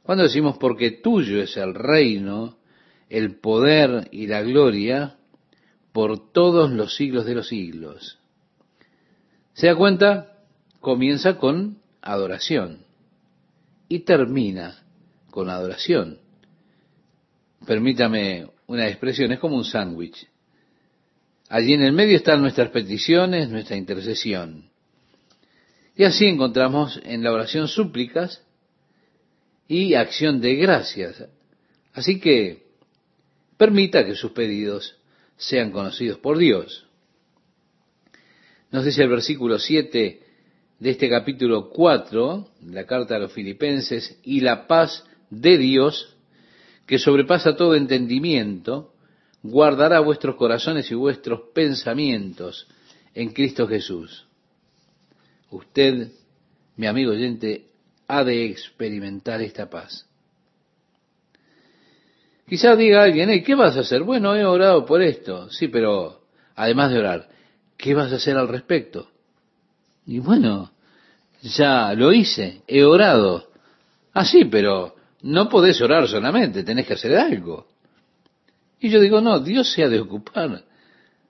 Cuando 0.03 0.25
decimos 0.25 0.59
porque 0.59 0.91
tuyo 0.91 1.41
es 1.43 1.57
el 1.57 1.75
reino, 1.75 2.59
el 3.09 3.39
poder 3.39 4.09
y 4.11 4.27
la 4.27 4.43
gloria 4.43 5.17
por 5.93 6.33
todos 6.33 6.71
los 6.71 6.97
siglos 6.97 7.25
de 7.25 7.35
los 7.35 7.49
siglos. 7.49 8.19
¿Se 9.55 9.67
da 9.67 9.77
cuenta? 9.77 10.35
Comienza 10.81 11.39
con 11.39 11.79
adoración 12.03 12.85
y 13.89 14.01
termina 14.01 14.83
con 15.31 15.51
adoración 15.51 16.19
permítame 17.69 18.47
una 18.67 18.89
expresión, 18.89 19.31
es 19.31 19.39
como 19.39 19.55
un 19.55 19.65
sándwich. 19.65 20.27
Allí 21.51 21.75
en 21.75 21.83
el 21.83 21.93
medio 21.93 22.17
están 22.17 22.41
nuestras 22.41 22.71
peticiones, 22.71 23.51
nuestra 23.51 23.77
intercesión. 23.77 24.71
Y 25.95 26.05
así 26.05 26.25
encontramos 26.25 26.99
en 27.05 27.23
la 27.23 27.31
oración 27.31 27.69
súplicas 27.69 28.43
y 29.69 29.93
acción 29.93 30.41
de 30.41 30.55
gracias. 30.57 31.23
Así 31.93 32.19
que 32.19 32.63
permita 33.59 34.07
que 34.07 34.15
sus 34.15 34.33
pedidos 34.33 34.97
sean 35.37 35.71
conocidos 35.71 36.19
por 36.21 36.39
Dios. 36.39 36.87
Nos 38.71 38.87
dice 38.87 39.03
el 39.03 39.11
versículo 39.11 39.59
7 39.59 40.23
de 40.79 40.91
este 40.91 41.11
capítulo 41.11 41.69
4, 41.69 42.49
la 42.71 42.87
carta 42.87 43.17
a 43.17 43.19
los 43.19 43.33
filipenses, 43.33 44.19
y 44.23 44.41
la 44.41 44.67
paz 44.67 45.05
de 45.29 45.59
Dios, 45.59 46.18
que 46.89 46.99
sobrepasa 46.99 47.55
todo 47.55 47.75
entendimiento, 47.75 48.95
guardará 49.43 50.01
vuestros 50.01 50.37
corazones 50.37 50.91
y 50.91 50.95
vuestros 50.95 51.43
pensamientos 51.53 52.67
en 53.15 53.29
Cristo 53.35 53.69
Jesús. 53.69 54.27
Usted, 55.51 56.09
mi 56.77 56.87
amigo 56.87 57.13
oyente, 57.13 57.67
ha 58.09 58.25
de 58.25 58.47
experimentar 58.47 59.43
esta 59.43 59.69
paz. 59.69 60.07
Quizá 62.49 62.75
diga 62.75 63.03
alguien, 63.03 63.45
¿qué 63.45 63.55
vas 63.55 63.77
a 63.77 63.81
hacer? 63.81 64.03
Bueno, 64.03 64.35
he 64.35 64.47
orado 64.47 64.87
por 64.87 65.03
esto. 65.03 65.51
Sí, 65.51 65.69
pero 65.69 66.23
además 66.57 66.91
de 66.91 67.01
orar, 67.01 67.29
¿qué 67.77 67.93
vas 67.93 68.11
a 68.13 68.17
hacer 68.17 68.39
al 68.39 68.49
respecto? 68.49 69.11
Y 70.07 70.21
bueno, 70.21 70.73
ya 71.43 71.93
lo 71.93 72.15
hice, 72.15 72.63
he 72.67 72.83
orado. 72.83 73.51
Ah, 74.15 74.25
sí, 74.25 74.47
pero 74.47 74.98
no 75.23 75.49
podés 75.49 75.81
orar 75.81 76.09
solamente, 76.09 76.63
tenés 76.63 76.87
que 76.87 76.95
hacer 76.95 77.17
algo. 77.17 77.67
Y 78.81 78.91
yo 78.91 79.01
digo, 79.01 79.21
no, 79.21 79.41
Dios 79.41 79.73
se 79.73 79.83
ha 79.83 79.89
de 79.89 80.01
ocupar 80.01 80.65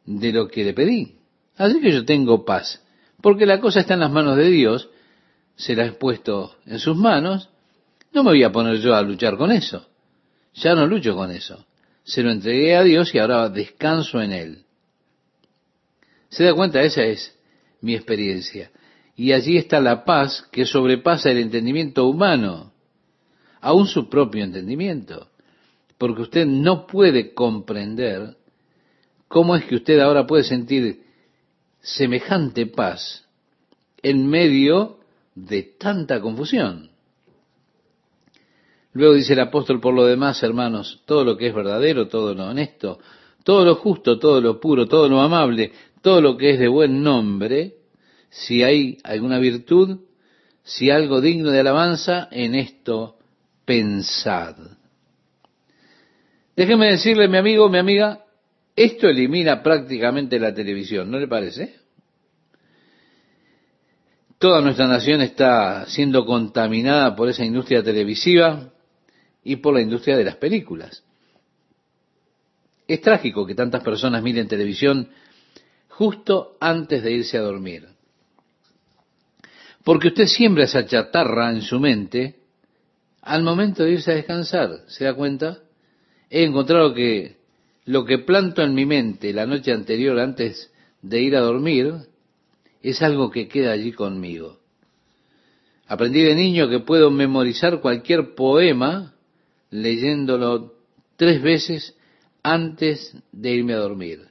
de 0.04 0.32
lo 0.32 0.48
que 0.48 0.64
le 0.64 0.74
pedí. 0.74 1.16
Así 1.56 1.80
que 1.80 1.92
yo 1.92 2.04
tengo 2.04 2.44
paz, 2.44 2.84
porque 3.22 3.46
la 3.46 3.60
cosa 3.60 3.80
está 3.80 3.94
en 3.94 4.00
las 4.00 4.12
manos 4.12 4.36
de 4.36 4.50
Dios, 4.50 4.90
se 5.56 5.74
la 5.74 5.86
he 5.86 5.92
puesto 5.92 6.56
en 6.66 6.78
sus 6.78 6.96
manos, 6.96 7.50
no 8.12 8.22
me 8.22 8.30
voy 8.30 8.44
a 8.44 8.52
poner 8.52 8.76
yo 8.78 8.94
a 8.94 9.02
luchar 9.02 9.36
con 9.36 9.50
eso. 9.50 9.86
Ya 10.54 10.74
no 10.74 10.86
lucho 10.86 11.14
con 11.14 11.30
eso. 11.30 11.66
Se 12.04 12.22
lo 12.22 12.30
entregué 12.30 12.76
a 12.76 12.82
Dios 12.82 13.14
y 13.14 13.18
ahora 13.18 13.48
descanso 13.48 14.22
en 14.22 14.32
Él. 14.32 14.64
¿Se 16.30 16.44
da 16.44 16.54
cuenta? 16.54 16.82
Esa 16.82 17.04
es 17.04 17.36
mi 17.80 17.94
experiencia. 17.94 18.70
Y 19.16 19.32
allí 19.32 19.56
está 19.56 19.80
la 19.80 20.04
paz 20.04 20.46
que 20.52 20.64
sobrepasa 20.64 21.30
el 21.30 21.38
entendimiento 21.38 22.06
humano, 22.06 22.72
aún 23.60 23.86
su 23.86 24.08
propio 24.08 24.44
entendimiento. 24.44 25.28
Porque 25.96 26.22
usted 26.22 26.46
no 26.46 26.86
puede 26.86 27.34
comprender 27.34 28.36
cómo 29.26 29.56
es 29.56 29.64
que 29.64 29.76
usted 29.76 29.98
ahora 30.00 30.26
puede 30.26 30.44
sentir 30.44 31.02
semejante 31.80 32.66
paz 32.66 33.26
en 34.02 34.26
medio 34.26 34.98
de 35.34 35.62
tanta 35.62 36.20
confusión. 36.20 36.90
Luego 38.92 39.14
dice 39.14 39.34
el 39.34 39.40
apóstol, 39.40 39.80
por 39.80 39.94
lo 39.94 40.06
demás, 40.06 40.42
hermanos, 40.42 41.02
todo 41.04 41.24
lo 41.24 41.36
que 41.36 41.48
es 41.48 41.54
verdadero, 41.54 42.08
todo 42.08 42.34
lo 42.34 42.46
honesto, 42.46 42.98
todo 43.44 43.64
lo 43.64 43.76
justo, 43.76 44.18
todo 44.18 44.40
lo 44.40 44.60
puro, 44.60 44.86
todo 44.86 45.08
lo 45.08 45.20
amable, 45.20 45.72
todo 46.02 46.20
lo 46.20 46.36
que 46.36 46.50
es 46.50 46.58
de 46.58 46.68
buen 46.68 47.02
nombre, 47.02 47.76
si 48.30 48.62
hay 48.62 48.98
alguna 49.04 49.38
virtud, 49.38 50.00
si 50.62 50.90
algo 50.90 51.20
digno 51.20 51.50
de 51.50 51.60
alabanza, 51.60 52.28
en 52.30 52.54
esto 52.54 53.17
pensad. 53.68 54.56
Déjeme 56.56 56.86
decirle, 56.86 57.28
mi 57.28 57.36
amigo, 57.36 57.68
mi 57.68 57.76
amiga, 57.76 58.24
esto 58.74 59.08
elimina 59.08 59.62
prácticamente 59.62 60.40
la 60.40 60.54
televisión, 60.54 61.10
¿no 61.10 61.18
le 61.18 61.28
parece? 61.28 61.76
Toda 64.38 64.62
nuestra 64.62 64.86
nación 64.86 65.20
está 65.20 65.84
siendo 65.86 66.24
contaminada 66.24 67.14
por 67.14 67.28
esa 67.28 67.44
industria 67.44 67.82
televisiva 67.82 68.72
y 69.44 69.56
por 69.56 69.74
la 69.74 69.82
industria 69.82 70.16
de 70.16 70.24
las 70.24 70.36
películas. 70.36 71.04
Es 72.86 73.02
trágico 73.02 73.44
que 73.44 73.54
tantas 73.54 73.84
personas 73.84 74.22
miren 74.22 74.48
televisión 74.48 75.10
justo 75.88 76.56
antes 76.58 77.02
de 77.02 77.12
irse 77.12 77.36
a 77.36 77.42
dormir. 77.42 77.86
Porque 79.84 80.08
usted 80.08 80.24
siembra 80.24 80.64
esa 80.64 80.86
chatarra 80.86 81.50
en 81.50 81.60
su 81.60 81.78
mente 81.78 82.37
al 83.28 83.42
momento 83.42 83.84
de 83.84 83.92
irse 83.92 84.10
a 84.10 84.14
descansar. 84.14 84.84
¿Se 84.86 85.04
da 85.04 85.12
cuenta? 85.12 85.58
He 86.30 86.44
encontrado 86.44 86.94
que 86.94 87.36
lo 87.84 88.04
que 88.04 88.18
planto 88.18 88.62
en 88.62 88.74
mi 88.74 88.86
mente 88.86 89.32
la 89.34 89.46
noche 89.46 89.72
anterior 89.72 90.18
antes 90.18 90.72
de 91.02 91.20
ir 91.22 91.36
a 91.36 91.40
dormir 91.40 91.94
es 92.82 93.02
algo 93.02 93.30
que 93.30 93.46
queda 93.46 93.72
allí 93.72 93.92
conmigo. 93.92 94.58
Aprendí 95.86 96.22
de 96.22 96.34
niño 96.34 96.68
que 96.68 96.80
puedo 96.80 97.10
memorizar 97.10 97.80
cualquier 97.80 98.34
poema 98.34 99.14
leyéndolo 99.70 100.74
tres 101.16 101.42
veces 101.42 101.94
antes 102.42 103.14
de 103.32 103.50
irme 103.50 103.74
a 103.74 103.78
dormir. 103.78 104.28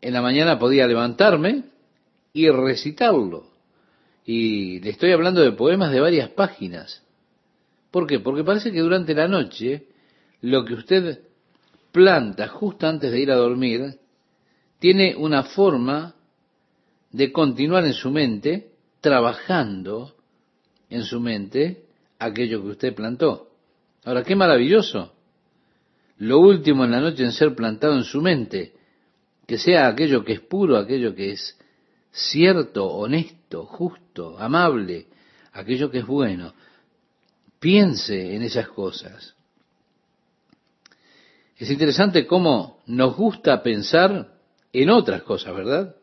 En 0.00 0.14
la 0.14 0.22
mañana 0.22 0.58
podía 0.58 0.86
levantarme 0.86 1.64
y 2.32 2.48
recitarlo. 2.48 3.50
Y 4.24 4.80
le 4.80 4.90
estoy 4.90 5.12
hablando 5.12 5.42
de 5.42 5.52
poemas 5.52 5.90
de 5.90 6.00
varias 6.00 6.30
páginas. 6.30 7.02
¿Por 7.90 8.06
qué? 8.06 8.20
Porque 8.20 8.44
parece 8.44 8.70
que 8.70 8.80
durante 8.80 9.14
la 9.14 9.28
noche 9.28 9.86
lo 10.42 10.64
que 10.64 10.74
usted 10.74 11.20
planta 11.92 12.48
justo 12.48 12.86
antes 12.86 13.10
de 13.10 13.20
ir 13.20 13.30
a 13.30 13.36
dormir 13.36 13.98
tiene 14.78 15.16
una 15.16 15.42
forma 15.42 16.14
de 17.10 17.32
continuar 17.32 17.84
en 17.84 17.94
su 17.94 18.10
mente, 18.10 18.72
trabajando 19.00 20.14
en 20.90 21.02
su 21.04 21.20
mente 21.20 21.84
aquello 22.18 22.62
que 22.62 22.68
usted 22.68 22.94
plantó. 22.94 23.48
Ahora, 24.04 24.22
qué 24.22 24.36
maravilloso. 24.36 25.12
Lo 26.18 26.40
último 26.40 26.84
en 26.84 26.90
la 26.90 27.00
noche 27.00 27.24
en 27.24 27.32
ser 27.32 27.54
plantado 27.54 27.94
en 27.94 28.04
su 28.04 28.20
mente, 28.20 28.72
que 29.46 29.58
sea 29.58 29.88
aquello 29.88 30.24
que 30.24 30.34
es 30.34 30.40
puro, 30.40 30.76
aquello 30.76 31.14
que 31.14 31.32
es 31.32 31.58
cierto, 32.10 32.86
honesto, 32.86 33.64
justo, 33.64 34.38
amable, 34.38 35.06
aquello 35.52 35.90
que 35.90 35.98
es 35.98 36.06
bueno. 36.06 36.54
Piense 37.60 38.34
en 38.34 38.42
esas 38.42 38.68
cosas. 38.68 39.34
Es 41.56 41.70
interesante 41.70 42.26
cómo 42.26 42.80
nos 42.86 43.16
gusta 43.16 43.62
pensar 43.62 44.38
en 44.72 44.90
otras 44.90 45.22
cosas, 45.22 45.54
¿verdad? 45.54 45.96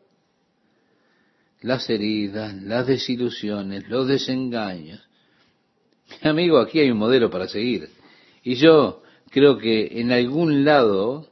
Las 1.62 1.88
heridas, 1.88 2.54
las 2.62 2.86
desilusiones, 2.86 3.88
los 3.88 4.06
desengaños. 4.06 5.00
Mi 6.22 6.28
amigo, 6.30 6.58
aquí 6.58 6.80
hay 6.80 6.90
un 6.90 6.98
modelo 6.98 7.30
para 7.30 7.48
seguir. 7.48 7.88
Y 8.42 8.56
yo 8.56 9.02
creo 9.30 9.56
que 9.58 10.00
en 10.00 10.12
algún 10.12 10.64
lado, 10.64 11.30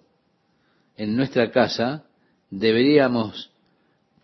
en 0.97 1.17
nuestra 1.17 1.51
casa, 1.51 2.07
deberíamos 2.51 3.51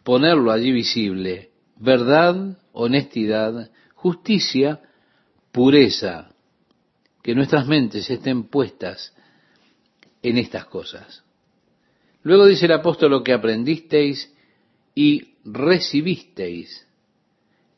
ponerlo 0.03 0.51
allí 0.51 0.73
visible. 0.73 1.51
Verdad, 1.77 2.59
honestidad, 2.73 3.71
justicia, 3.95 4.81
pureza. 5.53 6.35
Que 7.23 7.35
nuestras 7.35 7.67
mentes 7.67 8.09
estén 8.09 8.45
puestas 8.45 9.15
en 10.23 10.39
estas 10.39 10.65
cosas. 10.65 11.23
Luego 12.23 12.47
dice 12.47 12.67
el 12.67 12.73
apóstol 12.73 13.11
lo 13.11 13.23
que 13.23 13.33
aprendisteis 13.33 14.33
y 14.95 15.35
recibisteis 15.45 16.87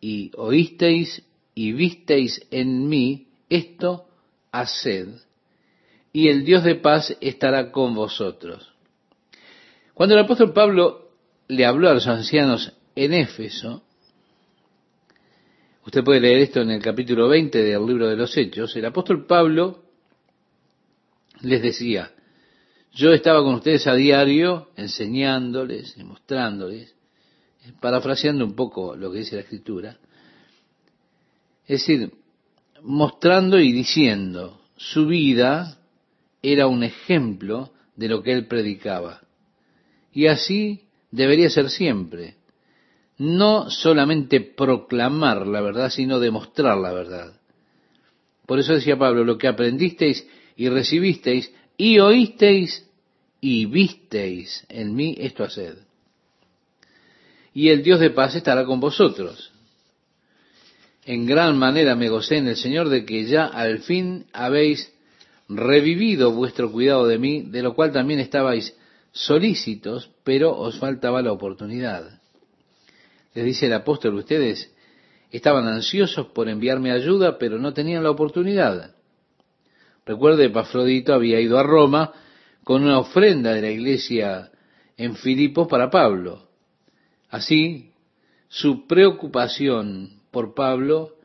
y 0.00 0.32
oísteis 0.36 1.22
y 1.54 1.72
visteis 1.72 2.46
en 2.50 2.88
mí, 2.88 3.28
esto 3.48 4.08
haced, 4.50 5.08
y 6.12 6.28
el 6.28 6.44
Dios 6.44 6.64
de 6.64 6.74
paz 6.74 7.16
estará 7.20 7.70
con 7.70 7.94
vosotros. 7.94 8.72
Cuando 9.94 10.14
el 10.14 10.24
apóstol 10.24 10.52
Pablo 10.52 11.12
le 11.48 11.64
habló 11.64 11.88
a 11.88 11.94
los 11.94 12.06
ancianos 12.06 12.72
en 12.96 13.14
Éfeso, 13.14 13.84
usted 15.84 16.04
puede 16.04 16.20
leer 16.20 16.38
esto 16.38 16.60
en 16.60 16.70
el 16.70 16.82
capítulo 16.82 17.28
20 17.28 17.62
del 17.62 17.86
libro 17.86 18.08
de 18.08 18.16
los 18.16 18.36
Hechos, 18.36 18.74
el 18.76 18.84
apóstol 18.84 19.26
Pablo 19.26 19.82
les 21.40 21.62
decía, 21.62 22.12
yo 22.92 23.12
estaba 23.12 23.42
con 23.42 23.54
ustedes 23.54 23.86
a 23.86 23.94
diario 23.94 24.70
enseñándoles 24.76 25.96
y 25.96 26.04
mostrándoles, 26.04 26.94
parafraseando 27.80 28.44
un 28.44 28.54
poco 28.54 28.96
lo 28.96 29.10
que 29.10 29.18
dice 29.18 29.36
la 29.36 29.42
escritura, 29.42 29.98
es 31.66 31.80
decir, 31.80 32.12
mostrando 32.82 33.58
y 33.58 33.72
diciendo, 33.72 34.60
su 34.76 35.06
vida 35.06 35.78
era 36.42 36.66
un 36.66 36.82
ejemplo 36.82 37.72
de 37.96 38.08
lo 38.08 38.22
que 38.22 38.32
él 38.32 38.46
predicaba. 38.46 39.22
Y 40.12 40.26
así 40.26 40.88
debería 41.10 41.48
ser 41.50 41.70
siempre. 41.70 42.36
No 43.22 43.70
solamente 43.70 44.40
proclamar 44.40 45.46
la 45.46 45.60
verdad, 45.60 45.90
sino 45.90 46.18
demostrar 46.18 46.78
la 46.78 46.92
verdad. 46.92 47.32
Por 48.46 48.58
eso 48.58 48.74
decía 48.74 48.98
Pablo, 48.98 49.24
lo 49.24 49.38
que 49.38 49.48
aprendisteis 49.48 50.26
y 50.56 50.68
recibisteis 50.68 51.52
y 51.76 51.98
oísteis 51.98 52.88
y 53.40 53.66
visteis 53.66 54.64
en 54.68 54.94
mí, 54.94 55.16
esto 55.18 55.44
haced. 55.44 55.76
Y 57.54 57.68
el 57.68 57.82
Dios 57.82 58.00
de 58.00 58.10
paz 58.10 58.34
estará 58.34 58.64
con 58.64 58.80
vosotros 58.80 59.52
en 61.04 61.26
gran 61.26 61.58
manera 61.58 61.96
me 61.96 62.08
gocé 62.08 62.36
en 62.36 62.48
el 62.48 62.56
Señor 62.56 62.88
de 62.88 63.04
que 63.04 63.24
ya 63.24 63.46
al 63.46 63.80
fin 63.80 64.26
habéis 64.32 64.92
revivido 65.48 66.32
vuestro 66.32 66.70
cuidado 66.70 67.06
de 67.06 67.18
mí, 67.18 67.42
de 67.42 67.62
lo 67.62 67.74
cual 67.74 67.92
también 67.92 68.20
estabais 68.20 68.76
solícitos, 69.10 70.10
pero 70.24 70.56
os 70.56 70.78
faltaba 70.78 71.20
la 71.20 71.32
oportunidad. 71.32 72.21
Les 73.34 73.44
dice 73.44 73.66
el 73.66 73.72
apóstol, 73.72 74.14
ustedes 74.14 74.74
estaban 75.30 75.66
ansiosos 75.66 76.26
por 76.28 76.48
enviarme 76.48 76.92
ayuda, 76.92 77.38
pero 77.38 77.58
no 77.58 77.72
tenían 77.72 78.02
la 78.02 78.10
oportunidad. 78.10 78.94
Recuerde, 80.04 80.50
Pafrodito 80.50 81.14
había 81.14 81.40
ido 81.40 81.58
a 81.58 81.62
Roma 81.62 82.12
con 82.64 82.82
una 82.82 82.98
ofrenda 82.98 83.52
de 83.52 83.62
la 83.62 83.70
iglesia 83.70 84.50
en 84.96 85.16
Filipos 85.16 85.68
para 85.68 85.90
Pablo. 85.90 86.48
Así, 87.30 87.92
su 88.48 88.86
preocupación 88.86 90.20
por 90.30 90.54
Pablo 90.54 91.16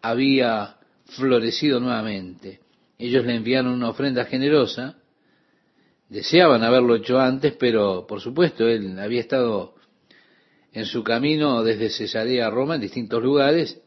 había 0.00 0.76
florecido 1.06 1.78
nuevamente. 1.78 2.60
Ellos 2.98 3.24
le 3.24 3.36
enviaron 3.36 3.72
una 3.72 3.90
ofrenda 3.90 4.24
generosa, 4.24 4.96
deseaban 6.08 6.64
haberlo 6.64 6.96
hecho 6.96 7.20
antes, 7.20 7.54
pero 7.54 8.06
por 8.06 8.20
supuesto 8.20 8.66
él 8.66 8.98
había 8.98 9.20
estado 9.20 9.74
en 10.72 10.86
su 10.86 11.04
camino 11.04 11.62
desde 11.62 11.90
Cesarea 11.90 12.46
a 12.46 12.50
Roma 12.50 12.76
en 12.76 12.80
distintos 12.80 13.22
lugares, 13.22 13.80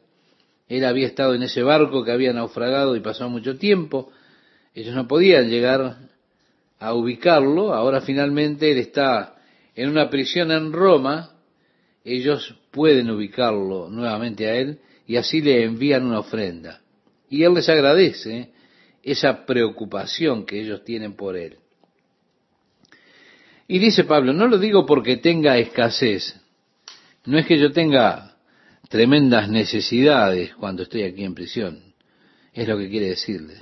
él 0.68 0.86
había 0.86 1.08
estado 1.08 1.36
en 1.36 1.44
ese 1.44 1.64
barco 1.64 2.04
que 2.04 2.12
había 2.12 2.34
naufragado 2.34 2.96
y 2.96 3.00
pasado 3.00 3.30
mucho 3.30 3.58
tiempo, 3.58 4.12
ellos 4.74 4.96
no 4.96 5.08
podían 5.08 5.50
llegar 5.50 5.98
a 6.80 6.94
ubicarlo, 6.94 7.74
ahora 7.74 8.02
finalmente 8.02 8.72
él 8.72 8.80
está 8.80 9.36
en 9.76 9.90
una 9.90 10.10
prisión 10.10 10.52
en 10.52 10.74
Roma, 10.74 11.32
ellos 12.04 12.56
pueden 12.72 13.10
ubicarlo 13.10 13.90
nuevamente 13.90 14.48
a 14.48 14.56
él 14.56 14.80
y 15.08 15.18
así 15.18 15.42
le 15.42 15.64
envían 15.64 16.06
una 16.06 16.20
ofrenda. 16.20 16.82
Y 17.30 17.44
él 17.44 17.54
les 17.54 17.68
agradece 17.70 18.52
esa 19.04 19.46
preocupación 19.46 20.46
que 20.46 20.60
ellos 20.60 20.84
tienen 20.84 21.16
por 21.16 21.36
él. 21.36 21.58
Y 23.68 23.80
dice 23.80 24.04
Pablo, 24.04 24.34
no 24.34 24.48
lo 24.48 24.60
digo 24.60 24.86
porque 24.86 25.18
tenga 25.18 25.58
escasez, 25.58 26.40
no 27.26 27.38
es 27.38 27.46
que 27.46 27.58
yo 27.60 27.72
tenga 27.72 28.38
tremendas 28.90 29.50
necesidades 29.50 30.56
cuando 30.56 30.84
estoy 30.84 31.04
aquí 31.04 31.24
en 31.24 31.36
prisión, 31.36 31.94
es 32.54 32.68
lo 32.68 32.78
que 32.78 32.90
quiere 32.90 33.10
decirles. 33.10 33.62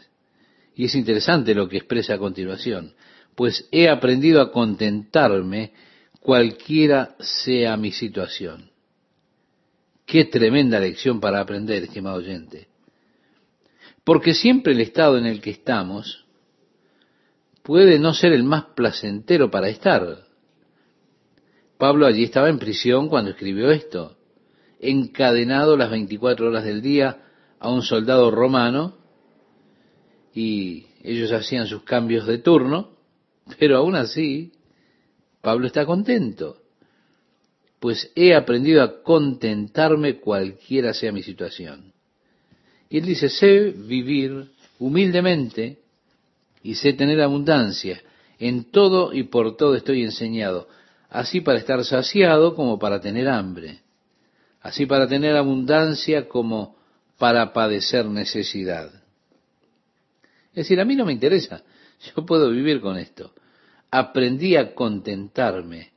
Y 0.76 0.86
es 0.86 0.96
interesante 0.96 1.54
lo 1.54 1.70
que 1.70 1.78
expresa 1.78 2.16
a 2.16 2.18
continuación, 2.18 2.94
pues 3.36 3.68
he 3.72 3.90
aprendido 3.90 4.42
a 4.42 4.52
contentarme 4.52 5.74
cualquiera 6.20 7.16
sea 7.20 7.78
mi 7.78 7.92
situación. 7.92 8.72
Qué 10.06 10.26
tremenda 10.26 10.80
lección 10.80 11.20
para 11.20 11.40
aprender, 11.40 11.84
estimado 11.84 12.18
oyente. 12.18 12.68
Porque 14.04 14.34
siempre 14.34 14.74
el 14.74 14.82
estado 14.82 15.18
en 15.18 15.26
el 15.26 15.42
que 15.42 15.52
estamos 15.52 16.26
puede 17.64 17.98
no 18.00 18.14
ser 18.14 18.34
el 18.34 18.44
más 18.44 18.66
placentero 18.76 19.50
para 19.50 19.70
estar. 19.70 20.26
Pablo 21.78 22.06
allí 22.06 22.24
estaba 22.24 22.50
en 22.50 22.60
prisión 22.60 23.10
cuando 23.10 23.32
escribió 23.32 23.72
esto, 23.72 24.16
encadenado 24.80 25.78
las 25.78 25.90
24 25.90 26.48
horas 26.48 26.64
del 26.64 26.82
día 26.82 27.24
a 27.60 27.70
un 27.72 27.82
soldado 27.82 28.32
romano 28.32 28.98
y 30.34 30.88
ellos 31.04 31.32
hacían 31.32 31.68
sus 31.68 31.84
cambios 31.84 32.26
de 32.26 32.40
turno, 32.40 32.92
pero 33.60 33.78
aún 33.78 33.96
así 33.96 34.54
Pablo 35.42 35.68
está 35.68 35.86
contento, 35.86 36.58
pues 37.80 38.12
he 38.16 38.34
aprendido 38.34 38.82
a 38.82 39.04
contentarme 39.04 40.20
cualquiera 40.20 40.94
sea 40.94 41.12
mi 41.12 41.22
situación. 41.22 41.92
Y 42.90 43.00
él 43.00 43.06
dice, 43.06 43.28
sé 43.28 43.72
vivir 43.72 44.52
humildemente 44.80 45.80
y 46.62 46.76
sé 46.76 46.94
tener 46.94 47.20
abundancia. 47.22 48.02
En 48.40 48.72
todo 48.72 49.14
y 49.14 49.24
por 49.24 49.58
todo 49.58 49.76
estoy 49.76 50.04
enseñado, 50.04 50.68
así 51.14 51.42
para 51.42 51.60
estar 51.60 51.86
saciado 51.86 52.56
como 52.56 52.80
para 52.80 53.00
tener 53.00 53.30
hambre, 53.30 53.82
así 54.62 54.88
para 54.88 55.08
tener 55.08 55.38
abundancia 55.38 56.28
como 56.28 56.76
para 57.20 57.54
padecer 57.54 58.08
necesidad. 58.08 58.92
Es 60.50 60.66
decir, 60.66 60.80
a 60.80 60.86
mí 60.86 60.96
no 60.96 61.06
me 61.06 61.14
interesa. 61.14 61.64
Yo 62.04 62.26
puedo 62.26 62.50
vivir 62.50 62.82
con 62.82 62.98
esto. 62.98 63.32
Aprendí 63.92 64.56
a 64.56 64.74
contentarme 64.74 65.92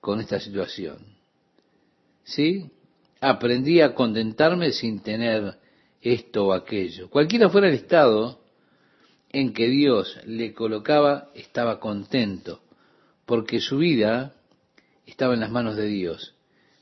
con 0.00 0.20
esta 0.20 0.38
situación. 0.38 0.98
¿Sí? 2.22 2.70
Aprendí 3.22 3.80
a 3.80 3.94
contentarme 3.94 4.72
sin 4.72 5.00
tener 5.00 5.56
esto 6.02 6.48
o 6.48 6.52
aquello. 6.52 7.08
Cualquiera 7.08 7.48
fuera 7.48 7.68
el 7.68 7.74
estado 7.74 8.40
en 9.30 9.54
que 9.54 9.68
Dios 9.68 10.18
le 10.26 10.52
colocaba, 10.52 11.30
estaba 11.34 11.80
contento, 11.80 12.60
porque 13.26 13.60
su 13.60 13.78
vida 13.78 14.34
estaba 15.06 15.34
en 15.34 15.40
las 15.40 15.50
manos 15.50 15.76
de 15.76 15.86
Dios. 15.86 16.34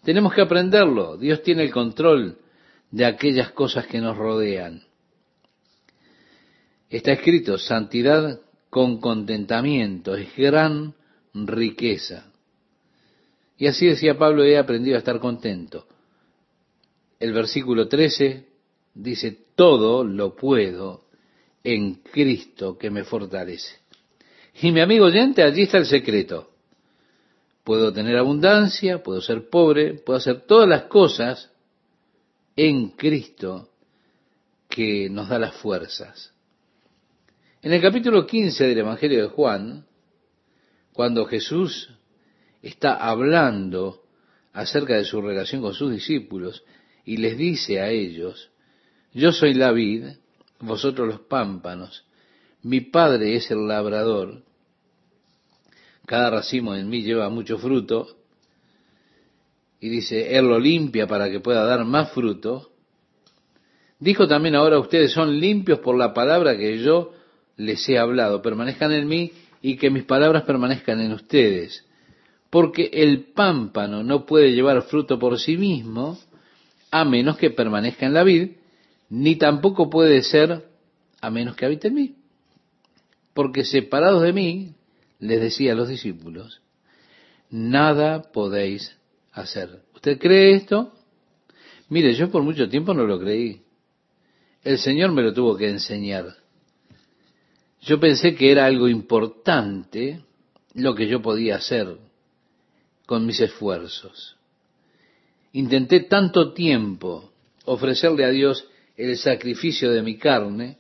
Tenemos 0.05 0.34
que 0.34 0.43
aprenderlo. 0.43 1.16
Dios 1.16 1.43
tiene 1.43 1.62
el 1.62 1.70
control 1.70 2.38
de 2.90 3.05
aquellas 3.05 3.53
cosas 3.53 3.86
que 3.86 4.01
nos 4.01 4.16
rodean. 4.16 4.82
Está 6.90 7.12
escrito, 7.12 7.57
santidad 7.57 8.40
con 8.68 9.01
contentamiento 9.01 10.14
es 10.14 10.34
gran 10.36 10.95
riqueza. 11.34 12.32
Y 13.57 13.66
así 13.66 13.86
decía 13.86 14.18
Pablo, 14.18 14.45
he 14.45 14.59
aprendido 14.59 14.97
a 14.97 14.99
estar 14.99 15.20
contento. 15.20 15.86
El 17.18 17.32
versículo 17.32 17.88
13 17.88 18.47
dice, 18.95 19.38
todo 19.55 20.05
lo 20.05 20.34
puedo 20.34 21.05
en 21.62 21.95
Cristo 21.97 22.76
que 22.76 22.90
me 22.90 23.05
fortalece. 23.05 23.82
Y 24.61 24.70
mi 24.70 24.80
amigo 24.80 25.07
oyente, 25.07 25.42
allí 25.42 25.62
está 25.62 25.78
el 25.78 25.86
secreto. 25.86 26.50
Puedo 27.64 27.92
tener 27.92 28.16
abundancia, 28.16 29.03
puedo 29.03 29.20
ser 29.20 29.48
pobre, 29.48 29.94
puedo 29.94 30.18
hacer 30.18 30.42
todas 30.42 30.68
las 30.68 30.84
cosas 30.84 31.50
en 32.57 32.90
Cristo 32.90 33.70
que 34.68 35.09
nos 35.09 35.28
da 35.28 35.38
las 35.38 35.55
fuerzas. 35.55 36.32
En 37.62 37.72
el 37.72 37.80
capítulo 37.80 38.26
15 38.26 38.66
del 38.66 38.78
Evangelio 38.78 39.22
de 39.22 39.28
Juan, 39.28 39.86
cuando 40.92 41.24
Jesús 41.26 41.90
está 42.61 42.94
hablando 42.94 44.03
acerca 44.53 44.94
de 44.96 45.05
su 45.05 45.20
relación 45.22 45.62
con 45.62 45.72
sus 45.72 45.92
discípulos 45.92 46.64
y 47.05 47.18
les 47.18 47.36
dice 47.36 47.80
a 47.80 47.88
ellos, 47.90 48.50
yo 49.12 49.32
soy 49.32 49.55
la 49.55 49.72
vid, 49.72 50.07
vosotros 50.61 51.09
los 51.09 51.20
pámpanos, 51.20 52.05
mi 52.63 52.81
padre 52.81 53.37
es 53.37 53.51
el 53.51 53.67
labrador, 53.67 54.43
cada 56.07 56.31
racimo 56.31 56.75
en 56.75 56.89
mí 56.89 57.03
lleva 57.03 57.29
mucho 57.29 57.59
fruto, 57.59 58.17
y 59.81 59.89
dice, 59.89 60.37
Él 60.37 60.47
lo 60.47 60.61
limpia 60.61 61.07
para 61.07 61.29
que 61.29 61.41
pueda 61.41 61.65
dar 61.65 61.85
más 61.85 62.13
fruto, 62.13 62.71
dijo 63.99 64.29
también 64.29 64.55
ahora 64.55 64.79
ustedes 64.79 65.13
son 65.13 65.41
limpios 65.41 65.81
por 65.81 65.97
la 65.97 66.15
palabra 66.15 66.57
que 66.57 66.79
yo 66.79 67.13
les 67.57 67.89
he 67.89 67.99
hablado, 67.99 68.43
permanezcan 68.43 68.93
en 68.93 69.09
mí 69.09 69.33
y 69.61 69.77
que 69.77 69.91
mis 69.91 70.05
palabras 70.05 70.45
permanezcan 70.45 71.01
en 71.01 71.13
ustedes. 71.13 71.85
Porque 72.51 72.91
el 72.93 73.25
pámpano 73.33 74.03
no 74.03 74.27
puede 74.27 74.53
llevar 74.53 74.83
fruto 74.83 75.19
por 75.19 75.39
sí 75.39 75.57
mismo 75.57 76.19
a 76.91 77.05
menos 77.05 77.39
que 77.39 77.51
permanezca 77.51 78.07
en 78.07 78.15
la 78.15 78.23
vid, 78.23 78.51
ni 79.09 79.37
tampoco 79.37 79.89
puede 79.89 80.23
ser 80.23 80.65
a 81.21 81.31
menos 81.31 81.57
que 81.57 81.65
habite 81.65 81.89
en 81.89 81.95
mí. 81.95 82.17
Porque 83.35 83.64
separados 83.64 84.22
de 84.22 84.33
mí, 84.33 84.74
les 85.18 85.41
decía 85.41 85.72
a 85.72 85.74
los 85.74 85.89
discípulos, 85.89 86.61
nada 87.51 88.30
podéis 88.33 88.97
hacer. 89.33 89.83
¿Usted 89.95 90.18
cree 90.18 90.55
esto? 90.55 90.93
Mire, 91.89 92.14
yo 92.14 92.30
por 92.30 92.43
mucho 92.43 92.68
tiempo 92.68 92.95
no 92.95 93.05
lo 93.05 93.20
creí. 93.20 93.62
El 94.62 94.78
Señor 94.78 95.12
me 95.12 95.22
lo 95.22 95.33
tuvo 95.33 95.57
que 95.57 95.68
enseñar. 95.68 96.37
Yo 97.83 97.99
pensé 97.99 98.35
que 98.35 98.53
era 98.53 98.66
algo 98.66 98.89
importante 98.89 100.22
lo 100.74 100.95
que 100.95 101.09
yo 101.09 101.20
podía 101.20 101.57
hacer 101.57 101.97
con 103.07 103.26
mis 103.26 103.41
esfuerzos. 103.41 104.37
Intenté 105.53 106.01
tanto 106.01 106.53
tiempo 106.53 107.33
ofrecerle 107.64 108.24
a 108.24 108.30
Dios 108.30 108.66
el 108.97 109.16
sacrificio 109.18 109.91
de 109.91 110.03
mi 110.03 110.16
carne, 110.16 110.78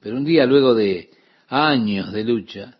pero 0.00 0.16
un 0.16 0.24
día 0.24 0.46
luego 0.46 0.74
de 0.74 1.10
años 1.48 2.12
de 2.12 2.24
lucha, 2.24 2.76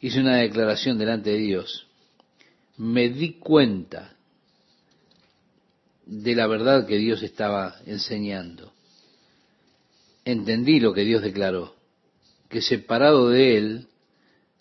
hice 0.00 0.20
una 0.20 0.36
declaración 0.36 0.98
delante 0.98 1.30
de 1.30 1.38
Dios. 1.38 1.86
Me 2.76 3.08
di 3.08 3.34
cuenta 3.34 4.16
de 6.06 6.34
la 6.34 6.46
verdad 6.46 6.86
que 6.86 6.96
Dios 6.96 7.22
estaba 7.22 7.76
enseñando 7.86 8.72
entendí 10.24 10.80
lo 10.80 10.92
que 10.92 11.02
Dios 11.02 11.22
declaró, 11.22 11.74
que 12.48 12.62
separado 12.62 13.30
de 13.30 13.56
Él 13.56 13.88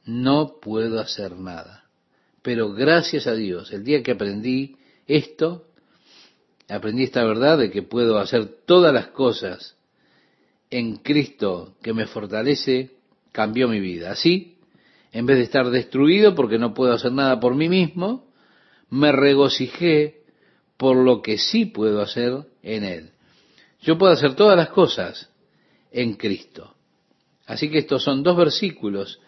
no 0.06 0.60
puedo 0.62 1.00
hacer 1.00 1.38
nada. 1.38 1.86
Pero 2.42 2.74
gracias 2.74 3.28
a 3.28 3.34
Dios, 3.34 3.72
el 3.72 3.84
día 3.84 4.02
que 4.02 4.12
aprendí 4.12 4.78
esto, 5.08 5.68
aprendí 6.68 7.04
esta 7.04 7.24
verdad 7.24 7.58
de 7.58 7.70
que 7.70 7.84
puedo 7.84 8.18
hacer 8.18 8.48
todas 8.66 8.94
las 8.94 9.08
cosas 9.08 9.76
en 10.72 10.96
Cristo 10.98 11.76
que 11.84 11.94
me 11.94 12.08
fortalece 12.08 12.92
cambió 13.32 13.68
mi 13.68 13.80
vida. 13.80 14.12
Así, 14.12 14.58
en 15.12 15.26
vez 15.26 15.38
de 15.38 15.44
estar 15.44 15.70
destruido 15.70 16.34
porque 16.34 16.58
no 16.58 16.74
puedo 16.74 16.94
hacer 16.94 17.12
nada 17.12 17.40
por 17.40 17.56
mí 17.56 17.70
mismo, 17.70 18.32
me 18.90 19.12
regocijé 19.12 20.22
por 20.78 20.96
lo 20.98 21.22
que 21.22 21.38
sí 21.38 21.66
puedo 21.66 22.02
hacer 22.02 22.46
en 22.64 22.84
Él. 22.84 23.10
Yo 23.82 23.98
puedo 23.98 24.14
hacer 24.14 24.36
todas 24.36 24.58
las 24.58 24.70
cosas 24.70 25.30
en 25.92 26.14
Cristo. 26.14 26.74
Así 27.46 27.70
que 27.70 27.80
estos 27.80 28.04
son 28.04 28.24
dos 28.24 28.38
versículos 28.38 29.20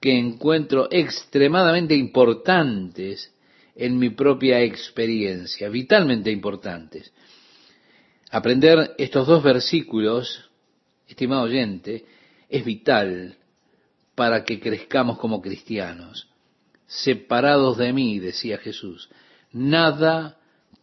que 0.00 0.18
encuentro 0.18 0.88
extremadamente 0.90 1.94
importantes 1.94 3.32
en 3.74 3.98
mi 3.98 4.10
propia 4.10 4.60
experiencia, 4.62 5.68
vitalmente 5.68 6.30
importantes. 6.30 7.12
Aprender 8.30 8.94
estos 8.98 9.26
dos 9.26 9.42
versículos, 9.42 10.47
estimado 11.08 11.42
oyente, 11.42 12.04
es 12.48 12.64
vital 12.64 13.36
para 14.14 14.44
que 14.44 14.60
crezcamos 14.60 15.18
como 15.18 15.40
cristianos. 15.40 16.28
Separados 16.86 17.78
de 17.78 17.92
mí, 17.92 18.18
decía 18.18 18.58
Jesús, 18.58 19.08
nada 19.52 20.38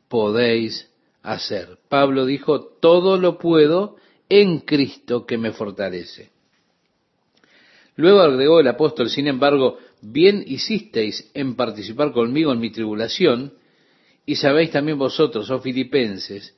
podéis 0.08 0.90
hacer. 1.22 1.80
Pablo 1.90 2.26
dijo, 2.26 2.62
todo 2.62 3.18
lo 3.18 3.38
puedo 3.38 3.98
en 4.30 4.60
Cristo 4.60 5.26
que 5.26 5.38
me 5.38 5.52
fortalece. 5.52 6.30
Luego 7.96 8.22
agregó 8.22 8.60
el 8.60 8.68
apóstol, 8.68 9.10
sin 9.10 9.28
embargo, 9.28 9.78
bien 10.02 10.44
hicisteis 10.46 11.32
en 11.34 11.56
participar 11.56 12.12
conmigo 12.12 12.52
en 12.52 12.60
mi 12.60 12.72
tribulación, 12.72 13.54
y 14.26 14.36
sabéis 14.36 14.72
también 14.72 14.98
vosotros, 14.98 15.50
oh 15.50 15.60
filipenses, 15.60 16.56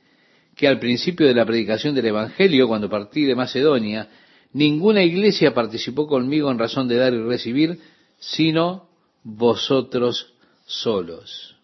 que 0.58 0.68
al 0.68 0.80
principio 0.80 1.28
de 1.28 1.36
la 1.36 1.46
predicación 1.46 1.94
del 1.94 2.08
Evangelio, 2.08 2.68
cuando 2.68 2.90
partí 2.90 3.26
de 3.26 3.36
Macedonia, 3.36 4.10
ninguna 4.54 5.04
iglesia 5.04 5.54
participó 5.54 6.08
conmigo 6.08 6.50
en 6.50 6.58
razón 6.58 6.88
de 6.88 6.96
dar 6.96 7.14
y 7.14 7.22
recibir, 7.22 7.80
sino 8.18 8.90
vosotros 9.24 10.34
solos. 10.66 11.56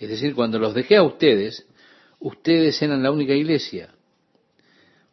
Es 0.00 0.08
decir, 0.08 0.34
cuando 0.34 0.58
los 0.58 0.74
dejé 0.74 0.96
a 0.96 1.04
ustedes, 1.04 1.64
ustedes 2.18 2.82
eran 2.82 3.04
la 3.04 3.12
única 3.12 3.34
iglesia. 3.34 3.94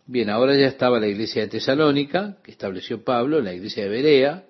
Bien, 0.07 0.31
ahora 0.31 0.55
ya 0.55 0.65
estaba 0.65 0.99
la 0.99 1.07
iglesia 1.07 1.43
de 1.43 1.49
Tesalónica, 1.49 2.37
que 2.43 2.49
estableció 2.49 3.03
Pablo, 3.03 3.39
la 3.39 3.53
iglesia 3.53 3.83
de 3.83 3.89
Berea. 3.89 4.45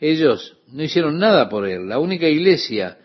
Ellos 0.00 0.56
no 0.66 0.82
hicieron 0.82 1.18
nada 1.18 1.48
por 1.48 1.64
él. 1.68 1.88
La 1.88 2.00
única 2.00 2.28
iglesia 2.28 2.98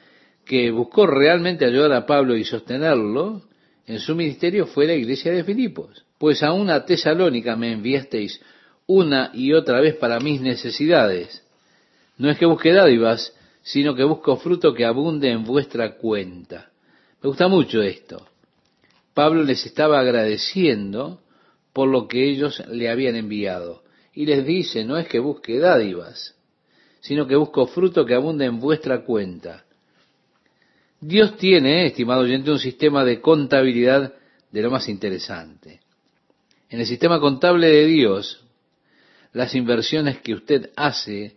que 0.45 0.71
buscó 0.71 1.05
realmente 1.05 1.63
ayudar 1.63 1.93
a 1.93 2.07
Pablo 2.07 2.35
y 2.35 2.43
sostenerlo 2.43 3.52
en 3.85 3.99
su 3.99 4.15
ministerio 4.15 4.65
fue 4.65 4.87
la 4.87 4.93
iglesia 4.93 5.31
de 5.31 5.43
Filipos. 5.43 6.05
Pues 6.17 6.41
a 6.43 6.53
una 6.53 6.85
Tesalónica 6.85 7.55
me 7.55 7.73
enviasteis 7.73 8.39
una 8.87 9.31
y 9.33 9.53
otra 9.53 9.81
vez 9.81 9.95
para 9.95 10.19
mis 10.19 10.41
necesidades. 10.41 11.43
No 12.17 12.29
es 12.29 12.37
que 12.37 12.45
busque 12.45 12.71
dádivas, 12.71 13.33
sino 13.61 13.95
que 13.95 14.03
busco 14.03 14.37
fruto 14.37 14.73
que 14.73 14.85
abunde 14.85 15.31
en 15.31 15.43
vuestra 15.43 15.97
cuenta. 15.97 16.69
Me 17.21 17.29
gusta 17.29 17.47
mucho 17.47 17.81
esto. 17.81 18.27
Pablo 19.13 19.43
les 19.43 19.65
estaba 19.65 19.99
agradeciendo 19.99 21.21
por 21.71 21.87
lo 21.87 22.07
que 22.07 22.29
ellos 22.29 22.63
le 22.67 22.89
habían 22.89 23.15
enviado. 23.15 23.83
Y 24.13 24.25
les 24.25 24.45
dice, 24.45 24.85
no 24.85 24.97
es 24.97 25.07
que 25.07 25.19
busque 25.19 25.59
dádivas, 25.59 26.35
sino 26.99 27.27
que 27.27 27.35
busco 27.35 27.65
fruto 27.67 28.05
que 28.05 28.13
abunde 28.13 28.45
en 28.45 28.59
vuestra 28.59 29.03
cuenta. 29.03 29.65
Dios 31.05 31.35
tiene, 31.35 31.85
estimado 31.85 32.21
oyente, 32.21 32.49
un 32.49 32.59
sistema 32.59 33.03
de 33.03 33.19
contabilidad 33.19 34.13
de 34.51 34.61
lo 34.61 34.71
más 34.71 34.87
interesante. 34.87 35.81
En 36.69 36.79
el 36.79 36.85
sistema 36.85 37.19
contable 37.19 37.67
de 37.67 37.85
Dios, 37.85 38.45
las 39.33 39.53
inversiones 39.53 40.21
que 40.21 40.33
usted 40.33 40.71
hace 40.77 41.35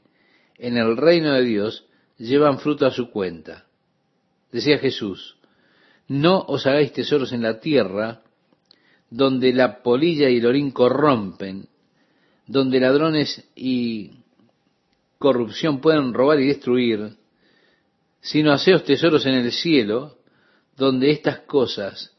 en 0.57 0.77
el 0.77 0.97
reino 0.97 1.33
de 1.33 1.43
Dios 1.43 1.85
llevan 2.17 2.61
fruto 2.61 2.87
a 2.87 2.93
su 2.93 3.11
cuenta. 3.11 3.67
Decía 4.53 4.79
Jesús, 4.79 5.37
no 6.07 6.39
os 6.43 6.65
hagáis 6.67 6.93
tesoros 6.93 7.33
en 7.33 7.43
la 7.43 7.59
tierra, 7.59 8.23
donde 9.11 9.53
la 9.53 9.83
polilla 9.83 10.31
y 10.31 10.37
el 10.37 10.47
orín 10.47 10.71
corrompen, 10.71 11.67
donde 12.47 12.79
ladrones 12.79 13.49
y 13.57 14.13
corrupción 15.19 15.81
pueden 15.81 16.15
robar 16.15 16.39
y 16.39 16.47
destruir, 16.47 17.17
sino 18.27 18.53
haceos 18.53 18.83
tesoros 18.83 19.25
en 19.25 19.35
el 19.35 19.53
cielo, 19.53 20.19
donde 20.77 21.13
estas 21.13 21.41
cosas 21.43 22.13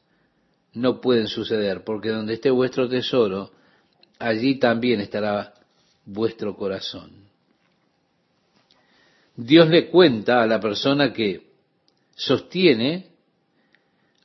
no 0.73 1.01
pueden 1.01 1.27
suceder, 1.27 1.83
porque 1.83 2.09
donde 2.09 2.35
esté 2.35 2.49
vuestro 2.49 2.87
tesoro, 2.87 3.51
allí 4.17 4.57
también 4.57 5.01
estará 5.01 5.53
vuestro 6.05 6.55
corazón. 6.55 7.11
Dios 9.35 9.67
le 9.67 9.89
cuenta 9.89 10.41
a 10.41 10.47
la 10.47 10.61
persona 10.61 11.11
que 11.11 11.45
sostiene 12.15 13.09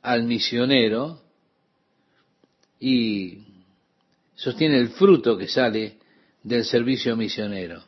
al 0.03 0.23
misionero 0.23 1.21
y 2.79 3.39
sostiene 4.35 4.79
el 4.79 4.87
fruto 4.89 5.37
que 5.37 5.49
sale 5.49 5.97
del 6.43 6.63
servicio 6.63 7.17
misionero. 7.17 7.83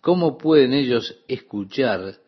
¿Cómo 0.00 0.38
pueden 0.38 0.72
ellos 0.72 1.16
escuchar 1.26 2.24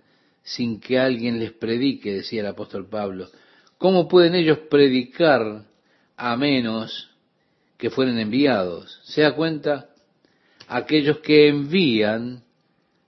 sin 0.49 0.81
que 0.81 0.99
alguien 0.99 1.39
les 1.39 1.53
predique? 1.53 2.13
decía 2.13 2.41
el 2.41 2.47
apóstol 2.47 2.89
Pablo. 2.89 3.29
¿Cómo 3.77 4.09
pueden 4.09 4.35
ellos 4.35 4.59
predicar 4.71 5.67
a 6.17 6.37
menos 6.37 7.11
que 7.77 7.91
fueren 7.91 8.19
enviados? 8.19 9.01
¿Se 9.05 9.23
da 9.23 9.35
cuenta? 9.35 9.91
Aquellos 10.67 11.19
que 11.19 11.49
envían 11.49 12.43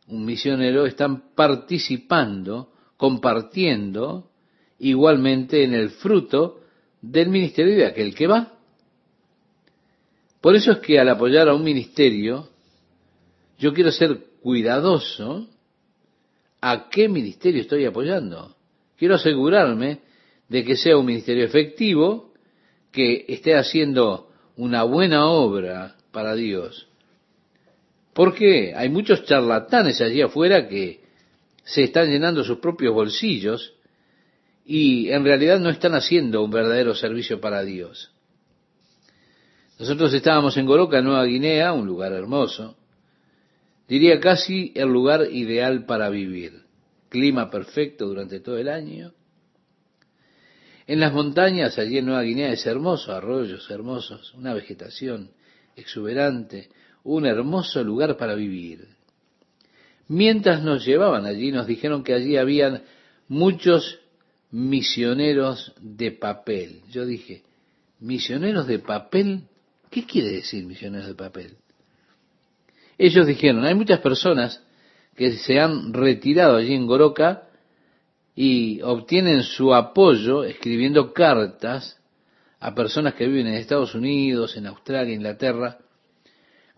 un 0.07 0.25
misionero 0.25 0.87
están 0.87 1.35
participando, 1.35 2.73
compartiendo 2.97 4.31
igualmente 4.79 5.65
en 5.65 5.75
el 5.75 5.91
fruto 5.91 6.61
del 7.01 7.31
ministerio 7.31 7.77
de 7.77 7.87
aquel 7.87 8.15
que 8.15 8.27
va. 8.27 8.53
Por 10.41 10.57
eso 10.57 10.73
es 10.73 10.79
que 10.79 10.99
al 10.99 11.09
apoyar 11.09 11.49
a 11.49 11.55
un 11.55 11.65
ministerio, 11.65 12.49
yo 13.59 13.73
quiero 13.73 13.93
ser 13.93 14.27
cuidadoso 14.43 15.49
a 16.61 16.89
qué 16.89 17.09
ministerio 17.09 17.63
estoy 17.63 17.85
apoyando. 17.85 18.57
Quiero 18.97 19.15
asegurarme 19.15 20.01
de 20.49 20.65
que 20.65 20.77
sea 20.77 20.97
un 20.97 21.07
ministerio 21.07 21.45
efectivo, 21.45 22.33
que 22.93 23.25
esté 23.29 23.57
haciendo 23.57 24.29
una 24.57 24.83
buena 24.83 25.27
obra 25.31 25.97
para 26.11 26.35
Dios. 26.35 26.89
Porque 28.13 28.75
hay 28.75 28.89
muchos 28.89 29.25
charlatanes 29.25 30.01
allí 30.01 30.21
afuera 30.21 30.69
que 30.69 31.01
se 31.65 31.85
están 31.85 32.11
llenando 32.11 32.43
sus 32.43 32.59
propios 32.59 32.93
bolsillos 32.93 33.75
y 34.65 35.11
en 35.11 35.25
realidad 35.25 35.61
no 35.61 35.71
están 35.71 35.95
haciendo 35.95 36.43
un 36.43 36.51
verdadero 36.51 36.95
servicio 36.95 37.41
para 37.41 37.63
Dios. 37.63 38.13
Nosotros 39.79 40.13
estábamos 40.13 40.57
en 40.57 40.67
Goroca, 40.67 41.01
Nueva 41.01 41.25
Guinea, 41.25 41.73
un 41.73 41.87
lugar 41.87 42.13
hermoso, 42.13 42.77
diría 43.91 44.21
casi 44.21 44.73
el 44.77 44.89
lugar 44.89 45.27
ideal 45.33 45.85
para 45.85 46.09
vivir. 46.09 46.63
Clima 47.09 47.51
perfecto 47.51 48.07
durante 48.07 48.39
todo 48.39 48.57
el 48.57 48.69
año. 48.69 49.13
En 50.87 51.01
las 51.01 51.13
montañas, 51.13 51.77
allí 51.77 51.99
en 51.99 52.07
Nueva 52.07 52.23
Guinea, 52.23 52.53
es 52.53 52.65
hermoso, 52.67 53.13
arroyos 53.13 53.69
hermosos, 53.69 54.33
una 54.35 54.55
vegetación 54.55 55.33
exuberante, 55.75 56.69
un 57.03 57.27
hermoso 57.27 57.83
lugar 57.83 58.17
para 58.17 58.37
vivir. 58.37 58.87
Mientras 60.07 60.63
nos 60.63 60.87
llevaban 60.87 61.27
allí, 61.27 61.51
nos 61.51 61.67
dijeron 61.67 62.05
que 62.05 62.15
allí 62.15 62.37
habían 62.37 62.83
muchos 63.27 63.99
misioneros 64.53 65.73
de 65.81 66.13
papel. 66.13 66.83
Yo 66.91 67.05
dije, 67.07 67.43
¿misioneros 67.99 68.69
de 68.69 68.79
papel? 68.79 69.49
¿Qué 69.91 70.07
quiere 70.07 70.31
decir 70.31 70.65
misioneros 70.65 71.09
de 71.09 71.15
papel? 71.15 71.57
Ellos 73.03 73.27
dijeron, 73.27 73.65
hay 73.65 73.75
muchas 73.75 74.01
personas 74.01 74.63
que 75.17 75.33
se 75.33 75.59
han 75.59 75.95
retirado 75.95 76.57
allí 76.57 76.75
en 76.75 76.87
Goroca 76.87 77.45
y 78.37 78.83
obtienen 78.83 79.43
su 79.43 79.75
apoyo 79.75 80.45
escribiendo 80.45 81.15
cartas 81.15 81.99
a 82.59 82.75
personas 82.75 83.15
que 83.15 83.27
viven 83.27 83.47
en 83.47 83.55
Estados 83.55 83.95
Unidos, 83.95 84.55
en 84.59 84.67
Australia, 84.67 85.15
Inglaterra, 85.15 85.79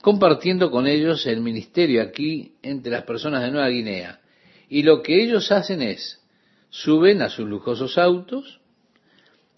compartiendo 0.01 0.71
con 0.71 0.87
ellos 0.87 1.27
el 1.27 1.41
ministerio 1.41 2.01
aquí 2.01 2.55
entre 2.63 2.93
las 2.93 3.03
personas 3.03 3.43
de 3.43 3.51
Nueva 3.51 3.71
Guinea. 3.71 4.21
Y 4.69 4.85
lo 4.85 5.03
que 5.03 5.25
ellos 5.25 5.51
hacen 5.51 5.83
es, 5.83 6.23
suben 6.71 7.21
a 7.21 7.31
sus 7.31 7.49
lujosos 7.49 7.99
autos, 7.99 8.61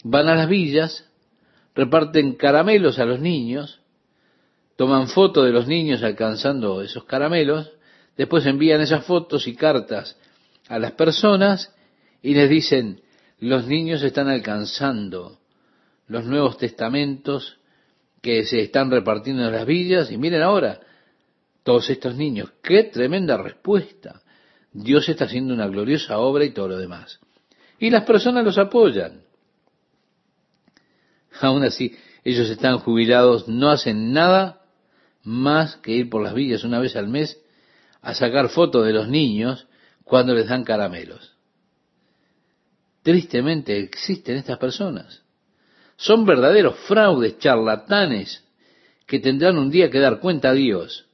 van 0.03 0.29
a 0.29 0.35
las 0.35 0.49
villas, 0.49 1.11
reparten 1.75 2.37
caramelos 2.37 2.99
a 2.99 3.05
los 3.05 3.21
niños, 3.21 3.84
toman 4.77 5.09
fotos 5.09 5.45
de 5.45 5.53
los 5.53 5.67
niños 5.67 6.03
alcanzando 6.03 6.83
esos 6.83 7.05
caramelos, 7.05 7.71
después 8.17 8.47
envían 8.47 8.81
esas 8.81 9.05
fotos 9.05 9.47
y 9.47 9.55
cartas 9.55 10.17
a 10.69 10.79
las 10.79 10.93
personas 10.93 11.75
y 12.23 12.35
les 12.35 12.49
dicen, 12.49 13.03
los 13.39 13.67
niños 13.67 14.03
están 14.03 14.29
alcanzando 14.29 15.39
los 16.07 16.25
nuevos 16.25 16.59
testamentos 16.59 17.59
que 18.21 18.45
se 18.45 18.61
están 18.61 18.91
repartiendo 18.91 19.45
en 19.45 19.53
las 19.53 19.67
villas 19.67 20.11
y 20.11 20.17
miren 20.17 20.43
ahora, 20.43 20.81
todos 21.63 21.89
estos 21.91 22.15
niños, 22.15 22.53
qué 22.63 22.85
tremenda 22.85 23.37
respuesta. 23.37 24.23
Dios 24.73 25.09
está 25.09 25.25
haciendo 25.25 25.55
una 25.55 25.67
gloriosa 25.69 26.19
obra 26.19 26.45
y 26.45 26.51
todo 26.51 26.69
lo 26.69 26.79
demás. 26.79 27.21
Y 27.79 27.91
las 27.91 28.05
personas 28.05 28.45
los 28.45 28.59
apoyan. 28.59 29.23
Aún 31.41 31.65
así, 31.65 31.97
ellos 32.23 32.49
están 32.51 32.79
jubilados, 32.79 33.49
no 33.49 33.71
hacen 33.71 34.13
nada 34.13 34.64
más 35.25 35.77
que 35.77 35.93
ir 35.93 36.11
por 36.11 36.23
las 36.23 36.35
villas 36.35 36.65
una 36.65 36.79
vez 36.79 36.97
al 36.97 37.09
mes 37.09 37.41
a 38.03 38.15
sacar 38.15 38.51
fotos 38.51 38.87
de 38.87 38.93
los 38.93 39.09
niños 39.09 39.67
cuando 40.05 40.35
les 40.35 40.49
dan 40.49 40.65
caramelos. 40.65 41.35
Tristemente 43.03 43.79
existen 43.79 44.37
estas 44.37 44.59
personas. 44.59 45.23
Son 45.97 46.25
verdaderos 46.25 46.77
fraudes, 46.87 47.39
charlatanes, 47.39 48.45
que 49.07 49.19
tendrán 49.19 49.59
un 49.59 49.71
día 49.71 49.91
que 49.91 50.01
dar 50.01 50.21
cuenta 50.21 50.51
a 50.51 50.55
Dios. 50.55 51.07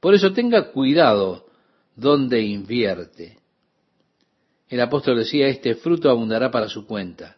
Por 0.00 0.14
eso 0.14 0.32
tenga 0.32 0.70
cuidado 0.70 1.46
donde 1.96 2.42
invierte. 2.42 3.38
El 4.68 4.80
apóstol 4.80 5.18
decía, 5.18 5.48
este 5.48 5.74
fruto 5.74 6.10
abundará 6.10 6.50
para 6.50 6.68
su 6.68 6.86
cuenta. 6.86 7.36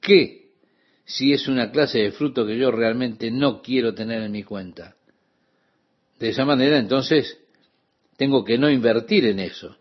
¿Qué 0.00 0.52
si 1.04 1.32
es 1.32 1.48
una 1.48 1.70
clase 1.70 1.98
de 1.98 2.12
fruto 2.12 2.46
que 2.46 2.56
yo 2.56 2.70
realmente 2.70 3.30
no 3.30 3.60
quiero 3.60 3.94
tener 3.94 4.22
en 4.22 4.32
mi 4.32 4.42
cuenta? 4.42 4.96
De 6.24 6.30
esa 6.30 6.46
manera, 6.46 6.78
entonces, 6.78 7.38
tengo 8.16 8.46
que 8.46 8.56
no 8.56 8.70
invertir 8.70 9.26
en 9.26 9.40
eso. 9.40 9.76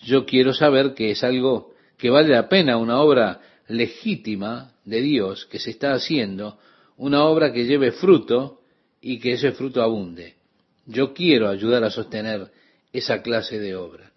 Yo 0.00 0.26
quiero 0.26 0.52
saber 0.52 0.92
que 0.92 1.12
es 1.12 1.22
algo 1.22 1.72
que 1.98 2.10
vale 2.10 2.30
la 2.30 2.48
pena, 2.48 2.78
una 2.78 3.00
obra 3.00 3.40
legítima 3.68 4.72
de 4.84 5.00
Dios 5.00 5.46
que 5.46 5.60
se 5.60 5.70
está 5.70 5.92
haciendo, 5.92 6.58
una 6.96 7.26
obra 7.26 7.52
que 7.52 7.64
lleve 7.64 7.92
fruto 7.92 8.62
y 9.00 9.20
que 9.20 9.34
ese 9.34 9.52
fruto 9.52 9.82
abunde. 9.82 10.34
Yo 10.84 11.14
quiero 11.14 11.48
ayudar 11.48 11.84
a 11.84 11.92
sostener 11.92 12.50
esa 12.92 13.22
clase 13.22 13.60
de 13.60 13.76
obra. 13.76 14.10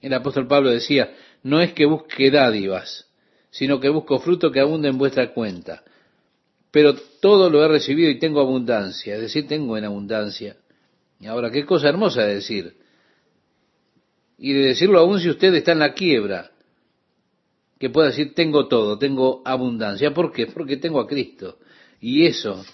El 0.00 0.12
apóstol 0.12 0.48
Pablo 0.48 0.70
decía, 0.70 1.14
no 1.44 1.60
es 1.60 1.72
que 1.72 1.86
busque 1.86 2.32
dádivas, 2.32 3.06
sino 3.50 3.78
que 3.78 3.90
busco 3.90 4.18
fruto 4.18 4.50
que 4.50 4.58
abunde 4.58 4.88
en 4.88 4.98
vuestra 4.98 5.32
cuenta. 5.32 5.84
Pero 6.70 6.94
todo 7.20 7.48
lo 7.50 7.64
he 7.64 7.68
recibido 7.68 8.10
y 8.10 8.18
tengo 8.18 8.40
abundancia, 8.40 9.14
es 9.14 9.22
decir, 9.22 9.46
tengo 9.46 9.76
en 9.76 9.84
abundancia. 9.84 10.56
Y 11.20 11.26
ahora, 11.26 11.50
qué 11.50 11.64
cosa 11.64 11.88
hermosa 11.88 12.22
de 12.22 12.34
decir. 12.34 12.76
Y 14.38 14.52
de 14.52 14.66
decirlo 14.66 14.98
aún 15.00 15.18
si 15.18 15.28
usted 15.30 15.52
está 15.54 15.72
en 15.72 15.80
la 15.80 15.94
quiebra, 15.94 16.50
que 17.78 17.90
pueda 17.90 18.08
decir, 18.08 18.34
tengo 18.34 18.68
todo, 18.68 18.98
tengo 18.98 19.42
abundancia. 19.44 20.12
¿Por 20.12 20.32
qué? 20.32 20.46
Porque 20.46 20.76
tengo 20.76 21.00
a 21.00 21.06
Cristo. 21.06 21.58
Y 22.00 22.26
eso 22.26 22.64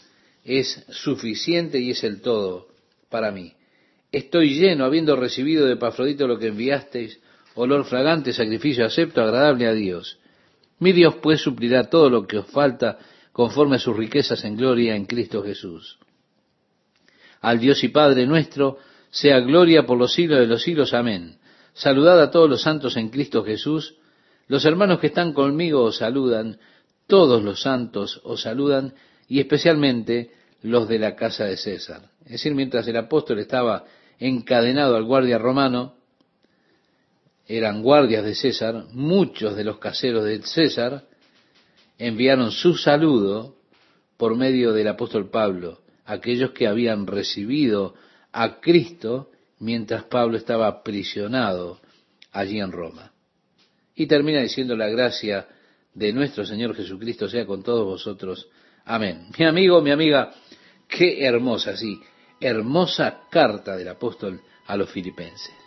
es 0.44 0.84
suficiente 0.90 1.78
y 1.78 1.90
es 1.90 2.04
el 2.04 2.20
todo 2.20 2.68
para 3.08 3.30
mí. 3.30 3.52
Estoy 4.12 4.54
lleno, 4.54 4.84
habiendo 4.84 5.16
recibido 5.16 5.66
de 5.66 5.76
Pafrodito 5.76 6.26
lo 6.26 6.38
que 6.38 6.48
enviasteis, 6.48 7.20
olor 7.54 7.84
fragante, 7.84 8.32
sacrificio 8.32 8.84
acepto, 8.84 9.22
agradable 9.22 9.66
a 9.66 9.72
Dios. 9.72 10.18
Mi 10.78 10.92
Dios 10.92 11.16
pues 11.22 11.40
suplirá 11.40 11.84
todo 11.84 12.10
lo 12.10 12.26
que 12.26 12.38
os 12.38 12.46
falta 12.50 12.98
conforme 13.34 13.76
a 13.76 13.78
sus 13.80 13.96
riquezas 13.96 14.44
en 14.44 14.56
gloria 14.56 14.94
en 14.94 15.06
Cristo 15.06 15.42
Jesús. 15.42 15.98
Al 17.40 17.58
Dios 17.58 17.82
y 17.82 17.88
Padre 17.88 18.28
nuestro, 18.28 18.78
sea 19.10 19.40
gloria 19.40 19.84
por 19.84 19.98
los 19.98 20.14
siglos 20.14 20.38
de 20.38 20.46
los 20.46 20.62
siglos. 20.62 20.94
Amén. 20.94 21.38
Saludad 21.72 22.22
a 22.22 22.30
todos 22.30 22.48
los 22.48 22.62
santos 22.62 22.96
en 22.96 23.08
Cristo 23.08 23.42
Jesús. 23.42 23.96
Los 24.46 24.64
hermanos 24.64 25.00
que 25.00 25.08
están 25.08 25.32
conmigo 25.32 25.82
os 25.82 25.96
saludan. 25.96 26.60
Todos 27.08 27.42
los 27.42 27.60
santos 27.60 28.20
os 28.22 28.42
saludan 28.42 28.94
y 29.26 29.40
especialmente 29.40 30.30
los 30.62 30.88
de 30.88 31.00
la 31.00 31.16
casa 31.16 31.44
de 31.44 31.56
César. 31.56 32.02
Es 32.24 32.32
decir, 32.32 32.54
mientras 32.54 32.86
el 32.86 32.96
apóstol 32.96 33.40
estaba 33.40 33.84
encadenado 34.20 34.94
al 34.94 35.04
guardia 35.04 35.38
romano, 35.38 35.96
eran 37.48 37.82
guardias 37.82 38.24
de 38.24 38.36
César, 38.36 38.84
muchos 38.92 39.56
de 39.56 39.64
los 39.64 39.78
caseros 39.78 40.24
de 40.24 40.40
César 40.42 41.08
enviaron 41.98 42.50
su 42.50 42.74
saludo 42.74 43.56
por 44.16 44.36
medio 44.36 44.72
del 44.72 44.88
apóstol 44.88 45.30
Pablo, 45.30 45.80
aquellos 46.04 46.50
que 46.52 46.66
habían 46.66 47.06
recibido 47.06 47.94
a 48.32 48.60
Cristo 48.60 49.30
mientras 49.58 50.04
Pablo 50.04 50.36
estaba 50.36 50.66
aprisionado 50.66 51.80
allí 52.32 52.60
en 52.60 52.72
Roma. 52.72 53.12
Y 53.94 54.06
termina 54.06 54.40
diciendo 54.40 54.76
la 54.76 54.88
gracia 54.88 55.48
de 55.94 56.12
nuestro 56.12 56.44
Señor 56.44 56.74
Jesucristo 56.74 57.28
sea 57.28 57.46
con 57.46 57.62
todos 57.62 57.84
vosotros. 57.84 58.48
Amén. 58.84 59.28
Mi 59.38 59.44
amigo, 59.44 59.80
mi 59.80 59.92
amiga, 59.92 60.32
qué 60.88 61.24
hermosa, 61.24 61.76
sí, 61.76 62.00
hermosa 62.40 63.22
carta 63.30 63.76
del 63.76 63.88
apóstol 63.88 64.40
a 64.66 64.76
los 64.76 64.90
filipenses. 64.90 65.63